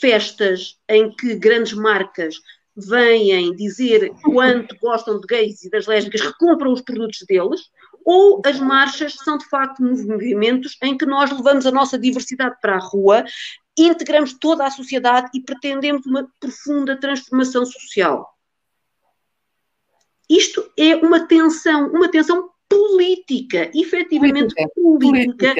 festas 0.00 0.78
em 0.88 1.10
que 1.14 1.34
grandes 1.36 1.72
marcas 1.72 2.36
vêm 2.76 3.54
dizer 3.56 4.12
quanto 4.22 4.76
gostam 4.78 5.18
de 5.18 5.26
gays 5.26 5.64
e 5.64 5.70
das 5.70 5.86
lésbicas 5.86 6.20
que 6.20 6.44
os 6.44 6.80
produtos 6.82 7.24
deles, 7.26 7.62
ou 8.06 8.40
as 8.46 8.60
marchas 8.60 9.14
são 9.14 9.36
de 9.36 9.44
facto 9.48 9.82
movimentos 9.82 10.78
em 10.80 10.96
que 10.96 11.04
nós 11.04 11.28
levamos 11.32 11.66
a 11.66 11.72
nossa 11.72 11.98
diversidade 11.98 12.56
para 12.62 12.76
a 12.76 12.78
rua, 12.78 13.24
integramos 13.76 14.32
toda 14.34 14.64
a 14.64 14.70
sociedade 14.70 15.28
e 15.34 15.40
pretendemos 15.42 16.06
uma 16.06 16.30
profunda 16.38 16.96
transformação 16.96 17.66
social. 17.66 18.32
Isto 20.30 20.70
é 20.78 20.94
uma 20.94 21.26
tensão, 21.26 21.88
uma 21.88 22.08
tensão 22.08 22.48
política, 22.68 23.70
efetivamente 23.74 24.54
política, 24.54 25.34
política, 25.36 25.54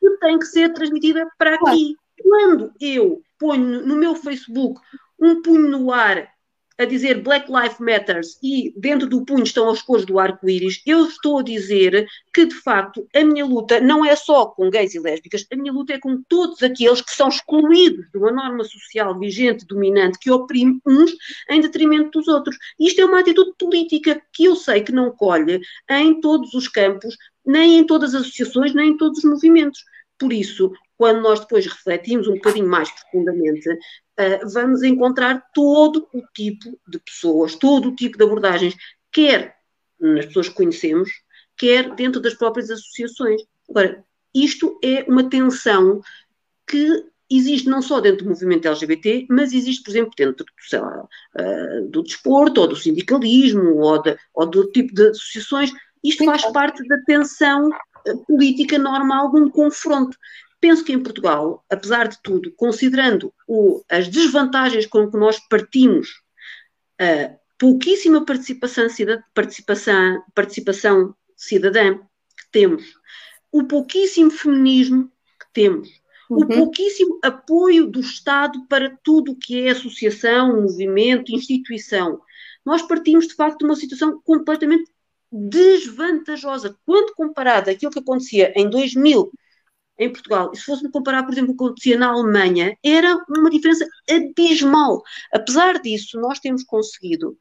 que 0.00 0.10
tem 0.18 0.38
que 0.38 0.46
ser 0.46 0.72
transmitida 0.72 1.28
para 1.38 1.54
aqui. 1.54 1.94
Quando 2.20 2.72
eu 2.80 3.22
ponho 3.38 3.86
no 3.86 3.96
meu 3.96 4.16
Facebook 4.16 4.80
um 5.18 5.40
punho 5.42 5.68
no 5.68 5.92
ar 5.92 6.33
a 6.78 6.84
dizer 6.84 7.22
Black 7.22 7.50
Lives 7.50 7.78
Matters 7.78 8.38
e 8.42 8.72
dentro 8.76 9.08
do 9.08 9.24
punho 9.24 9.44
estão 9.44 9.70
as 9.70 9.80
cores 9.80 10.04
do 10.04 10.18
arco-íris, 10.18 10.82
eu 10.84 11.06
estou 11.06 11.38
a 11.38 11.42
dizer 11.42 12.06
que, 12.32 12.46
de 12.46 12.54
facto, 12.54 13.06
a 13.14 13.24
minha 13.24 13.44
luta 13.44 13.80
não 13.80 14.04
é 14.04 14.16
só 14.16 14.46
com 14.46 14.70
gays 14.70 14.94
e 14.94 15.00
lésbicas, 15.00 15.46
a 15.52 15.56
minha 15.56 15.72
luta 15.72 15.92
é 15.92 15.98
com 15.98 16.22
todos 16.28 16.62
aqueles 16.62 17.00
que 17.00 17.12
são 17.12 17.28
excluídos 17.28 18.06
de 18.10 18.18
uma 18.18 18.32
norma 18.32 18.64
social 18.64 19.18
vigente, 19.18 19.66
dominante, 19.66 20.18
que 20.18 20.30
oprime 20.30 20.80
uns 20.86 21.12
em 21.48 21.60
detrimento 21.60 22.18
dos 22.18 22.28
outros. 22.28 22.56
Isto 22.78 23.00
é 23.00 23.04
uma 23.04 23.20
atitude 23.20 23.52
política 23.58 24.20
que 24.32 24.44
eu 24.44 24.56
sei 24.56 24.82
que 24.82 24.92
não 24.92 25.10
colhe 25.12 25.60
em 25.88 26.20
todos 26.20 26.54
os 26.54 26.66
campos, 26.66 27.16
nem 27.46 27.78
em 27.78 27.86
todas 27.86 28.14
as 28.14 28.22
associações, 28.22 28.74
nem 28.74 28.90
em 28.90 28.96
todos 28.96 29.18
os 29.18 29.24
movimentos. 29.24 29.84
Por 30.18 30.32
isso, 30.32 30.72
quando 30.96 31.20
nós 31.20 31.40
depois 31.40 31.66
refletimos 31.66 32.28
um 32.28 32.34
bocadinho 32.34 32.68
mais 32.68 32.90
profundamente, 32.90 33.68
uh, 33.68 34.48
vamos 34.52 34.82
encontrar 34.82 35.44
todo 35.52 36.08
o 36.12 36.22
tipo 36.34 36.78
de 36.86 36.98
pessoas, 36.98 37.54
todo 37.56 37.88
o 37.88 37.96
tipo 37.96 38.16
de 38.16 38.24
abordagens, 38.24 38.74
quer 39.12 39.56
nas 40.00 40.26
pessoas 40.26 40.48
que 40.48 40.54
conhecemos, 40.54 41.10
quer 41.56 41.94
dentro 41.94 42.20
das 42.20 42.34
próprias 42.34 42.70
associações. 42.70 43.42
Agora, 43.68 44.04
isto 44.34 44.78
é 44.82 45.04
uma 45.08 45.28
tensão 45.28 46.00
que 46.66 47.04
existe 47.30 47.68
não 47.68 47.80
só 47.80 48.00
dentro 48.00 48.24
do 48.24 48.30
movimento 48.30 48.68
LGBT, 48.68 49.26
mas 49.30 49.52
existe, 49.52 49.82
por 49.82 49.90
exemplo, 49.90 50.12
dentro 50.16 50.46
lá, 50.74 51.08
uh, 51.38 51.88
do 51.88 52.02
desporto, 52.02 52.60
ou 52.60 52.68
do 52.68 52.76
sindicalismo, 52.76 53.76
ou, 53.78 54.00
de, 54.02 54.16
ou 54.34 54.46
do 54.46 54.70
tipo 54.70 54.94
de 54.94 55.08
associações. 55.08 55.72
Isto 56.02 56.24
faz 56.24 56.44
parte 56.52 56.86
da 56.86 56.98
tensão 57.06 57.70
ah, 57.72 58.16
política 58.26 58.78
normal 58.78 59.32
de 59.32 59.40
um 59.40 59.50
confronto. 59.50 60.16
Penso 60.64 60.82
que 60.82 60.94
em 60.94 61.02
Portugal, 61.02 61.62
apesar 61.68 62.08
de 62.08 62.16
tudo, 62.22 62.50
considerando 62.56 63.30
o, 63.46 63.84
as 63.86 64.08
desvantagens 64.08 64.86
com 64.86 65.10
que 65.10 65.18
nós 65.18 65.38
partimos, 65.46 66.22
a 66.98 67.36
pouquíssima 67.58 68.24
participação, 68.24 68.86
participação, 69.34 70.24
participação 70.34 71.14
cidadã 71.36 71.98
que 71.98 72.50
temos, 72.50 72.82
o 73.52 73.64
pouquíssimo 73.64 74.30
feminismo 74.30 75.12
que 75.38 75.52
temos, 75.52 75.90
uhum. 76.30 76.38
o 76.38 76.48
pouquíssimo 76.48 77.18
apoio 77.22 77.86
do 77.86 78.00
Estado 78.00 78.66
para 78.66 78.98
tudo 79.04 79.32
o 79.32 79.38
que 79.38 79.66
é 79.66 79.72
associação, 79.72 80.62
movimento, 80.62 81.30
instituição, 81.30 82.22
nós 82.64 82.80
partimos 82.80 83.28
de 83.28 83.34
facto 83.34 83.58
de 83.58 83.64
uma 83.66 83.76
situação 83.76 84.18
completamente 84.24 84.90
desvantajosa 85.30 86.74
quando 86.86 87.14
comparado 87.14 87.68
àquilo 87.68 87.92
que 87.92 87.98
acontecia 87.98 88.50
em 88.56 88.70
2000 88.70 89.30
em 89.98 90.12
Portugal, 90.12 90.50
e 90.52 90.56
se 90.56 90.64
fôssemos 90.64 90.92
comparar, 90.92 91.22
por 91.22 91.32
exemplo, 91.32 91.54
com 91.54 91.66
o 91.66 91.74
que 91.74 91.90
acontecia 91.90 91.98
na 91.98 92.08
Alemanha, 92.08 92.76
era 92.82 93.16
uma 93.28 93.50
diferença 93.50 93.86
abismal. 94.10 95.02
Apesar 95.32 95.80
disso, 95.80 96.20
nós 96.20 96.40
temos 96.40 96.64
conseguido, 96.64 97.38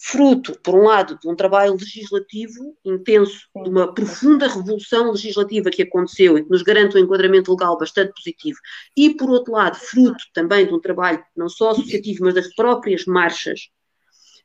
fruto, 0.00 0.58
por 0.62 0.74
um 0.74 0.84
lado, 0.84 1.18
de 1.18 1.28
um 1.28 1.34
trabalho 1.34 1.72
legislativo 1.72 2.76
intenso, 2.84 3.48
de 3.64 3.68
uma 3.68 3.92
profunda 3.92 4.46
revolução 4.46 5.10
legislativa 5.10 5.70
que 5.70 5.82
aconteceu 5.82 6.38
e 6.38 6.44
que 6.44 6.50
nos 6.50 6.62
garante 6.62 6.96
um 6.96 7.00
enquadramento 7.00 7.50
legal 7.50 7.76
bastante 7.76 8.12
positivo, 8.14 8.58
e, 8.96 9.14
por 9.14 9.28
outro 9.30 9.54
lado, 9.54 9.76
fruto 9.76 10.22
também 10.32 10.66
de 10.66 10.74
um 10.74 10.80
trabalho 10.80 11.24
não 11.36 11.48
só 11.48 11.70
associativo, 11.70 12.24
mas 12.24 12.34
das 12.34 12.54
próprias 12.54 13.06
marchas, 13.06 13.68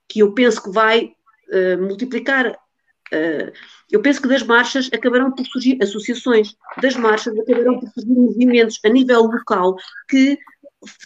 que 0.08 0.20
eu 0.20 0.34
penso 0.34 0.64
que 0.64 0.72
vai 0.72 1.06
uh, 1.06 1.82
multiplicar 1.82 2.58
eu 3.91 4.01
penso 4.01 4.22
que 4.22 4.28
das 4.28 4.43
marchas 4.43 4.89
acabarão 4.93 5.32
por 5.32 5.45
surgir 5.45 5.78
associações, 5.82 6.55
das 6.82 6.95
marchas 6.95 7.38
acabarão 7.38 7.80
por 7.80 7.89
surgir 7.89 8.11
movimentos 8.11 8.80
a 8.84 8.89
nível 8.89 9.24
local 9.24 9.76
que 10.09 10.38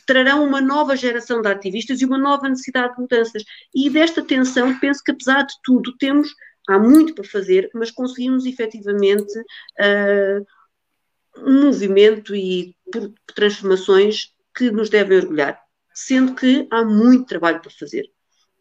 trarão 0.06 0.44
uma 0.44 0.62
nova 0.62 0.96
geração 0.96 1.42
de 1.42 1.50
ativistas 1.50 2.02
e 2.02 2.06
uma 2.06 2.18
nova 2.18 2.50
necessidade 2.50 2.96
de 2.96 3.02
mudanças. 3.02 3.44
E 3.76 3.90
desta 3.90 4.24
tensão, 4.24 4.78
penso 4.80 5.04
que 5.04 5.12
apesar 5.12 5.44
de 5.44 5.54
tudo, 5.64 5.96
temos, 5.98 6.34
há 6.68 6.80
muito 6.80 7.14
para 7.14 7.24
fazer, 7.24 7.70
mas 7.74 7.92
conseguimos 7.92 8.46
efetivamente 8.46 9.38
uh, 9.40 10.46
um 11.38 11.66
movimento 11.66 12.36
e 12.36 12.76
transformações 13.36 14.34
que 14.56 14.72
nos 14.72 14.90
devem 14.90 15.18
orgulhar, 15.18 15.60
sendo 15.94 16.34
que 16.34 16.68
há 16.72 16.84
muito 16.84 17.28
trabalho 17.28 17.62
para 17.62 17.70
fazer, 17.70 18.10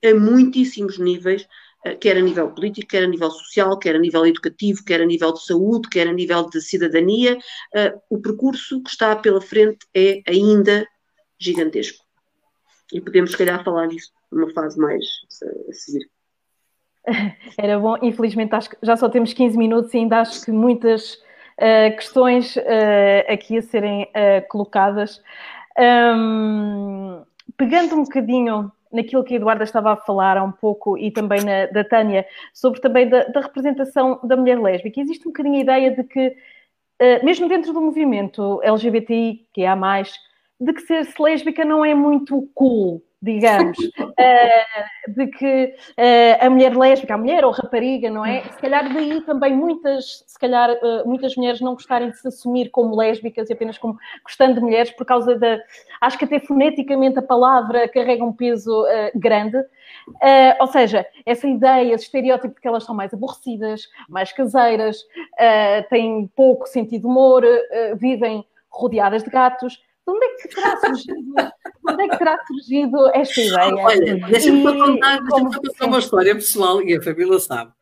a 0.05 0.15
muitíssimos 0.15 0.99
níveis, 0.99 1.47
quer 1.95 2.17
a 2.17 2.21
nível 2.21 2.51
político, 2.51 2.89
quer 2.89 3.05
a 3.05 3.07
nível 3.07 3.31
social, 3.31 3.79
quer 3.79 3.95
a 3.95 3.99
nível 3.99 4.27
educativo, 4.27 4.85
quer 4.85 5.01
a 5.01 5.07
nível 5.07 5.33
de 5.33 5.45
saúde, 5.45 5.89
quer 5.89 6.09
a 6.09 6.13
nível 6.13 6.49
de 6.49 6.61
cidadania, 6.61 7.39
eh, 7.75 7.95
o 8.11 8.19
percurso 8.21 8.83
que 8.83 8.91
está 8.91 9.15
pela 9.15 9.41
frente 9.41 9.87
é 9.95 10.23
ainda 10.27 10.87
gigantesco. 11.39 12.05
E 12.93 13.01
podemos, 13.01 13.33
se 13.33 13.39
calhar, 13.39 13.63
falar 13.63 13.87
disso 13.89 14.11
numa 14.33 14.53
fase 14.53 14.79
mais 14.79 15.05
eh, 15.43 15.71
a 15.71 15.73
seguir. 15.73 16.11
Era 17.59 17.79
bom, 17.79 17.97
infelizmente 18.03 18.55
acho 18.55 18.71
que 18.71 18.77
já 18.83 18.97
só 18.97 19.09
temos 19.09 19.33
15 19.33 19.57
minutos 19.57 19.95
e 19.95 19.99
ainda 19.99 20.21
acho 20.21 20.45
que 20.45 20.51
muitas 20.51 21.15
uh, 21.15 21.95
questões 21.97 22.57
uh, 22.57 23.33
aqui 23.33 23.59
a 23.59 23.63
serem 23.63 24.03
uh, 24.05 24.47
colocadas. 24.49 25.23
Um, 25.79 27.23
pegando 27.57 27.95
um 27.95 28.03
bocadinho 28.03 28.73
naquilo 28.93 29.25
que 29.25 29.35
a 29.35 29.37
Eduarda 29.37 29.65
estava 29.65 29.93
a 29.93 29.97
falar 29.97 30.37
há 30.37 30.43
um 30.43 30.53
pouco 30.53 30.97
e 30.97 31.11
também 31.11 31.45
na, 31.45 31.67
da 31.67 31.85
Tânia, 31.85 32.27
sobre 32.53 32.81
também 32.81 33.09
da, 33.09 33.25
da, 33.25 33.41
representação 33.41 34.21
da 34.23 34.37
mulher 34.37 34.61
lésbica. 34.61 35.01
Existe 35.01 35.27
um 35.27 35.31
bocadinho 35.31 35.57
a 35.57 35.61
ideia 35.61 35.91
de 35.91 36.05
que, 36.05 36.29
uh, 36.29 37.25
mesmo 37.25 37.49
dentro 37.49 37.73
do 37.73 37.81
movimento 37.81 38.61
LGBTI, 38.63 39.47
que 39.53 39.65
há 39.65 39.77
mais, 39.77 40.13
de 40.61 40.73
que 40.73 40.81
ser-se 40.83 41.21
lésbica 41.21 41.65
não 41.65 41.85
é 41.85 41.95
muito 41.95 42.49
cool, 42.55 43.03
digamos, 43.21 43.79
uh, 43.79 44.13
de 45.09 45.27
que 45.29 45.75
uh, 45.99 46.45
a 46.45 46.51
mulher 46.51 46.77
lésbica, 46.77 47.15
a 47.15 47.19
mulher 47.19 47.45
ou 47.45 47.51
rapariga, 47.51 48.11
não 48.11 48.25
é? 48.25 48.43
Se 48.43 48.59
calhar 48.59 48.93
daí 48.93 49.21
também 49.23 49.55
muitas, 49.55 50.23
se 50.27 50.39
calhar 50.39 50.71
uh, 50.71 51.07
muitas 51.09 51.35
mulheres 51.37 51.61
não 51.61 51.75
gostarem 51.75 52.11
de 52.11 52.19
se 52.19 52.29
assumir 52.29 52.71
como 52.71 52.95
lésbicas 52.95 53.49
e 53.49 53.53
apenas 53.53 53.79
como 53.79 53.99
gostando 54.23 54.55
de 54.55 54.61
mulheres 54.61 54.91
por 54.91 55.07
causa 55.07 55.37
da, 55.39 55.59
acho 56.01 56.19
que 56.19 56.25
até 56.25 56.39
foneticamente 56.39 57.19
a 57.19 57.23
palavra 57.23 57.89
carrega 57.89 58.25
um 58.25 58.33
peso 58.33 58.85
grande, 59.15 59.57
ou 60.61 60.67
seja, 60.67 61.07
essa 61.25 61.47
ideia, 61.47 61.95
esse 61.95 62.05
estereótipo 62.05 62.55
de 62.55 62.61
que 62.61 62.69
elas 62.69 62.85
são 62.85 62.95
mais 62.95 63.13
aborrecidas, 63.13 63.89
mais 64.09 64.33
caseiras, 64.33 65.05
têm 65.89 66.31
pouco 66.35 66.67
sentido 66.67 67.03
de 67.03 67.07
humor, 67.07 67.43
vivem 67.97 68.45
rodeadas 68.71 69.23
de 69.23 69.31
gatos, 69.31 69.81
de 70.07 70.13
onde 70.13 70.25
é 70.25 70.37
que 70.37 70.49
terá 70.49 70.77
surgido, 70.81 71.35
onde 71.89 72.03
é 72.05 72.09
que 72.09 72.19
terá 72.19 72.39
surgido 72.47 73.11
esta 73.13 73.41
ideia? 73.41 73.75
Olha, 73.75 74.17
deixa-me 74.29 74.63
contar, 74.63 75.21
deixa 75.21 75.61
contar 75.61 75.87
uma 75.87 75.99
história 75.99 76.35
pessoal 76.35 76.83
e 76.83 76.97
a 76.97 77.03
família 77.03 77.39
sabe. 77.41 77.73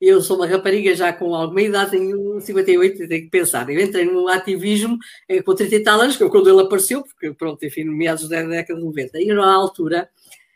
Eu 0.00 0.20
sou 0.20 0.36
uma 0.36 0.46
rapariga 0.46 0.94
já 0.94 1.12
com 1.14 1.34
alguma 1.34 1.62
idade, 1.62 1.92
tenho 1.92 2.38
58 2.38 3.04
e 3.04 3.08
tenho 3.08 3.22
que 3.22 3.30
pensar. 3.30 3.70
Eu 3.70 3.80
entrei 3.80 4.04
no 4.04 4.28
ativismo 4.28 4.98
eh, 5.26 5.40
com 5.40 5.54
30 5.54 5.74
e 5.74 5.82
tal 5.82 6.00
anos, 6.00 6.16
que 6.16 6.28
quando 6.28 6.50
ele 6.50 6.60
apareceu, 6.60 7.02
porque 7.02 7.32
pronto, 7.32 7.64
enfim, 7.64 7.84
no 7.84 7.92
meados 7.92 8.28
da 8.28 8.42
década 8.42 8.78
de 8.78 8.84
90. 8.84 9.20
E 9.22 9.26
na 9.28 9.54
altura 9.54 10.10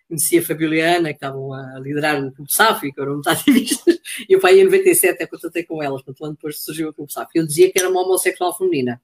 conheci 0.06 0.38
a 0.38 0.42
Fabioliana, 0.42 1.11
que 1.11 1.14
estavam 1.14 1.54
a 1.54 1.78
liderar 1.78 2.22
o 2.22 2.32
Clube 2.32 2.52
SAF, 2.52 2.92
que 2.92 3.00
eram 3.00 3.14
muito 3.14 3.28
ativistas, 3.30 3.98
e 4.28 4.34
eu 4.34 4.40
pai 4.40 4.61
em 4.61 4.64
97 4.64 5.22
é 5.22 5.26
que 5.26 5.34
eu 5.34 5.38
tratei 5.38 5.62
com 5.64 5.82
elas, 5.82 6.02
portanto, 6.02 6.24
ano 6.24 6.34
depois 6.34 6.61
surgiu 6.61 6.88
o 6.90 6.92
Clube 6.92 7.12
SAF. 7.12 7.30
Eu 7.34 7.46
dizia 7.46 7.72
que 7.72 7.78
era 7.78 7.88
uma 7.88 8.02
homossexual 8.02 8.56
feminina. 8.56 9.00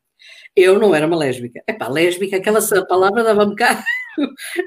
Eu 0.57 0.79
não 0.79 0.95
era 0.95 1.07
uma 1.07 1.17
lésbica. 1.17 1.63
Epá, 1.67 1.89
lésbica, 1.89 2.37
aquela 2.37 2.61
palavra 2.87 3.25
dava-me 3.25 3.55
cá. 3.57 3.85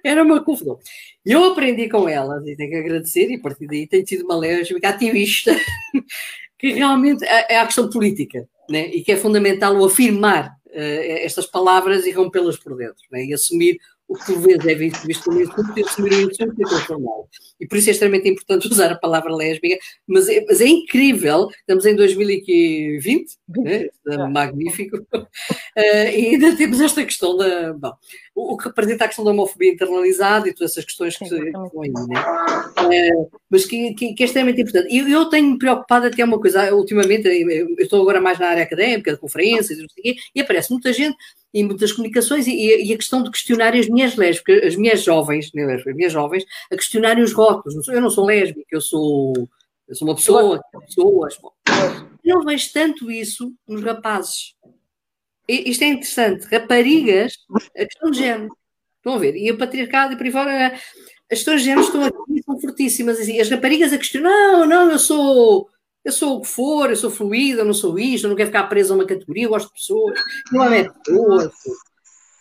era 0.04 0.24
uma 0.24 0.44
confusão. 0.44 0.78
Eu 1.26 1.44
aprendi 1.46 1.90
com 1.90 2.08
elas 2.08 2.46
e 2.46 2.56
tenho 2.56 2.70
que 2.70 2.76
agradecer, 2.76 3.30
e 3.30 3.36
a 3.36 3.42
partir 3.42 3.68
daí 3.68 3.88
tenho 3.88 4.08
sido 4.08 4.26
uma 4.26 4.38
lésbica 4.38 4.90
ativista, 4.90 5.56
que 6.60 6.74
realmente 6.74 7.24
é, 7.26 7.54
é 7.56 7.60
a 7.60 7.66
questão 7.66 7.90
política, 7.90 8.48
né? 8.70 8.88
e 8.88 9.02
que 9.02 9.12
é 9.12 9.18
fundamental 9.18 9.76
o 9.78 9.86
afirmar 9.86 10.50
uh, 10.68 10.72
estas 10.74 11.46
palavras 11.46 12.06
e 12.06 12.12
rompê-las 12.12 12.58
por 12.58 12.76
dentro, 12.76 13.04
né? 13.12 13.26
e 13.26 13.34
assumir 13.34 13.78
o 14.08 14.16
que 14.16 14.26
por 14.26 14.42
vezes 14.42 14.66
é 14.66 14.76
visto 14.76 15.26
como 15.26 15.42
insulto 15.42 15.74
e 15.76 15.84
assumir 15.84 16.14
o 16.14 16.32
insulto 16.32 16.56
e 16.58 16.64
transformá-lo. 16.64 17.28
E 17.60 17.68
por 17.68 17.78
isso 17.78 17.90
é 17.90 17.92
extremamente 17.92 18.30
importante 18.30 18.68
usar 18.72 18.92
a 18.92 18.98
palavra 18.98 19.36
lésbica, 19.36 19.78
mas 20.08 20.30
é, 20.30 20.46
mas 20.48 20.62
é 20.62 20.68
incrível, 20.68 21.48
estamos 21.60 21.86
em 21.86 21.96
2020, 21.96 23.38
né? 23.50 23.88
é 24.08 24.18
magnífico, 24.30 24.98
uh, 24.98 25.28
e 25.76 26.28
ainda 26.28 26.56
temos 26.56 26.80
esta 26.80 27.04
questão 27.04 27.36
da. 27.36 27.74
Bom, 27.74 27.94
o, 28.38 28.56
que 28.56 28.66
representa 28.66 29.04
a 29.04 29.08
questão 29.08 29.26
da 29.26 29.32
homofobia 29.32 29.74
internalizada 29.74 30.48
e 30.48 30.54
todas 30.54 30.72
essas 30.72 30.86
questões 30.86 31.18
que, 31.18 31.26
estão 31.26 31.72
aí, 31.82 31.90
né? 31.90 33.16
Uh, 33.16 33.32
mas 33.50 33.66
que, 33.66 33.96
que, 33.96 34.14
que, 34.14 34.24
é 34.24 34.26
extremamente 34.28 34.62
importante. 34.62 34.94
E 34.94 35.00
eu, 35.00 35.08
eu 35.08 35.26
tenho-me 35.26 35.58
preocupado 35.58 36.06
até 36.06 36.24
uma 36.24 36.40
coisa, 36.40 36.72
ultimamente, 36.76 37.28
eu 37.28 37.76
estou 37.80 38.00
agora 38.00 38.22
mais 38.22 38.38
na 38.38 38.50
área 38.50 38.62
académica, 38.62 39.12
de 39.12 39.18
conferências, 39.18 39.80
e 40.36 40.40
aparece 40.40 40.72
muita 40.72 40.94
gente 40.94 41.18
e 41.52 41.64
muitas 41.64 41.92
comunicações 41.92 42.46
e, 42.46 42.86
e, 42.86 42.94
a 42.94 42.98
questão 42.98 43.24
de 43.24 43.32
questionarem 43.32 43.82
as 43.82 43.90
minhas 43.90 44.16
lésbicas, 44.16 44.64
as 44.64 44.76
minhas 44.76 45.02
jovens, 45.02 45.52
né, 45.54 45.74
as 45.74 45.96
minhas 45.96 46.14
jovens, 46.14 46.46
a 46.72 46.76
questionarem 46.76 47.24
os 47.24 47.34
rótulos. 47.34 47.88
Eu 47.88 48.02
não 48.02 48.12
sou 48.12 48.24
lésbica, 48.24 48.68
eu 48.70 48.82
sou, 48.82 49.34
eu 49.88 49.96
sou 49.96 50.08
uma 50.08 50.16
pessoa, 50.16 50.62
pessoas. 50.86 51.40
Eu 52.24 52.44
vejo 52.44 52.72
tanto 52.72 53.10
isso 53.10 53.52
nos 53.68 53.82
rapazes. 53.82 54.54
Isto 55.48 55.84
é 55.84 55.88
interessante. 55.88 56.46
Raparigas, 56.48 57.34
a 57.76 57.86
questão 57.86 58.12
de 58.12 58.18
género. 58.20 58.56
Estão 58.98 59.14
a 59.14 59.18
ver? 59.18 59.36
E 59.36 59.52
o 59.52 59.58
patriarcado 59.58 60.14
e 60.14 60.18
por 60.18 60.26
aí 60.26 60.32
fora, 60.32 60.74
as 60.74 60.80
questões 61.30 61.62
de 61.62 61.68
género 61.68 61.86
estão 61.86 62.04
aqui, 62.04 62.44
são 62.44 62.60
fortíssimas. 62.60 63.20
Assim, 63.20 63.40
as 63.40 63.50
raparigas 63.50 63.94
a 63.94 63.98
questionar, 63.98 64.52
não, 64.52 64.66
não, 64.66 64.92
eu 64.92 65.00
sou 65.00 65.70
eu 66.08 66.12
sou 66.14 66.38
o 66.38 66.42
que 66.42 66.48
for, 66.48 66.90
eu 66.90 66.96
sou 66.96 67.12
fluida, 67.12 67.66
não 67.66 67.74
sou 67.74 68.00
isto, 68.00 68.24
eu 68.24 68.30
não 68.30 68.38
quero 68.38 68.48
ficar 68.48 68.64
presa 68.68 68.94
a 68.94 68.96
uma 68.96 69.06
categoria, 69.06 69.44
eu 69.44 69.50
gosto 69.50 69.68
de 69.68 69.74
pessoas, 69.74 70.18
não 70.54 70.64
é 70.64 70.88
pessoas. 70.90 71.52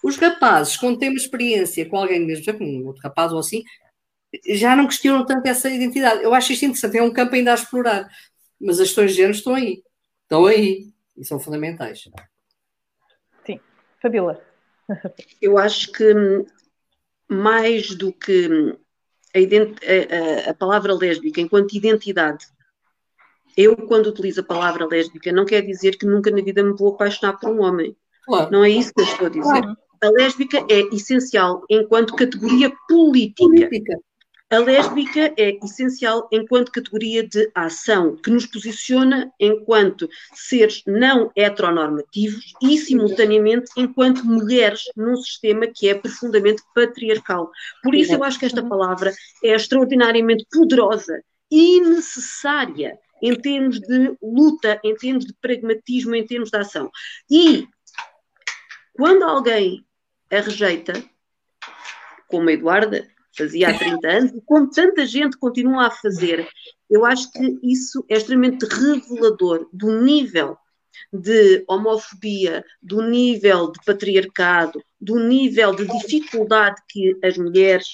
Os 0.05 0.17
rapazes, 0.17 0.77
quando 0.77 0.99
têm 1.01 1.09
uma 1.09 1.17
experiência 1.17 1.85
com 1.89 1.97
alguém 1.97 2.25
mesmo, 2.25 2.45
já 2.45 2.53
com 2.53 2.65
um 2.65 2.87
outro 2.87 3.03
rapaz 3.03 3.33
ou 3.33 3.41
assim, 3.41 3.65
já 4.51 4.77
não 4.77 4.87
questionam 4.87 5.27
tanto 5.27 5.47
essa 5.47 5.69
identidade. 5.69 6.23
Eu 6.23 6.33
acho 6.33 6.53
isto 6.53 6.65
interessante, 6.65 6.97
é 6.97 7.03
um 7.03 7.13
campo 7.13 7.35
ainda 7.35 7.51
a 7.51 7.55
explorar. 7.55 8.09
Mas 8.61 8.79
as 8.79 8.87
questões 8.87 9.11
de 9.11 9.17
género 9.17 9.35
estão 9.35 9.55
aí. 9.55 9.83
Estão 10.23 10.47
aí. 10.47 10.87
E 11.17 11.25
são 11.25 11.41
fundamentais. 11.41 12.05
Fabíola. 14.07 14.41
Eu 15.43 15.59
acho 15.59 15.93
que 15.93 16.15
mais 17.29 17.95
do 17.95 18.13
que 18.13 18.77
a, 19.35 19.39
a, 19.39 20.51
a, 20.51 20.55
palavra 20.55 20.95
lésbica 20.95 21.41
enquanto 21.41 21.75
identidade 21.75 22.47
eu, 23.57 23.75
quando 23.75 24.09
utilizo 24.09 24.43
a 24.43 24.45
palavra 24.45 24.87
lésbica, 24.87 25.33
não 25.33 25.47
quer 25.47 25.63
dizer 25.63 25.97
que 25.97 26.05
nunca 26.05 26.31
na 26.31 26.43
vida 26.43 26.63
me 26.63 26.77
vou 26.77 26.93
apaixonar 26.93 27.39
por 27.39 27.51
um 27.51 27.63
homem. 27.63 27.97
Claro. 28.27 28.53
Não 28.53 28.63
é 28.63 28.69
isso 28.69 28.93
que 28.93 29.01
eu 29.01 29.07
estou 29.07 29.27
a 29.27 29.31
dizer. 29.31 29.43
Claro. 29.43 29.77
A 30.03 30.11
lésbica 30.11 30.59
é 30.71 30.95
essencial 30.95 31.65
enquanto 31.71 32.15
categoria 32.15 32.71
política. 32.87 33.49
política. 33.49 33.99
A 34.49 34.59
lésbica 34.59 35.35
é 35.37 35.59
essencial 35.65 36.29
enquanto 36.31 36.71
categoria 36.71 37.27
de 37.27 37.51
ação, 37.53 38.15
que 38.15 38.31
nos 38.31 38.47
posiciona 38.47 39.33
enquanto 39.41 40.09
seres 40.35 40.85
não 40.87 41.33
heteronormativos 41.35 42.55
e, 42.63 42.79
simultaneamente, 42.79 43.69
enquanto 43.77 44.25
mulheres 44.25 44.85
num 44.97 45.17
sistema 45.17 45.67
que 45.67 45.89
é 45.89 45.95
profundamente 45.95 46.63
patriarcal. 46.73 47.51
Por 47.83 47.93
isso, 47.97 48.15
eu 48.15 48.23
acho 48.23 48.39
que 48.39 48.47
esta 48.47 48.63
palavra 48.63 49.13
é 49.43 49.53
extraordinariamente 49.53 50.47
poderosa 50.49 51.21
e 51.51 51.81
necessária 51.81 52.97
em 53.21 53.35
termos 53.35 53.81
de 53.81 54.17
luta, 54.23 54.79
em 54.85 54.95
termos 54.95 55.25
de 55.25 55.35
pragmatismo, 55.41 56.15
em 56.15 56.25
termos 56.25 56.51
de 56.51 56.57
ação. 56.59 56.89
E 57.29 57.67
quando 58.93 59.25
alguém 59.25 59.85
a 60.31 60.41
rejeita, 60.41 60.93
como 62.29 62.49
a 62.49 62.53
Eduarda 62.53 63.16
fazia 63.37 63.71
há 63.71 63.79
30 63.79 64.09
anos, 64.09 64.33
e 64.33 64.41
como 64.45 64.71
tanta 64.71 65.07
gente 65.07 65.37
continua 65.37 65.87
a 65.87 65.91
fazer, 65.91 66.49
eu 66.89 67.05
acho 67.05 67.31
que 67.33 67.59
isso 67.63 68.05
é 68.09 68.17
extremamente 68.17 68.65
revelador 68.65 69.69
do 69.73 70.01
nível 70.01 70.57
de 71.13 71.65
homofobia, 71.69 72.65
do 72.83 73.03
nível 73.03 73.71
de 73.71 73.79
patriarcado, 73.85 74.83
do 75.01 75.19
nível 75.19 75.75
de 75.75 75.87
dificuldade 75.87 76.81
que 76.89 77.17
as 77.23 77.37
mulheres 77.37 77.87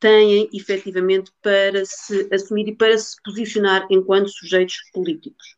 têm 0.00 0.48
efetivamente 0.52 1.30
para 1.42 1.84
se 1.84 2.28
assumir 2.32 2.68
e 2.68 2.76
para 2.76 2.96
se 2.96 3.16
posicionar 3.22 3.86
enquanto 3.90 4.30
sujeitos 4.30 4.76
políticos. 4.92 5.56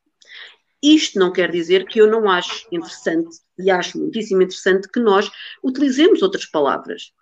Isto 0.83 1.19
não 1.19 1.33
quer 1.33 1.51
dizer 1.51 1.87
que 1.87 2.01
eu 2.01 2.09
não 2.09 2.29
acho 2.29 2.67
interessante, 2.73 3.39
e 3.57 3.71
acho 3.71 3.99
muitíssimo 3.99 4.43
interessante, 4.43 4.89
que 4.89 4.99
nós 4.99 5.31
utilizemos 5.63 6.23
outras 6.23 6.45
palavras. 6.45 7.13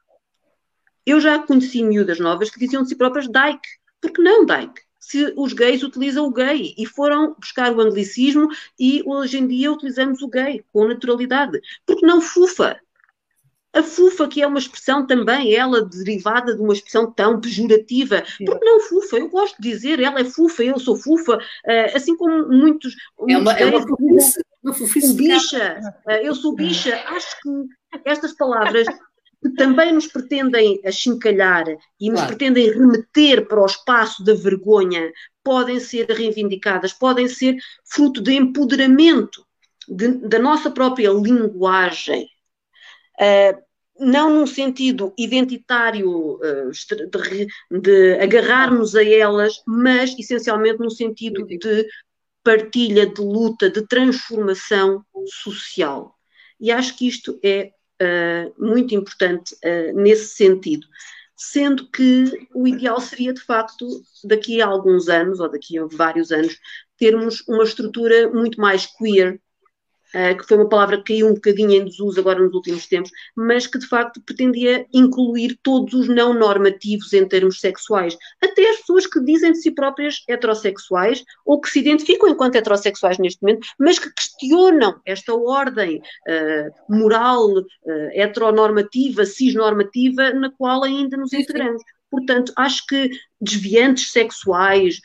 Eu 1.07 1.21
já 1.21 1.39
conheci 1.39 1.83
miúdas 1.83 2.19
novas 2.19 2.51
que 2.51 2.59
diziam 2.59 2.83
de 2.83 2.89
si 2.89 2.97
próprias 2.97 3.29
dyke. 3.29 3.69
Por 4.01 4.13
que 4.13 4.23
não 4.23 4.45
dyke? 4.45 4.83
Se 4.99 5.33
os 5.37 5.53
gays 5.53 5.83
utilizam 5.83 6.27
o 6.27 6.33
gay 6.33 6.75
e 6.77 6.87
foram 6.87 7.35
buscar 7.39 7.73
o 7.75 7.81
anglicismo 7.81 8.49
e 8.79 9.03
hoje 9.05 9.39
em 9.39 9.47
dia 9.47 9.73
utilizamos 9.73 10.23
o 10.23 10.29
gay 10.29 10.65
com 10.73 10.87
naturalidade. 10.87 11.61
Por 11.87 11.97
que 11.97 12.07
não 12.07 12.21
fufa? 12.21 12.79
A 13.73 13.83
fufa, 13.85 14.27
que 14.27 14.43
é 14.43 14.47
uma 14.47 14.59
expressão 14.59 15.07
também, 15.07 15.55
ela 15.55 15.83
derivada 15.83 16.57
de 16.57 16.61
uma 16.61 16.73
expressão 16.73 17.11
tão 17.11 17.41
pejorativa. 17.41 18.25
Porque 18.45 18.65
não 18.65 18.81
fufa? 18.81 19.17
Eu 19.17 19.29
gosto 19.29 19.63
de 19.63 19.71
dizer, 19.71 20.01
ela 20.01 20.21
é 20.21 20.25
fufa, 20.25 20.65
eu 20.65 20.79
sou 20.81 20.97
fufa, 20.97 21.37
uh, 21.37 21.97
assim 21.97 22.17
como 22.17 22.49
muitos. 22.49 22.95
É 23.29 23.39
uma, 23.39 23.53
é 23.53 23.67
uma 23.67 23.87
fufice. 23.87 24.43
Uma 24.63 24.75
fufice 24.75 25.15
bicha, 25.15 25.81
uh, 26.05 26.11
eu 26.11 26.35
sou 26.35 26.55
bicha. 26.55 26.97
Acho 27.07 27.41
que 27.41 28.01
estas 28.05 28.33
palavras 28.33 28.87
que 29.43 29.51
também 29.51 29.93
nos 29.93 30.07
pretendem 30.07 30.81
achincalhar 30.85 31.67
e 31.99 32.11
nos 32.11 32.21
claro. 32.21 32.37
pretendem 32.37 32.71
remeter 32.71 33.47
para 33.47 33.63
o 33.63 33.67
espaço 33.67 34.23
da 34.23 34.35
vergonha, 34.35 35.11
podem 35.43 35.81
ser 35.81 36.07
reivindicadas, 36.11 36.93
podem 36.93 37.27
ser 37.27 37.57
fruto 37.85 38.21
de 38.21 38.35
empoderamento 38.35 39.45
de, 39.89 40.09
da 40.29 40.39
nossa 40.39 40.71
própria 40.71 41.11
linguagem. 41.11 42.29
Uh, 43.19 43.71
não 43.99 44.31
num 44.31 44.47
sentido 44.47 45.13
identitário 45.19 46.37
uh, 46.37 46.71
de, 46.71 47.81
de 47.81 48.15
agarrarmos 48.15 48.95
a 48.95 49.05
elas, 49.05 49.63
mas 49.67 50.19
essencialmente 50.19 50.79
no 50.79 50.91
sentido 50.91 51.47
de 51.47 51.87
partilha, 52.43 53.07
de 53.07 53.21
luta, 53.21 53.69
de 53.69 53.87
transformação 53.87 55.05
social. 55.27 56.15
E 56.59 56.71
acho 56.71 56.97
que 56.97 57.07
isto 57.07 57.39
é 57.43 57.73
muito 58.59 58.95
importante 58.95 59.55
uh, 59.55 59.95
nesse 59.95 60.35
sentido. 60.37 60.87
Sendo 61.37 61.91
que 61.91 62.49
o 62.55 62.69
ideal 62.69 63.01
seria, 63.01 63.33
de 63.33 63.41
facto, 63.41 63.87
daqui 64.25 64.61
a 64.61 64.67
alguns 64.67 65.09
anos, 65.09 65.41
ou 65.41 65.51
daqui 65.51 65.79
a 65.79 65.87
vários 65.87 66.31
anos, 66.31 66.59
termos 66.99 67.43
uma 67.49 67.65
estrutura 67.65 68.31
muito 68.31 68.61
mais 68.61 68.87
queer 68.87 69.41
uh, 70.15 70.37
que 70.37 70.47
foi 70.47 70.57
uma 70.57 70.69
palavra 70.69 70.99
que 70.99 71.13
caiu 71.13 71.29
um 71.29 71.35
bocadinho 71.35 71.73
em 71.73 71.85
desuso 71.85 72.19
agora 72.21 72.41
nos 72.41 72.55
últimos 72.55 72.87
tempos, 72.87 73.11
mas 73.37 73.67
que 73.67 73.79
de 73.79 73.87
facto 73.87 74.21
pretendia 74.21 74.87
incluir 74.93 75.59
todos 75.63 75.93
os 75.95 76.09
não 76.09 76.35
normativos 76.35 77.13
em 77.13 77.27
termos 77.27 77.61
sexuais, 77.61 78.17
até 78.43 78.71
as 78.71 78.79
pessoas 78.79 79.07
que 79.07 79.23
dizem 79.25 79.53
de 79.53 79.59
si 79.59 79.71
próprias 79.71 80.23
heterossexuais 80.29 81.25
ou 81.45 81.61
que 81.61 81.71
se 81.71 81.81
identificam 81.81 82.29
enquanto 82.29 82.57
heterossexuais 82.57 83.19
neste 83.19 83.43
momento, 83.43 83.67
mas 83.79 83.99
que 83.99 84.13
questionam 84.13 85.01
esta 85.05 85.35
ordem 85.35 85.99
uh, 85.99 86.95
moral, 86.95 87.49
uh, 87.51 87.65
heteronormativa, 88.13 89.25
cisnormativa, 89.25 90.33
na 90.33 90.51
qual 90.51 90.85
ainda 90.85 91.17
nos 91.17 91.33
integramos. 91.33 91.83
Portanto, 92.11 92.53
acho 92.57 92.85
que 92.89 93.09
desviantes 93.41 94.11
sexuais, 94.11 95.01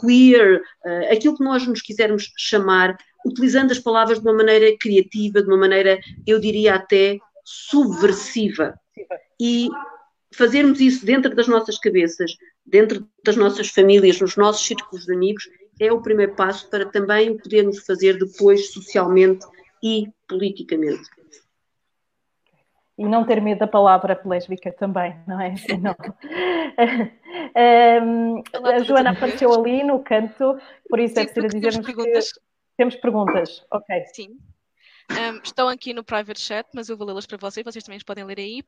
queer, 0.00 0.60
aquilo 1.08 1.36
que 1.36 1.44
nós 1.44 1.64
nos 1.64 1.80
quisermos 1.80 2.32
chamar, 2.36 2.98
utilizando 3.24 3.72
as 3.72 3.78
palavras 3.78 4.20
de 4.20 4.26
uma 4.26 4.36
maneira 4.36 4.76
criativa, 4.78 5.42
de 5.42 5.48
uma 5.48 5.56
maneira, 5.56 5.98
eu 6.26 6.40
diria 6.40 6.74
até 6.74 7.18
subversiva. 7.44 8.78
E 9.40 9.68
fazermos 10.34 10.80
isso 10.80 11.04
dentro 11.04 11.34
das 11.34 11.48
nossas 11.48 11.78
cabeças, 11.78 12.36
dentro 12.64 13.08
das 13.24 13.36
nossas 13.36 13.68
famílias, 13.68 14.20
nos 14.20 14.36
nossos 14.36 14.66
círculos 14.66 15.04
de 15.04 15.14
amigos, 15.14 15.48
é 15.80 15.92
o 15.92 16.02
primeiro 16.02 16.34
passo 16.34 16.68
para 16.68 16.86
também 16.86 17.36
podermos 17.36 17.84
fazer 17.84 18.18
depois 18.18 18.72
socialmente 18.72 19.46
e 19.82 20.08
politicamente. 20.28 21.08
E 22.98 23.04
não 23.04 23.24
ter 23.24 23.40
medo 23.40 23.60
da 23.60 23.68
palavra 23.68 24.20
lésbica 24.24 24.72
também, 24.72 25.14
não 25.26 25.40
é? 25.40 25.54
Não. 25.80 25.94
um, 28.04 28.42
a 28.66 28.80
Joana 28.80 29.10
apareceu 29.10 29.54
ali 29.54 29.84
no 29.84 30.00
canto, 30.00 30.58
por 30.88 30.98
isso 30.98 31.14
ser 31.14 31.44
a 31.44 31.48
dizer-nos 31.48 31.86
que 31.86 31.94
temos 32.78 32.94
perguntas, 32.96 33.66
ok. 33.70 34.04
Sim. 34.14 34.38
Um, 35.10 35.40
estão 35.42 35.68
aqui 35.68 35.94
no 35.94 36.04
private 36.04 36.38
chat, 36.38 36.68
mas 36.74 36.88
eu 36.88 36.96
vou 36.96 37.06
lê-las 37.06 37.24
para 37.24 37.38
vocês, 37.38 37.64
vocês 37.64 37.82
também 37.82 37.98
podem 38.06 38.24
ler 38.24 38.38
aí. 38.38 38.62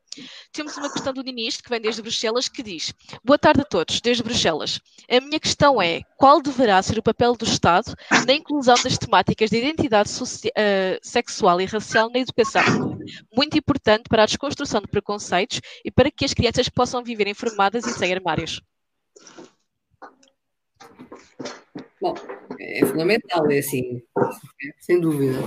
Temos 0.50 0.76
uma 0.76 0.90
questão 0.90 1.12
do 1.12 1.22
Dinis, 1.22 1.60
que 1.60 1.68
vem 1.68 1.80
desde 1.80 2.00
Bruxelas, 2.00 2.48
que 2.48 2.62
diz: 2.62 2.94
Boa 3.22 3.38
tarde 3.38 3.60
a 3.60 3.64
todos, 3.64 4.00
desde 4.00 4.22
Bruxelas. 4.22 4.80
A 5.08 5.20
minha 5.20 5.38
questão 5.38 5.80
é: 5.80 6.00
qual 6.16 6.40
deverá 6.40 6.82
ser 6.82 6.98
o 6.98 7.02
papel 7.02 7.36
do 7.36 7.44
Estado 7.44 7.94
na 8.26 8.32
inclusão 8.32 8.74
das 8.82 8.96
temáticas 8.96 9.50
de 9.50 9.58
identidade 9.58 10.10
uh, 10.10 10.98
sexual 11.02 11.60
e 11.60 11.66
racial 11.66 12.10
na 12.10 12.18
educação? 12.18 12.98
muito 13.34 13.58
importante 13.58 14.04
para 14.08 14.22
a 14.22 14.26
desconstrução 14.26 14.80
de 14.80 14.88
preconceitos 14.88 15.60
e 15.84 15.90
para 15.90 16.10
que 16.10 16.24
as 16.24 16.34
crianças 16.34 16.68
possam 16.68 17.02
viver 17.02 17.26
informadas 17.26 17.86
e 17.86 17.92
sem 17.92 18.12
armários. 18.12 18.60
Bom, 22.00 22.14
é 22.58 22.86
fundamental, 22.86 23.50
é 23.50 23.58
assim, 23.58 24.02
sem 24.78 25.00
dúvida. 25.00 25.38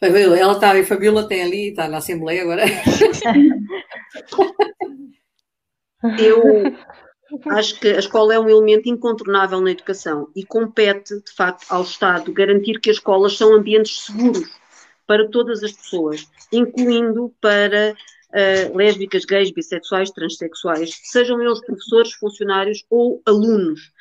Ela 0.00 0.52
está, 0.52 0.72
a 0.72 0.84
Fabiola 0.84 1.28
tem 1.28 1.42
ali, 1.42 1.70
está 1.70 1.88
na 1.88 1.98
Assembleia 1.98 2.42
agora. 2.42 2.64
Eu 6.18 6.42
acho 7.52 7.80
que 7.80 7.88
a 7.88 7.98
escola 7.98 8.34
é 8.34 8.38
um 8.38 8.48
elemento 8.48 8.88
incontornável 8.88 9.60
na 9.60 9.70
educação 9.70 10.28
e 10.36 10.44
compete, 10.44 11.20
de 11.20 11.32
facto, 11.32 11.66
ao 11.70 11.82
Estado 11.82 12.32
garantir 12.32 12.80
que 12.80 12.90
as 12.90 12.96
escolas 12.96 13.36
são 13.36 13.54
ambientes 13.54 14.04
seguros 14.04 14.48
para 15.06 15.28
todas 15.28 15.62
as 15.62 15.72
pessoas, 15.72 16.26
incluindo 16.52 17.34
para 17.40 17.96
uh, 18.30 18.76
lésbicas, 18.76 19.24
gays, 19.24 19.50
bissexuais, 19.50 20.10
transexuais, 20.10 20.98
sejam 21.04 21.40
eles 21.40 21.64
professores, 21.64 22.12
funcionários 22.14 22.84
ou 22.90 23.22
alunos. 23.26 23.92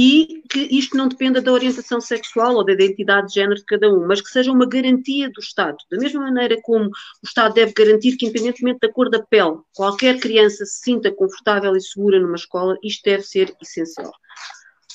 E 0.00 0.44
que 0.48 0.60
isto 0.70 0.96
não 0.96 1.08
dependa 1.08 1.42
da 1.42 1.52
orientação 1.52 2.00
sexual 2.00 2.54
ou 2.54 2.64
da 2.64 2.72
identidade 2.72 3.26
de 3.26 3.34
género 3.34 3.56
de 3.56 3.64
cada 3.64 3.92
um, 3.92 4.06
mas 4.06 4.20
que 4.20 4.28
seja 4.28 4.52
uma 4.52 4.64
garantia 4.64 5.28
do 5.28 5.40
Estado. 5.40 5.76
Da 5.90 5.98
mesma 5.98 6.20
maneira 6.20 6.56
como 6.62 6.86
o 6.86 6.92
Estado 7.24 7.54
deve 7.54 7.72
garantir 7.72 8.16
que, 8.16 8.24
independentemente 8.24 8.78
da 8.80 8.92
cor 8.92 9.10
da 9.10 9.20
pele, 9.20 9.58
qualquer 9.74 10.20
criança 10.20 10.64
se 10.64 10.84
sinta 10.84 11.10
confortável 11.10 11.74
e 11.74 11.80
segura 11.80 12.20
numa 12.20 12.36
escola, 12.36 12.78
isto 12.80 13.02
deve 13.02 13.24
ser 13.24 13.52
essencial. 13.60 14.12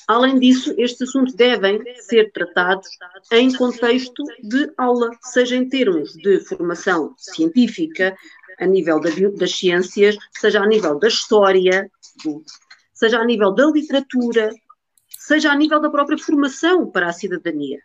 Além 0.08 0.38
disso, 0.38 0.74
estes 0.78 1.10
assuntos 1.10 1.34
devem 1.34 1.82
ser 2.00 2.32
tratados 2.32 2.88
em 3.30 3.52
contexto 3.52 4.24
de 4.42 4.72
aula, 4.78 5.10
seja 5.20 5.54
em 5.54 5.68
termos 5.68 6.14
de 6.14 6.40
formação 6.40 7.14
científica, 7.18 8.16
a 8.58 8.64
nível 8.64 8.98
da, 9.02 9.10
das 9.36 9.54
ciências, 9.54 10.16
seja 10.32 10.62
a 10.62 10.66
nível 10.66 10.98
da 10.98 11.08
história, 11.08 11.90
seja 12.94 13.18
a 13.18 13.24
nível 13.24 13.52
da 13.52 13.66
literatura, 13.66 14.50
seja 15.26 15.50
a 15.50 15.56
nível 15.56 15.80
da 15.80 15.88
própria 15.88 16.18
formação 16.18 16.90
para 16.90 17.08
a 17.08 17.12
cidadania. 17.12 17.80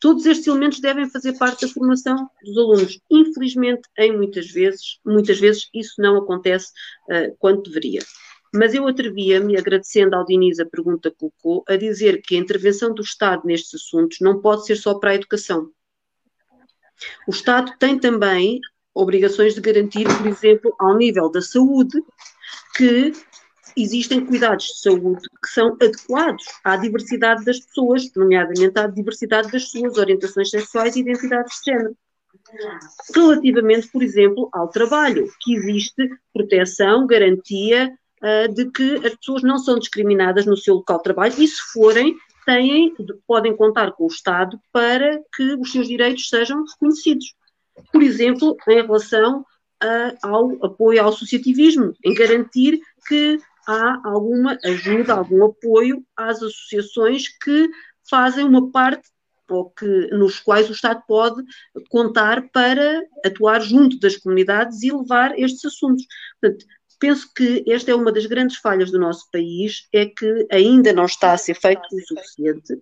Todos 0.00 0.26
estes 0.26 0.46
elementos 0.46 0.80
devem 0.80 1.08
fazer 1.08 1.38
parte 1.38 1.66
da 1.66 1.72
formação 1.72 2.28
dos 2.42 2.58
alunos. 2.58 3.00
Infelizmente, 3.10 3.88
em 3.96 4.14
muitas 4.14 4.48
vezes, 4.48 4.98
muitas 5.04 5.38
vezes 5.38 5.70
isso 5.72 5.94
não 5.98 6.18
acontece 6.18 6.72
uh, 7.08 7.34
quanto 7.38 7.70
deveria. 7.70 8.00
Mas 8.52 8.74
eu 8.74 8.86
atrevia-me, 8.88 9.56
agradecendo 9.56 10.16
ao 10.16 10.24
Diniz 10.24 10.58
a 10.58 10.66
pergunta 10.66 11.10
que 11.10 11.16
colocou, 11.16 11.64
a 11.68 11.76
dizer 11.76 12.20
que 12.22 12.34
a 12.34 12.38
intervenção 12.38 12.92
do 12.92 13.02
Estado 13.02 13.42
nestes 13.44 13.74
assuntos 13.74 14.18
não 14.20 14.40
pode 14.40 14.66
ser 14.66 14.76
só 14.76 14.94
para 14.94 15.10
a 15.10 15.14
educação. 15.14 15.70
O 17.26 17.30
Estado 17.30 17.72
tem 17.78 17.98
também 17.98 18.60
obrigações 18.92 19.54
de 19.54 19.60
garantir, 19.60 20.04
por 20.04 20.26
exemplo, 20.26 20.74
ao 20.78 20.96
nível 20.96 21.30
da 21.30 21.40
saúde, 21.40 22.02
que 22.76 23.12
existem 23.76 24.24
cuidados 24.24 24.66
de 24.66 24.80
saúde 24.80 25.28
que 25.42 25.48
são 25.48 25.76
adequados 25.80 26.44
à 26.64 26.76
diversidade 26.76 27.44
das 27.44 27.60
pessoas, 27.60 28.10
nomeadamente 28.14 28.78
à 28.78 28.86
diversidade 28.86 29.50
das 29.50 29.70
suas 29.70 29.96
orientações 29.98 30.50
sexuais 30.50 30.96
e 30.96 31.00
identidades 31.00 31.58
de 31.58 31.72
género. 31.72 31.96
Relativamente, 33.14 33.88
por 33.88 34.02
exemplo, 34.02 34.48
ao 34.52 34.68
trabalho, 34.68 35.28
que 35.40 35.54
existe 35.54 36.08
proteção, 36.32 37.06
garantia 37.06 37.92
uh, 38.22 38.52
de 38.52 38.70
que 38.70 39.06
as 39.06 39.14
pessoas 39.16 39.42
não 39.42 39.58
são 39.58 39.78
discriminadas 39.78 40.46
no 40.46 40.56
seu 40.56 40.76
local 40.76 40.98
de 40.98 41.04
trabalho 41.04 41.34
e, 41.38 41.46
se 41.48 41.60
forem, 41.72 42.16
têm, 42.44 42.94
podem 43.26 43.56
contar 43.56 43.92
com 43.92 44.04
o 44.04 44.08
Estado 44.08 44.58
para 44.72 45.20
que 45.34 45.54
os 45.54 45.72
seus 45.72 45.88
direitos 45.88 46.28
sejam 46.28 46.64
reconhecidos 46.64 47.34
por 47.92 48.02
exemplo, 48.02 48.56
em 48.68 48.82
relação 48.82 49.44
a, 49.80 50.14
ao 50.22 50.64
apoio 50.64 51.02
ao 51.02 51.10
associativismo, 51.10 51.94
em 52.04 52.14
garantir 52.14 52.80
que 53.06 53.38
há 53.66 54.00
alguma 54.04 54.58
ajuda, 54.64 55.14
algum 55.14 55.44
apoio 55.44 56.04
às 56.16 56.42
associações 56.42 57.28
que 57.28 57.68
fazem 58.08 58.44
uma 58.44 58.70
parte 58.70 59.08
ou 59.48 59.70
que, 59.70 59.86
nos 60.08 60.40
quais 60.40 60.68
o 60.68 60.72
Estado 60.72 61.02
pode 61.06 61.42
contar 61.88 62.48
para 62.50 63.02
atuar 63.24 63.60
junto 63.60 63.98
das 64.00 64.16
comunidades 64.16 64.82
e 64.82 64.92
levar 64.92 65.38
estes 65.38 65.64
assuntos. 65.64 66.04
Portanto, 66.40 66.66
penso 66.98 67.32
que 67.34 67.64
esta 67.68 67.90
é 67.90 67.94
uma 67.94 68.12
das 68.12 68.26
grandes 68.26 68.56
falhas 68.56 68.90
do 68.90 68.98
nosso 68.98 69.30
país, 69.30 69.88
é 69.92 70.06
que 70.06 70.46
ainda 70.50 70.92
não 70.92 71.04
está 71.04 71.32
a 71.32 71.38
ser 71.38 71.54
feito 71.54 71.82
o 71.92 72.00
suficiente 72.06 72.76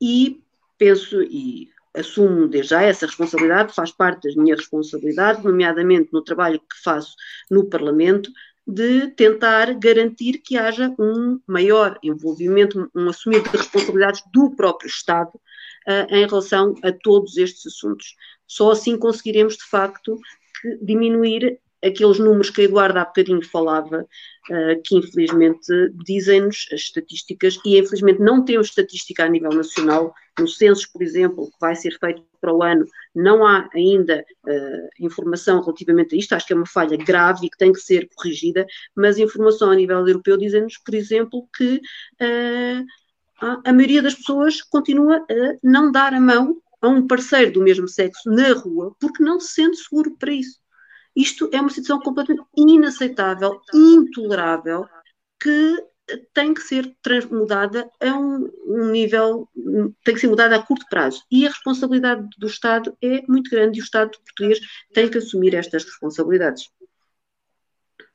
e 0.00 0.40
penso, 0.76 1.22
e 1.22 1.68
assumo 1.94 2.46
desde 2.48 2.70
já 2.70 2.82
essa 2.82 3.06
responsabilidade, 3.06 3.74
faz 3.74 3.90
parte 3.90 4.22
das 4.22 4.36
minhas 4.36 4.60
responsabilidades, 4.60 5.42
nomeadamente 5.42 6.10
no 6.12 6.22
trabalho 6.22 6.60
que 6.60 6.82
faço 6.82 7.14
no 7.50 7.68
Parlamento, 7.68 8.30
de 8.68 9.08
tentar 9.08 9.72
garantir 9.72 10.42
que 10.44 10.58
haja 10.58 10.94
um 10.98 11.40
maior 11.46 11.98
envolvimento, 12.02 12.90
um 12.94 13.08
assumir 13.08 13.42
de 13.42 13.48
responsabilidades 13.48 14.22
do 14.30 14.54
próprio 14.54 14.88
Estado 14.88 15.30
uh, 15.34 16.14
em 16.14 16.26
relação 16.26 16.74
a 16.82 16.92
todos 16.92 17.38
estes 17.38 17.66
assuntos. 17.66 18.14
Só 18.46 18.70
assim 18.72 18.98
conseguiremos, 18.98 19.56
de 19.56 19.64
facto, 19.64 20.18
diminuir 20.82 21.58
aqueles 21.84 22.18
números 22.18 22.50
que 22.50 22.62
a 22.62 22.64
Eduardo 22.64 22.98
há 22.98 23.04
bocadinho 23.04 23.44
falava, 23.44 24.06
uh, 24.50 24.82
que 24.84 24.96
infelizmente 24.96 25.68
dizem-nos 26.04 26.66
as 26.72 26.80
estatísticas, 26.80 27.58
e 27.64 27.78
infelizmente 27.78 28.20
não 28.20 28.44
temos 28.44 28.68
estatística 28.68 29.24
a 29.24 29.28
nível 29.28 29.50
nacional. 29.50 30.14
No 30.38 30.48
censo, 30.48 30.88
por 30.92 31.02
exemplo, 31.02 31.46
que 31.46 31.56
vai 31.60 31.74
ser 31.74 31.98
feito 31.98 32.22
para 32.40 32.54
o 32.54 32.62
ano, 32.62 32.86
não 33.14 33.46
há 33.46 33.68
ainda 33.74 34.24
uh, 34.46 34.88
informação 35.04 35.60
relativamente 35.60 36.14
a 36.14 36.18
isto, 36.18 36.32
acho 36.32 36.46
que 36.46 36.52
é 36.52 36.56
uma 36.56 36.66
falha 36.66 36.96
grave 36.96 37.46
e 37.46 37.50
que 37.50 37.58
tem 37.58 37.72
que 37.72 37.80
ser 37.80 38.08
corrigida, 38.14 38.66
mas 38.94 39.18
informação 39.18 39.70
a 39.70 39.76
nível 39.76 40.06
europeu 40.06 40.36
dizem-nos, 40.36 40.78
por 40.78 40.94
exemplo, 40.94 41.48
que 41.56 41.80
uh, 42.20 42.84
a 43.40 43.72
maioria 43.72 44.02
das 44.02 44.14
pessoas 44.14 44.62
continua 44.62 45.16
a 45.16 45.56
não 45.62 45.92
dar 45.92 46.12
a 46.12 46.20
mão 46.20 46.60
a 46.80 46.88
um 46.88 47.06
parceiro 47.06 47.52
do 47.52 47.62
mesmo 47.62 47.88
sexo 47.88 48.28
na 48.30 48.52
rua 48.52 48.94
porque 49.00 49.22
não 49.22 49.38
se 49.40 49.54
sente 49.54 49.76
seguro 49.76 50.16
para 50.16 50.32
isso. 50.32 50.58
Isto 51.18 51.50
é 51.52 51.60
uma 51.60 51.68
situação 51.68 51.98
completamente 51.98 52.46
inaceitável, 52.56 53.60
intolerável, 53.74 54.86
que 55.42 55.84
tem 56.32 56.54
que 56.54 56.60
ser 56.60 56.96
mudada 57.28 57.90
a 58.00 58.16
um, 58.16 58.48
um, 58.66 58.90
nível, 58.92 59.48
tem 60.04 60.14
que 60.14 60.20
ser 60.20 60.28
mudada 60.28 60.54
a 60.54 60.62
curto 60.62 60.86
prazo. 60.88 61.24
E 61.28 61.44
a 61.44 61.50
responsabilidade 61.50 62.24
do 62.38 62.46
Estado 62.46 62.96
é 63.02 63.22
muito 63.28 63.50
grande 63.50 63.78
e 63.78 63.82
o 63.82 63.84
Estado 63.84 64.16
português 64.24 64.60
tem 64.94 65.10
que 65.10 65.18
assumir 65.18 65.54
estas 65.56 65.84
responsabilidades. 65.84 66.70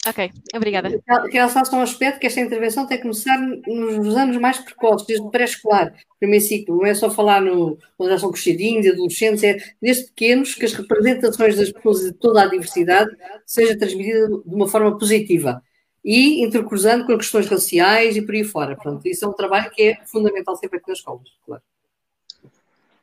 Ok, 0.05 0.31
obrigada. 0.53 0.89
Quero 1.31 1.49
só 1.49 1.77
um 1.77 1.81
aspecto 1.81 2.19
que 2.19 2.27
esta 2.27 2.41
intervenção 2.41 2.85
tem 2.85 2.97
que 2.97 3.03
começar 3.03 3.39
nos 3.39 4.17
anos 4.17 4.37
mais 4.37 4.57
precoces, 4.57 5.07
desde 5.07 5.25
o 5.25 5.29
pré-escolar, 5.29 5.93
primeiro 6.19 6.43
ciclo. 6.43 6.77
Não 6.77 6.85
é 6.85 6.93
só 6.93 7.09
falar 7.09 7.41
no, 7.41 7.77
quando 7.97 8.09
já 8.09 8.17
são 8.17 8.31
crescidinhos, 8.31 8.85
adolescentes, 8.85 9.43
é 9.43 9.57
desde 9.81 10.07
pequenos 10.07 10.55
que 10.55 10.65
as 10.65 10.73
representações 10.73 11.55
das 11.55 11.71
pessoas 11.71 12.01
de 12.01 12.13
toda 12.13 12.43
a 12.43 12.47
diversidade 12.47 13.15
seja 13.45 13.77
transmitida 13.77 14.27
de 14.27 14.55
uma 14.55 14.67
forma 14.67 14.97
positiva 14.97 15.63
e 16.03 16.43
intercruzando 16.43 17.05
com 17.05 17.17
questões 17.17 17.47
raciais 17.47 18.17
e 18.17 18.21
por 18.21 18.35
aí 18.35 18.43
fora. 18.43 18.75
Pronto, 18.75 19.07
isso 19.07 19.23
é 19.23 19.27
um 19.27 19.33
trabalho 19.33 19.71
que 19.71 19.83
é 19.83 20.05
fundamental 20.05 20.57
sempre 20.57 20.79
aqui 20.79 20.89
nas 20.89 20.97
escolas, 20.97 21.29
claro. 21.45 21.63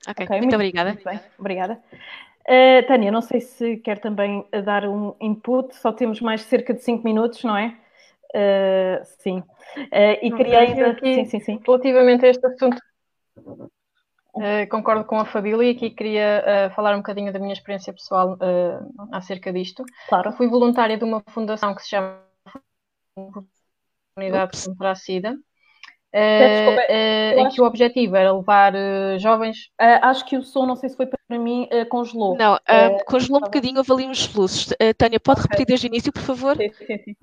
Ok, 0.07 0.25
okay 0.25 0.41
muito, 0.41 0.43
muito, 0.43 0.55
obrigada. 0.55 0.91
Muito 0.91 1.05
bem, 1.05 1.21
obrigada. 1.39 1.83
Uh, 2.49 2.87
Tânia, 2.87 3.13
não 3.13 3.21
sei 3.23 3.41
se 3.41 3.77
quer 3.79 3.99
também 3.99 4.45
dar 4.65 4.87
um 4.87 5.15
input, 5.21 5.75
só 5.77 5.93
temos 5.93 6.21
mais 6.21 6.43
cerca 6.43 6.75
de 6.75 6.83
5 6.83 7.05
minutos, 7.05 7.45
não 7.45 7.57
é? 7.57 7.77
Uh, 8.35 9.05
sim. 9.19 9.39
Uh, 9.77 10.19
e 10.23 10.33
queria 10.33 10.61
ainda. 10.61 10.91
Aqui, 10.91 11.15
sim, 11.15 11.25
sim, 11.27 11.41
sim. 11.41 11.61
Relativamente 11.65 12.25
a 12.25 12.29
este 12.29 12.45
assunto, 12.47 12.81
concordo 14.71 15.05
com 15.05 15.19
a 15.19 15.25
Fabília 15.25 15.65
e 15.65 15.77
aqui 15.77 15.91
queria 15.91 16.71
falar 16.75 16.95
um 16.95 16.99
bocadinho 16.99 17.33
da 17.33 17.39
minha 17.39 17.53
experiência 17.53 17.93
pessoal 17.93 18.39
acerca 19.13 19.53
disto. 19.53 19.85
Claro. 20.09 20.33
Fui 20.33 20.49
voluntária 20.49 20.97
de 20.97 21.05
uma 21.05 21.23
fundação 21.29 21.75
que 21.75 21.83
se 21.83 21.91
chama 21.91 22.23
Unidade 24.17 24.65
contra 24.65 24.93
a 24.93 24.95
SIDA 24.95 25.37
Uh, 26.13 26.75
uh, 26.75 27.39
em 27.39 27.49
que 27.51 27.61
o 27.61 27.65
objetivo 27.65 28.17
era 28.17 28.33
levar 28.33 28.75
uh, 28.75 29.19
jovens. 29.19 29.71
acho 29.79 30.25
que 30.27 30.37
o 30.37 30.43
som, 30.43 30.67
não 30.67 30.75
sei 30.75 30.89
se 30.89 30.97
foi 30.97 31.07
para 31.07 31.39
mim, 31.39 31.69
congelou. 31.89 32.37
Não, 32.37 32.59
congelou 33.07 33.39
um 33.39 33.45
bocadinho, 33.45 33.79
houve 33.79 33.93
ali 33.93 34.07
uns 34.07 34.27
fluxos. 34.27 34.75
Tânia, 34.99 35.21
pode 35.21 35.41
okay. 35.41 35.51
repetir 35.51 35.67
desde 35.67 35.87
o 35.87 35.89
início, 35.89 36.13
por 36.13 36.23
favor? 36.23 36.57
Sim, 36.57 36.71
sim, 36.73 36.99
sim. 36.99 37.17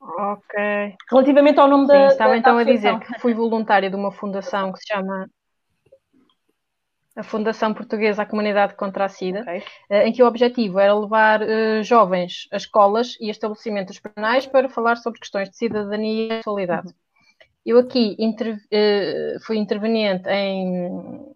Ok. 0.00 0.96
Relativamente 1.10 1.60
ao 1.60 1.68
nome 1.68 1.86
sim, 1.86 1.92
da. 1.92 2.06
Estava 2.06 2.30
da, 2.30 2.36
então 2.38 2.56
a 2.56 2.64
dizer 2.64 2.98
que 3.00 3.18
fui 3.18 3.34
voluntária 3.34 3.90
de 3.90 3.96
uma 3.96 4.10
fundação 4.10 4.72
que 4.72 4.78
se 4.78 4.86
chama 4.86 5.28
a 7.18 7.22
Fundação 7.24 7.74
Portuguesa 7.74 8.22
à 8.22 8.26
Comunidade 8.26 8.74
contra 8.74 9.04
a 9.04 9.08
SIDA, 9.08 9.40
okay. 9.40 9.62
Eh, 9.90 10.06
em 10.06 10.12
que 10.12 10.22
o 10.22 10.26
objetivo 10.26 10.78
era 10.78 10.94
levar 10.94 11.42
uh, 11.42 11.82
jovens 11.82 12.46
a 12.52 12.56
escolas 12.56 13.16
e 13.20 13.28
estabelecimentos 13.28 13.98
penais 13.98 14.46
para 14.46 14.68
falar 14.68 14.94
sobre 14.96 15.18
questões 15.18 15.50
de 15.50 15.56
cidadania 15.56 16.26
e 16.26 16.36
sexualidade. 16.36 16.94
Eu 17.66 17.76
aqui 17.76 18.14
inter, 18.20 18.54
uh, 18.54 19.44
fui 19.44 19.58
interveniente 19.58 20.28
em 20.28 21.26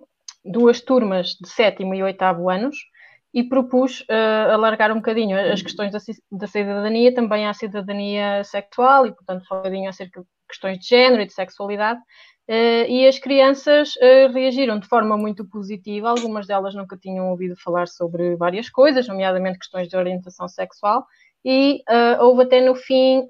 duas 0.45 0.81
turmas 0.81 1.31
de 1.31 1.49
sétimo 1.49 1.95
e 1.95 2.03
oitavo 2.03 2.49
anos 2.49 2.77
e 3.35 3.43
propus 3.43 4.03
uh, 4.03 4.53
alargar 4.53 4.93
um 4.93 4.97
bocadinho 4.97 5.37
as 5.37 5.63
questões 5.63 5.91
da, 5.91 5.99
da, 6.31 6.47
cidadania 6.47 7.13
também 7.13 7.49
à 7.49 7.53
cidadania 7.53 8.45
sexual 8.45 9.05
e, 9.05 9.13
portanto, 9.13 9.45
falar 9.49 9.63
um 9.63 9.65
bocadinho 9.65 9.91
acerca 9.91 10.21
de 10.21 10.27
questões 10.49 10.79
de 10.79 10.87
género 10.87 11.23
e 11.23 11.27
de 11.27 11.33
sexualidade. 11.33 11.99
Uh, 12.49 12.85
e 12.89 13.07
as 13.07 13.21
crianças 13.21 13.95
uh, 13.97 14.33
reagiram 14.33 14.79
de 14.79 14.89
forma 14.89 15.17
muito 15.17 15.45
positiva, 15.45 16.11
algumas 16.11 16.47
delas 16.47 16.75
nunca 16.75 16.97
tinham 16.97 17.31
ouvido 17.31 17.55
falar 17.57 17.87
sobre 17.87 18.35
várias 18.37 18.69
coisas, 18.69 19.07
nomeadamente 19.07 19.61
questões 19.61 19.89
de 19.89 19.97
orientação 19.97 20.49
sexual, 20.49 21.07
e 21.45 21.83
houve 22.21 22.45
até 22.45 22.61
no 22.61 22.77
fim 22.77 23.27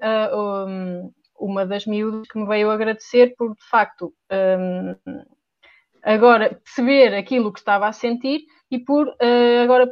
um, 0.67 1.11
uma 1.39 1.65
das 1.65 1.87
miúdas 1.87 2.27
que 2.27 2.37
me 2.37 2.45
veio 2.45 2.69
agradecer 2.69 3.33
por, 3.35 3.55
de 3.55 3.69
facto, 3.71 4.13
agora 6.03 6.61
perceber 6.63 7.15
aquilo 7.15 7.51
que 7.51 7.57
estava 7.57 7.87
a 7.87 7.91
sentir 7.91 8.41
e 8.69 8.77
por 8.77 9.11
agora, 9.63 9.91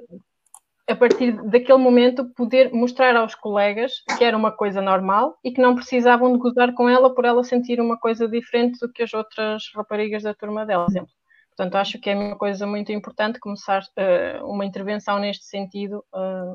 a 0.92 0.96
partir 0.96 1.32
daquele 1.50 1.78
momento, 1.78 2.26
poder 2.36 2.72
mostrar 2.74 3.16
aos 3.16 3.34
colegas 3.34 4.04
que 4.18 4.24
era 4.24 4.36
uma 4.38 4.52
coisa 4.52 4.82
normal 4.82 5.38
e 5.44 5.52
que 5.52 5.62
não 5.62 5.76
precisavam 5.76 6.32
de 6.34 6.38
gozar 6.38 6.74
com 6.74 6.90
ela 6.90 7.14
por 7.14 7.26
ela 7.26 7.44
sentir 7.44 7.80
uma 7.80 7.98
coisa 7.98 8.28
diferente 8.28 8.80
do 8.80 8.92
que 8.92 9.04
as 9.04 9.14
outras 9.14 9.72
raparigas 9.74 10.24
da 10.24 10.34
turma 10.34 10.66
dela, 10.66 10.86
por 10.86 10.92
exemplo. 10.92 11.12
Portanto, 11.50 11.76
acho 11.76 12.00
que 12.00 12.10
é 12.10 12.16
uma 12.16 12.38
coisa 12.38 12.66
muito 12.68 12.92
importante 12.92 13.40
começar 13.40 13.82
uh, 13.82 14.46
uma 14.46 14.66
intervenção 14.66 15.20
neste 15.20 15.46
sentido 15.46 16.04
uh, 16.14 16.54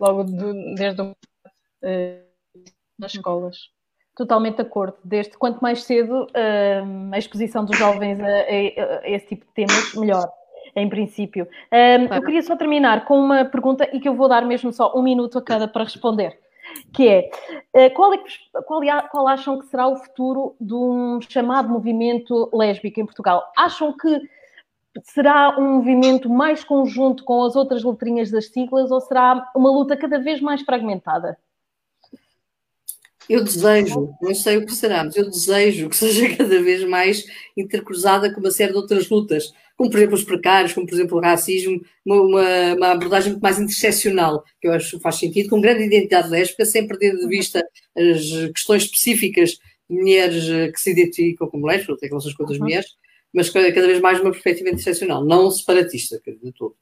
logo 0.00 0.24
de, 0.24 0.74
desde 0.74 1.02
o, 1.02 1.16
das 2.98 3.14
escolas. 3.14 3.70
Totalmente 4.14 4.56
de 4.56 4.62
acordo. 4.62 4.96
Desde 5.02 5.36
quanto 5.38 5.60
mais 5.60 5.84
cedo 5.84 6.26
a 7.10 7.18
exposição 7.18 7.64
dos 7.64 7.78
jovens 7.78 8.20
a, 8.20 8.26
a, 8.26 8.98
a, 9.00 9.08
esse 9.08 9.26
tipo 9.28 9.46
de 9.46 9.52
temas, 9.52 9.94
melhor 9.94 10.30
em 10.74 10.88
princípio. 10.88 11.46
Um, 11.72 12.06
claro. 12.06 12.14
Eu 12.14 12.26
queria 12.26 12.42
só 12.42 12.56
terminar 12.56 13.04
com 13.04 13.18
uma 13.18 13.44
pergunta 13.44 13.88
e 13.92 14.00
que 14.00 14.08
eu 14.08 14.14
vou 14.14 14.28
dar 14.28 14.44
mesmo 14.44 14.72
só 14.72 14.92
um 14.96 15.02
minuto 15.02 15.38
a 15.38 15.42
cada 15.42 15.68
para 15.68 15.84
responder. 15.84 16.38
Que 16.92 17.08
é, 17.08 17.30
eh, 17.74 17.90
qual, 17.90 18.14
é 18.14 18.18
qual, 18.64 18.80
qual 19.10 19.28
acham 19.28 19.58
que 19.58 19.66
será 19.66 19.88
o 19.88 19.96
futuro 19.96 20.54
de 20.60 20.72
um 20.72 21.20
chamado 21.20 21.68
movimento 21.68 22.48
lésbico 22.52 23.00
em 23.00 23.04
Portugal? 23.04 23.44
Acham 23.56 23.94
que 23.94 24.20
será 25.04 25.58
um 25.58 25.76
movimento 25.76 26.30
mais 26.30 26.64
conjunto 26.64 27.24
com 27.24 27.42
as 27.44 27.56
outras 27.56 27.82
letrinhas 27.82 28.30
das 28.30 28.46
siglas 28.46 28.90
ou 28.90 29.00
será 29.00 29.50
uma 29.54 29.70
luta 29.70 29.96
cada 29.96 30.18
vez 30.18 30.40
mais 30.40 30.62
fragmentada? 30.62 31.38
Eu 33.28 33.44
desejo, 33.44 34.14
não 34.20 34.34
sei 34.34 34.56
o 34.58 34.66
que 34.66 34.74
será, 34.74 35.04
mas 35.04 35.16
eu 35.16 35.30
desejo 35.30 35.88
que 35.88 35.96
seja 35.96 36.36
cada 36.36 36.62
vez 36.62 36.84
mais 36.84 37.24
intercruzada 37.56 38.32
com 38.32 38.40
uma 38.40 38.50
série 38.50 38.72
de 38.72 38.78
outras 38.78 39.08
lutas, 39.08 39.52
como 39.82 39.90
por 39.90 39.98
exemplo 39.98 40.14
os 40.14 40.22
precários, 40.22 40.72
como 40.72 40.86
por 40.86 40.94
exemplo 40.94 41.18
o 41.18 41.20
racismo, 41.20 41.82
uma, 42.06 42.22
uma, 42.22 42.74
uma 42.74 42.90
abordagem 42.92 43.32
muito 43.32 43.42
mais 43.42 43.58
interseccional, 43.58 44.44
que 44.60 44.68
eu 44.68 44.72
acho 44.72 44.96
que 44.96 45.02
faz 45.02 45.16
sentido, 45.16 45.50
com 45.50 45.60
grande 45.60 45.82
identidade 45.82 46.30
lésbica, 46.30 46.64
sem 46.64 46.86
perder 46.86 47.16
de 47.16 47.26
vista 47.26 47.66
as 47.96 48.52
questões 48.54 48.84
específicas 48.84 49.58
de 49.90 49.96
mulheres 49.96 50.72
que 50.72 50.80
se 50.80 50.92
identificam 50.92 51.48
como 51.48 51.66
lésbicas, 51.66 51.98
têm 51.98 52.08
relações 52.08 52.34
com 52.36 52.44
outras 52.44 52.60
uhum. 52.60 52.66
mulheres, 52.66 52.86
mas 53.34 53.50
cada 53.50 53.72
vez 53.72 54.00
mais 54.00 54.20
uma 54.20 54.30
perspectiva 54.30 54.68
interseccional, 54.68 55.24
não 55.24 55.50
separatista, 55.50 56.20
de 56.24 56.52
todo. 56.52 56.76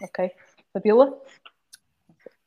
Ok. 0.00 0.30
Fabiola? 0.72 1.20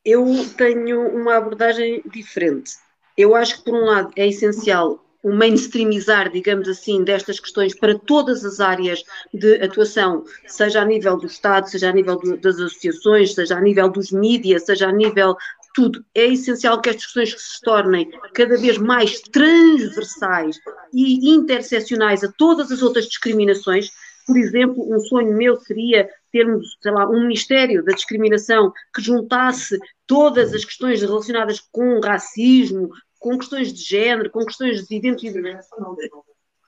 Eu 0.02 0.24
tenho 0.56 1.14
uma 1.14 1.36
abordagem 1.36 2.02
diferente 2.10 2.72
eu 3.16 3.34
acho 3.34 3.58
que, 3.58 3.64
por 3.64 3.74
um 3.74 3.84
lado, 3.84 4.12
é 4.16 4.26
essencial 4.26 5.03
o 5.24 5.32
mainstreamizar, 5.32 6.30
digamos 6.30 6.68
assim, 6.68 7.02
destas 7.02 7.40
questões 7.40 7.74
para 7.74 7.98
todas 7.98 8.44
as 8.44 8.60
áreas 8.60 9.02
de 9.32 9.54
atuação, 9.62 10.22
seja 10.46 10.82
a 10.82 10.84
nível 10.84 11.16
do 11.16 11.26
Estado, 11.26 11.66
seja 11.66 11.88
a 11.88 11.92
nível 11.92 12.16
do, 12.18 12.36
das 12.36 12.56
associações, 12.60 13.34
seja 13.34 13.56
a 13.56 13.60
nível 13.60 13.88
dos 13.88 14.12
mídias, 14.12 14.66
seja 14.66 14.86
a 14.86 14.92
nível 14.92 15.34
tudo. 15.74 16.04
É 16.14 16.26
essencial 16.26 16.78
que 16.78 16.90
estas 16.90 17.06
questões 17.06 17.34
se 17.42 17.60
tornem 17.62 18.10
cada 18.34 18.58
vez 18.58 18.76
mais 18.76 19.20
transversais 19.22 20.58
e 20.92 21.30
interseccionais 21.30 22.22
a 22.22 22.30
todas 22.30 22.70
as 22.70 22.82
outras 22.82 23.06
discriminações. 23.06 23.90
Por 24.26 24.36
exemplo, 24.36 24.94
um 24.94 25.00
sonho 25.00 25.34
meu 25.34 25.56
seria 25.56 26.06
termos, 26.30 26.76
sei 26.82 26.92
lá, 26.92 27.08
um 27.08 27.22
Ministério 27.22 27.82
da 27.82 27.94
Discriminação 27.94 28.72
que 28.94 29.00
juntasse 29.00 29.78
todas 30.06 30.52
as 30.52 30.66
questões 30.66 31.00
relacionadas 31.00 31.60
com 31.72 32.00
racismo, 32.00 32.90
com 33.24 33.38
questões 33.38 33.72
de 33.72 33.82
género, 33.82 34.30
com 34.30 34.44
questões 34.44 34.86
de 34.86 34.96
identidade, 34.96 35.66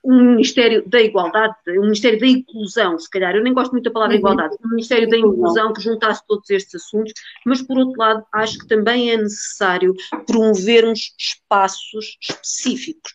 um 0.03 0.31
Ministério 0.31 0.89
da 0.89 1.03
Igualdade, 1.03 1.55
um 1.69 1.83
Ministério 1.83 2.19
da 2.19 2.27
Inclusão, 2.27 2.99
se 2.99 3.11
calhar, 3.11 3.37
eu 3.37 3.43
nem 3.43 3.53
gosto 3.53 3.73
muito 3.73 3.85
da 3.85 3.91
palavra 3.91 4.15
uhum. 4.15 4.21
igualdade, 4.21 4.57
um 4.65 4.71
Ministério 4.71 5.07
da 5.07 5.19
Inclusão 5.19 5.75
que 5.75 5.83
juntasse 5.83 6.27
todos 6.27 6.49
estes 6.49 6.77
assuntos, 6.77 7.13
mas 7.45 7.61
por 7.61 7.77
outro 7.77 8.01
lado, 8.01 8.25
acho 8.33 8.59
que 8.59 8.67
também 8.67 9.11
é 9.11 9.19
necessário 9.19 9.95
promovermos 10.27 11.15
espaços 11.19 12.17
específicos, 12.23 13.13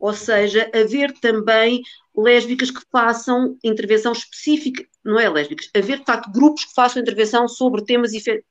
ou 0.00 0.12
seja, 0.12 0.68
haver 0.74 1.12
também 1.20 1.82
lésbicas 2.16 2.72
que 2.72 2.82
façam 2.90 3.56
intervenção 3.62 4.10
específica, 4.10 4.84
não 5.04 5.20
é 5.20 5.28
lésbicas, 5.28 5.70
haver 5.72 6.00
de 6.00 6.04
facto 6.04 6.32
grupos 6.32 6.64
que 6.64 6.74
façam 6.74 7.00
intervenção 7.00 7.46
sobre 7.46 7.84
temas 7.84 8.10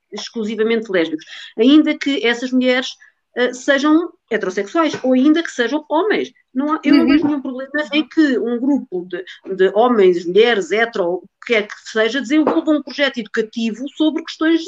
exclusivamente 0.09 0.89
lésbicos, 0.89 1.25
ainda 1.57 1.97
que 1.97 2.25
essas 2.25 2.49
mulheres 2.49 2.95
uh, 3.38 3.53
sejam 3.53 4.11
heterossexuais 4.29 4.93
ou 5.03 5.13
ainda 5.13 5.43
que 5.43 5.51
sejam 5.51 5.86
homens. 5.89 6.32
Não 6.53 6.73
há, 6.73 6.82
eu 6.84 6.95
não 6.95 7.07
vejo 7.07 7.25
nenhum 7.25 7.41
problema 7.41 7.71
em 7.93 8.07
que 8.07 8.38
um 8.38 8.59
grupo 8.59 9.05
de, 9.05 9.23
de 9.55 9.71
homens, 9.75 10.25
mulheres, 10.25 10.71
hetero, 10.71 11.05
o 11.05 11.21
que 11.45 11.53
quer 11.53 11.67
que 11.67 11.73
seja, 11.86 12.21
desenvolva 12.21 12.71
um 12.71 12.84
projeto 12.84 13.19
educativo 13.19 13.86
sobre 13.95 14.23
questões 14.23 14.63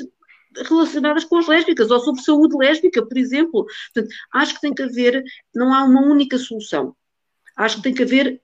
relacionadas 0.69 1.23
com 1.23 1.37
as 1.37 1.47
lésbicas 1.47 1.89
ou 1.89 1.99
sobre 1.99 2.21
saúde 2.21 2.55
lésbica, 2.55 3.05
por 3.05 3.17
exemplo. 3.17 3.65
Portanto, 3.93 4.13
acho 4.33 4.55
que 4.55 4.61
tem 4.61 4.73
que 4.73 4.83
haver, 4.83 5.23
não 5.53 5.73
há 5.73 5.83
uma 5.83 6.01
única 6.01 6.37
solução. 6.37 6.95
Acho 7.57 7.77
que 7.77 7.83
tem 7.83 7.93
que 7.93 8.03
haver 8.03 8.41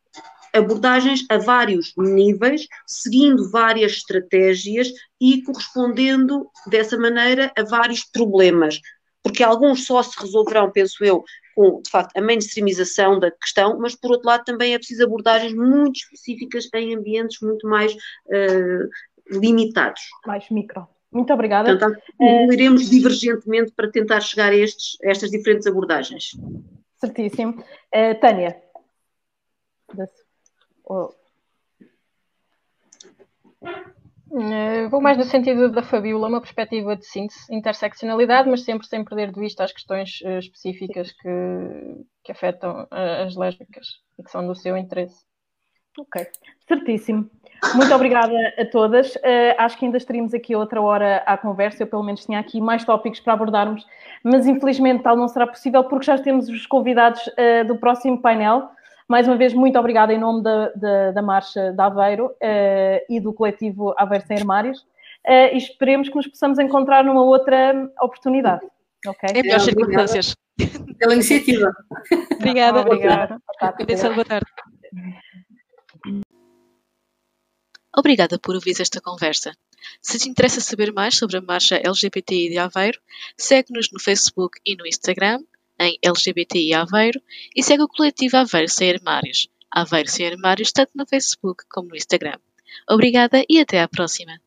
abordagens 0.54 1.26
a 1.30 1.38
vários 1.38 1.94
níveis, 1.98 2.68
seguindo 2.88 3.50
várias 3.52 3.94
estratégias 3.94 4.90
e 5.22 5.44
correspondendo 5.44 6.50
dessa 6.68 6.98
maneira 6.98 7.52
a 7.56 7.64
vários 7.64 8.04
problemas. 8.04 8.80
Porque 9.24 9.44
alguns 9.44 9.86
só 9.86 10.02
se 10.02 10.20
resolverão, 10.20 10.72
penso 10.72 11.04
eu, 11.04 11.24
com, 11.56 11.82
de 11.82 11.90
facto, 11.90 12.16
a 12.16 12.22
mainstreamização 12.22 13.20
da 13.20 13.30
questão, 13.32 13.78
mas, 13.80 13.96
por 13.96 14.12
outro 14.12 14.28
lado, 14.28 14.46
também 14.46 14.74
é 14.74 14.78
preciso 14.78 15.04
abordagens 15.04 15.54
muito 15.54 15.98
específicas 15.98 16.70
em 16.74 16.96
ambientes 16.96 17.42
muito 17.42 17.68
mais 17.68 17.94
uh, 17.94 19.40
limitados. 19.40 20.02
Mais 20.26 20.50
micro. 20.50 20.88
Muito 21.12 21.34
obrigada. 21.34 21.70
Portanto, 21.70 22.02
evoluiremos 22.20 22.88
uh, 22.88 22.90
divergentemente 22.90 23.72
para 23.72 23.92
tentar 23.92 24.22
chegar 24.22 24.52
a, 24.52 24.56
estes, 24.56 24.98
a 25.04 25.10
estas 25.10 25.32
diferentes 25.32 25.68
abordagens. 25.68 26.32
Certíssimo. 26.96 27.64
Uh, 27.94 28.20
Tânia. 28.22 28.62
Eh, 29.98 30.08
vou 34.90 35.02
mais 35.02 35.18
no 35.18 35.24
sentido 35.24 35.70
da 35.72 35.82
Fabiola, 35.82 36.28
uma 36.28 36.42
perspectiva 36.42 36.96
de 36.96 37.06
síntese, 37.06 37.40
interseccionalidade, 37.50 38.50
mas 38.50 38.64
sempre 38.64 38.88
sem 38.88 39.04
perder 39.04 39.32
de 39.32 39.40
vista 39.40 39.64
as 39.64 39.72
questões 39.72 40.22
uh, 40.22 40.40
específicas 40.40 41.12
que, 41.12 41.30
que 42.24 42.32
afetam 42.32 42.84
uh, 42.84 43.26
as 43.26 43.36
lésbicas 43.36 43.88
e 44.18 44.24
que 44.24 44.30
são 44.30 44.46
do 44.46 44.56
seu 44.56 44.78
interesse. 44.78 45.26
Ok, 45.98 46.26
certíssimo. 46.68 47.30
Muito 47.76 47.94
obrigada 47.94 48.34
a 48.58 48.66
todas. 48.66 49.16
Uh, 49.16 49.56
acho 49.58 49.78
que 49.78 49.86
ainda 49.86 49.98
estaríamos 49.98 50.34
aqui 50.34 50.56
outra 50.56 50.82
hora 50.82 51.18
à 51.26 51.38
conversa. 51.38 51.84
Eu, 51.84 51.88
pelo 51.88 52.04
menos, 52.04 52.26
tinha 52.26 52.40
aqui 52.40 52.62
mais 52.62 52.86
tópicos 52.86 53.20
para 53.20 53.34
abordarmos, 53.34 53.86
mas 54.24 54.48
infelizmente 54.48 55.04
tal 55.04 55.18
não 55.18 55.28
será 55.28 55.46
possível 55.46 55.84
porque 55.84 56.06
já 56.06 56.18
temos 56.18 56.48
os 56.48 56.66
convidados 56.66 57.22
do 57.68 57.76
próximo 57.78 58.22
painel. 58.22 58.70
Mais 59.10 59.28
uma 59.28 59.36
vez, 59.36 59.56
muito 59.56 59.78
obrigada 59.80 60.14
em 60.14 60.20
nome 60.20 60.44
da, 60.44 60.70
da, 60.70 61.12
da 61.12 61.22
Marcha 61.24 61.72
de 61.72 61.82
Aveiro 61.82 62.28
uh, 62.28 63.06
e 63.10 63.20
do 63.20 63.34
coletivo 63.34 63.92
Aveiro 63.98 64.24
Sem 64.28 64.38
Armários 64.38 64.82
uh, 65.28 65.52
e 65.52 65.58
esperemos 65.58 66.10
que 66.10 66.16
nos 66.16 66.28
possamos 66.28 66.60
encontrar 66.60 67.04
numa 67.04 67.24
outra 67.24 67.90
oportunidade. 68.00 68.68
Okay? 69.08 69.32
Em 69.32 69.42
melhores 69.42 69.64
circunstâncias. 69.64 70.36
Pela 71.00 71.16
iniciativa. 71.16 71.72
Obrigada. 72.36 72.82
Obrigada. 72.82 73.42
Boa 74.14 74.26
tarde. 74.26 74.46
Obrigada 77.98 78.38
por 78.38 78.54
ouvir 78.54 78.80
esta 78.80 79.02
conversa. 79.02 79.54
Se 80.02 80.20
te 80.20 80.30
interessa 80.30 80.62
saber 80.62 80.94
mais 80.94 81.18
sobre 81.18 81.38
a 81.38 81.42
marcha 81.42 81.82
LGBTI 81.84 82.50
de 82.50 82.60
Aveiro, 82.60 83.00
segue-nos 83.36 83.92
no 83.92 84.00
Facebook 84.00 84.60
e 84.64 84.76
no 84.76 84.86
Instagram 84.86 85.42
em 85.80 85.98
LGBTI 86.04 86.74
Aveiro 86.74 87.22
e 87.56 87.64
segue 87.64 87.84
o 87.84 87.88
coletivo 87.88 88.38
Aveiro 88.38 88.70
Sem 88.70 88.92
Armários. 88.92 89.50
Aveiro 89.72 90.10
Sem 90.10 90.28
Armários 90.28 90.72
tanto 90.72 90.92
no 90.96 91.06
Facebook 91.06 91.64
como 91.70 91.90
no 91.90 91.96
Instagram. 91.96 92.38
Obrigada 92.90 93.44
e 93.48 93.60
até 93.60 93.82
à 93.82 93.88
próxima! 93.88 94.40